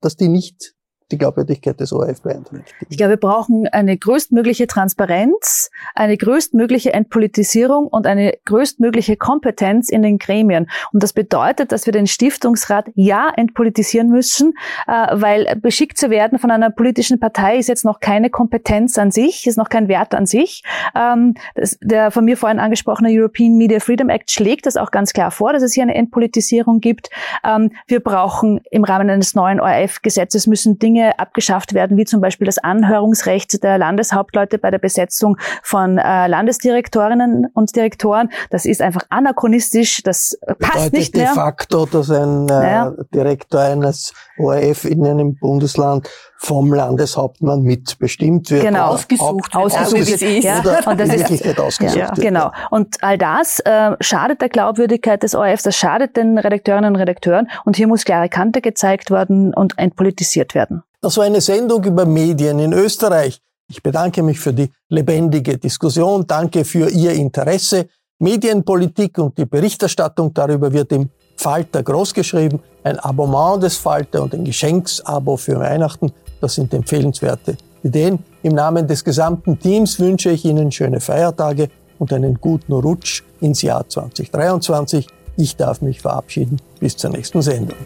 dass 0.00 0.16
die 0.16 0.28
nicht 0.28 0.75
die 1.12 1.18
Glaubwürdigkeit 1.18 1.78
des 1.78 1.92
ORF 1.92 2.22
beeinträchtigt. 2.22 2.74
Ich 2.88 2.96
glaube, 2.96 3.10
wir 3.10 3.16
brauchen 3.16 3.68
eine 3.68 3.96
größtmögliche 3.96 4.66
Transparenz, 4.66 5.70
eine 5.94 6.16
größtmögliche 6.16 6.92
Entpolitisierung 6.92 7.86
und 7.86 8.06
eine 8.06 8.34
größtmögliche 8.44 9.16
Kompetenz 9.16 9.88
in 9.88 10.02
den 10.02 10.18
Gremien. 10.18 10.68
Und 10.92 11.02
das 11.02 11.12
bedeutet, 11.12 11.70
dass 11.70 11.86
wir 11.86 11.92
den 11.92 12.08
Stiftungsrat 12.08 12.86
ja 12.94 13.30
entpolitisieren 13.36 14.08
müssen, 14.08 14.54
äh, 14.88 14.92
weil 15.12 15.56
beschickt 15.56 15.96
zu 15.96 16.10
werden 16.10 16.38
von 16.38 16.50
einer 16.50 16.70
politischen 16.70 17.20
Partei 17.20 17.58
ist 17.58 17.68
jetzt 17.68 17.84
noch 17.84 18.00
keine 18.00 18.28
Kompetenz 18.28 18.98
an 18.98 19.12
sich, 19.12 19.46
ist 19.46 19.56
noch 19.56 19.68
kein 19.68 19.88
Wert 19.88 20.14
an 20.14 20.26
sich. 20.26 20.64
Ähm, 20.96 21.34
der 21.80 22.10
von 22.10 22.24
mir 22.24 22.36
vorhin 22.36 22.58
angesprochene 22.58 23.10
European 23.12 23.56
Media 23.56 23.78
Freedom 23.78 24.08
Act 24.08 24.30
schlägt 24.32 24.66
das 24.66 24.76
auch 24.76 24.90
ganz 24.90 25.12
klar 25.12 25.30
vor, 25.30 25.52
dass 25.52 25.62
es 25.62 25.72
hier 25.72 25.84
eine 25.84 25.94
Entpolitisierung 25.94 26.80
gibt. 26.80 27.10
Ähm, 27.44 27.70
wir 27.86 28.00
brauchen 28.00 28.60
im 28.70 28.82
Rahmen 28.82 29.08
eines 29.08 29.34
neuen 29.34 29.60
ORF-Gesetzes 29.60 30.48
müssen 30.48 30.78
Dinge 30.78 30.95
Dinge 30.96 31.18
abgeschafft 31.18 31.74
werden, 31.74 31.96
wie 31.96 32.04
zum 32.04 32.20
Beispiel 32.20 32.46
das 32.46 32.58
Anhörungsrecht 32.58 33.62
der 33.62 33.78
Landeshauptleute 33.78 34.58
bei 34.58 34.70
der 34.70 34.78
Besetzung 34.78 35.36
von 35.62 35.98
äh, 35.98 36.26
Landesdirektorinnen 36.26 37.48
und 37.52 37.76
Direktoren. 37.76 38.30
Das 38.50 38.64
ist 38.64 38.80
einfach 38.80 39.02
anachronistisch, 39.10 40.02
das 40.02 40.38
passt 40.58 40.72
Bedeutet 40.72 40.92
nicht 40.92 41.16
mehr. 41.16 41.26
de 41.26 41.34
facto, 41.34 41.86
dass 41.86 42.10
ein 42.10 42.48
äh, 42.48 42.52
naja. 42.52 42.94
Direktor 43.14 43.60
eines 43.60 44.14
ORF 44.38 44.84
in 44.84 45.06
einem 45.06 45.36
Bundesland 45.36 46.08
vom 46.38 46.72
Landeshauptmann 46.72 47.62
mitbestimmt 47.62 48.50
wird. 48.50 48.62
Genau, 48.62 48.88
ausgesucht, 48.88 49.54
ausgesucht 49.54 50.20
wird. 50.20 50.22
Ist. 50.22 50.44
Ja. 50.44 50.60
Oder 50.60 50.86
und 50.86 51.00
das 51.00 51.08
in 51.08 51.18
Wirklichkeit 51.18 51.58
ausgesucht 51.58 51.96
ja. 51.96 52.08
wird. 52.08 52.20
Genau. 52.20 52.52
Und 52.70 53.02
all 53.02 53.18
das 53.18 53.60
äh, 53.60 53.92
schadet 54.00 54.40
der 54.40 54.48
Glaubwürdigkeit 54.48 55.22
des 55.22 55.34
ORFs, 55.34 55.62
das 55.62 55.76
schadet 55.76 56.16
den 56.16 56.38
Redakteurinnen 56.38 56.94
und 56.94 56.96
Redakteuren 56.96 57.48
und 57.64 57.76
hier 57.76 57.88
muss 57.88 58.04
klare 58.04 58.28
Kante 58.28 58.60
gezeigt 58.60 59.10
werden 59.10 59.54
und 59.54 59.78
entpolitisiert 59.78 60.54
werden. 60.54 60.82
Das 61.00 61.16
war 61.16 61.24
eine 61.24 61.40
Sendung 61.40 61.84
über 61.84 62.04
Medien 62.04 62.58
in 62.58 62.72
Österreich. 62.72 63.40
Ich 63.68 63.82
bedanke 63.82 64.22
mich 64.22 64.38
für 64.38 64.52
die 64.52 64.70
lebendige 64.88 65.58
Diskussion. 65.58 66.26
Danke 66.26 66.64
für 66.64 66.88
Ihr 66.88 67.12
Interesse. 67.12 67.88
Medienpolitik 68.18 69.18
und 69.18 69.36
die 69.36 69.44
Berichterstattung 69.44 70.32
darüber 70.32 70.72
wird 70.72 70.92
im 70.92 71.10
Falter 71.36 71.82
großgeschrieben. 71.82 72.60
Ein 72.82 72.98
Abonnement 72.98 73.62
des 73.62 73.76
Falter 73.76 74.22
und 74.22 74.34
ein 74.34 74.44
Geschenksabo 74.44 75.36
für 75.36 75.58
Weihnachten. 75.58 76.12
Das 76.40 76.54
sind 76.54 76.72
empfehlenswerte 76.74 77.56
Ideen. 77.82 78.18
Im 78.42 78.54
Namen 78.54 78.86
des 78.86 79.04
gesamten 79.04 79.58
Teams 79.58 79.98
wünsche 79.98 80.30
ich 80.30 80.44
Ihnen 80.44 80.70
schöne 80.70 81.00
Feiertage 81.00 81.68
und 81.98 82.12
einen 82.12 82.40
guten 82.40 82.72
Rutsch 82.72 83.22
ins 83.40 83.62
Jahr 83.62 83.88
2023. 83.88 85.06
Ich 85.36 85.56
darf 85.56 85.82
mich 85.82 86.00
verabschieden. 86.00 86.60
Bis 86.80 86.96
zur 86.96 87.10
nächsten 87.10 87.42
Sendung. 87.42 87.78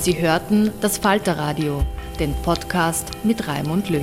Sie 0.00 0.20
hörten 0.20 0.70
das 0.80 0.98
Falterradio, 0.98 1.82
den 2.20 2.32
Podcast 2.44 3.06
mit 3.24 3.48
Raimund 3.48 3.90
Löw. 3.90 4.02